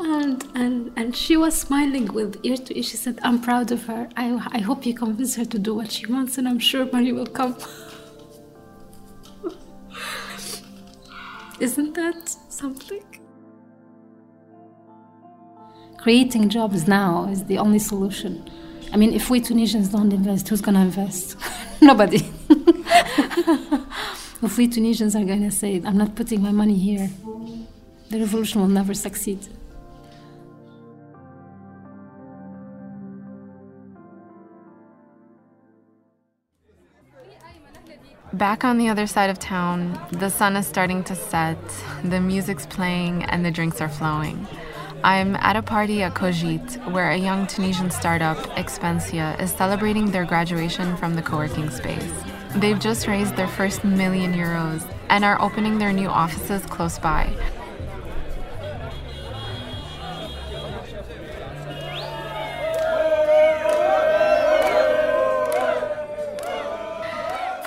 and 0.00 0.42
and 0.54 0.90
and 0.96 1.14
she 1.14 1.36
was 1.36 1.54
smiling 1.54 2.06
with 2.18 2.40
ear 2.42 2.56
to 2.56 2.74
ear. 2.76 2.82
She 2.82 2.96
said, 2.96 3.18
"I'm 3.22 3.40
proud 3.42 3.70
of 3.70 3.84
her. 3.84 4.08
I 4.16 4.26
I 4.58 4.60
hope 4.68 4.86
you 4.86 4.94
convince 4.94 5.36
her 5.36 5.44
to 5.44 5.58
do 5.58 5.74
what 5.74 5.92
she 5.92 6.06
wants, 6.06 6.38
and 6.38 6.48
I'm 6.48 6.62
sure 6.70 6.86
money 6.90 7.12
will 7.12 7.32
come." 7.40 7.56
Isn't 11.60 11.94
that 11.94 12.36
something? 12.48 13.02
Creating 15.96 16.48
jobs 16.48 16.86
now 16.86 17.28
is 17.32 17.44
the 17.44 17.58
only 17.58 17.80
solution. 17.80 18.48
I 18.92 18.96
mean, 18.96 19.12
if 19.12 19.28
we 19.28 19.40
Tunisians 19.40 19.88
don't 19.88 20.12
invest, 20.12 20.48
who's 20.48 20.60
gonna 20.60 20.82
invest? 20.82 21.36
Nobody. 21.82 22.18
if 24.42 24.56
we 24.56 24.68
Tunisians 24.68 25.16
are 25.16 25.24
gonna 25.24 25.50
say, 25.50 25.82
"I'm 25.84 25.98
not 25.98 26.14
putting 26.14 26.40
my 26.42 26.52
money 26.52 26.78
here," 26.78 27.10
the 28.10 28.20
revolution 28.20 28.60
will 28.60 28.68
never 28.68 28.94
succeed. 28.94 29.40
Back 38.38 38.62
on 38.62 38.78
the 38.78 38.88
other 38.88 39.08
side 39.08 39.30
of 39.30 39.40
town, 39.40 40.00
the 40.12 40.28
sun 40.28 40.54
is 40.54 40.64
starting 40.64 41.02
to 41.04 41.16
set, 41.16 41.58
the 42.04 42.20
music's 42.20 42.66
playing, 42.66 43.24
and 43.24 43.44
the 43.44 43.50
drinks 43.50 43.80
are 43.80 43.88
flowing. 43.88 44.46
I'm 45.02 45.34
at 45.34 45.56
a 45.56 45.62
party 45.62 46.04
at 46.04 46.14
Cogite 46.14 46.92
where 46.92 47.10
a 47.10 47.16
young 47.16 47.48
Tunisian 47.48 47.90
startup, 47.90 48.36
Expensya, 48.54 49.40
is 49.42 49.50
celebrating 49.50 50.12
their 50.12 50.24
graduation 50.24 50.96
from 50.98 51.16
the 51.16 51.22
co 51.22 51.36
working 51.36 51.68
space. 51.68 52.12
They've 52.54 52.78
just 52.78 53.08
raised 53.08 53.34
their 53.34 53.48
first 53.48 53.82
million 53.82 54.32
euros 54.32 54.88
and 55.10 55.24
are 55.24 55.42
opening 55.42 55.78
their 55.78 55.92
new 55.92 56.08
offices 56.08 56.64
close 56.66 56.96
by, 56.96 57.34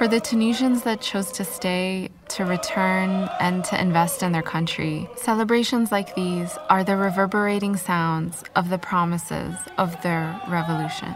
For 0.01 0.07
the 0.07 0.19
Tunisians 0.19 0.81
that 0.81 0.99
chose 0.99 1.31
to 1.33 1.45
stay, 1.45 2.09
to 2.29 2.43
return, 2.43 3.29
and 3.39 3.63
to 3.65 3.79
invest 3.79 4.23
in 4.23 4.31
their 4.31 4.41
country, 4.41 5.07
celebrations 5.15 5.91
like 5.91 6.15
these 6.15 6.57
are 6.71 6.83
the 6.83 6.97
reverberating 6.97 7.77
sounds 7.77 8.43
of 8.55 8.71
the 8.71 8.79
promises 8.79 9.53
of 9.77 10.01
their 10.01 10.41
revolution. 10.49 11.13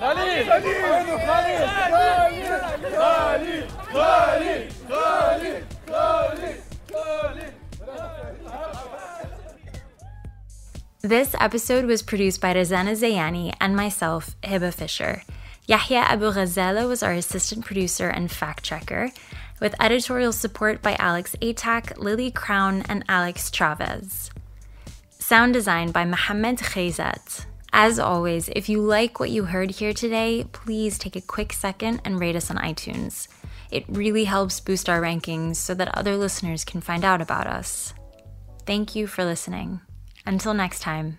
خليل 0.00 0.44
خليل 0.50 1.20
خليل 2.96 3.75
this 11.02 11.34
episode 11.38 11.84
was 11.84 12.02
produced 12.02 12.40
by 12.40 12.52
Razan 12.52 12.88
Alzayani 12.88 13.54
and 13.60 13.76
myself, 13.76 14.34
Hebah 14.42 14.74
Fisher. 14.74 15.22
Yahya 15.68 16.00
Abu 16.00 16.32
Ghazala 16.32 16.88
was 16.88 17.02
our 17.02 17.12
assistant 17.12 17.64
producer 17.64 18.08
and 18.08 18.30
fact 18.30 18.64
checker, 18.64 19.10
with 19.60 19.80
editorial 19.80 20.32
support 20.32 20.82
by 20.82 20.96
Alex 20.98 21.36
Atak, 21.40 21.98
Lily 21.98 22.30
Crown, 22.30 22.82
and 22.88 23.04
Alex 23.08 23.50
Chavez. 23.50 24.30
Sound 25.10 25.54
design 25.54 25.90
by 25.90 26.04
Mohammed 26.04 26.58
Khayzat. 26.58 27.46
As 27.72 27.98
always, 27.98 28.48
if 28.56 28.68
you 28.68 28.80
like 28.80 29.20
what 29.20 29.30
you 29.30 29.44
heard 29.44 29.72
here 29.72 29.92
today, 29.92 30.46
please 30.52 30.98
take 30.98 31.16
a 31.16 31.20
quick 31.20 31.52
second 31.52 32.00
and 32.04 32.18
rate 32.18 32.36
us 32.36 32.50
on 32.50 32.56
iTunes. 32.56 33.28
It 33.70 33.84
really 33.88 34.24
helps 34.24 34.60
boost 34.60 34.88
our 34.88 35.00
rankings 35.00 35.56
so 35.56 35.74
that 35.74 35.96
other 35.96 36.16
listeners 36.16 36.64
can 36.64 36.80
find 36.80 37.04
out 37.04 37.20
about 37.20 37.46
us. 37.46 37.94
Thank 38.66 38.94
you 38.94 39.06
for 39.06 39.24
listening. 39.24 39.80
Until 40.26 40.54
next 40.54 40.80
time. 40.80 41.18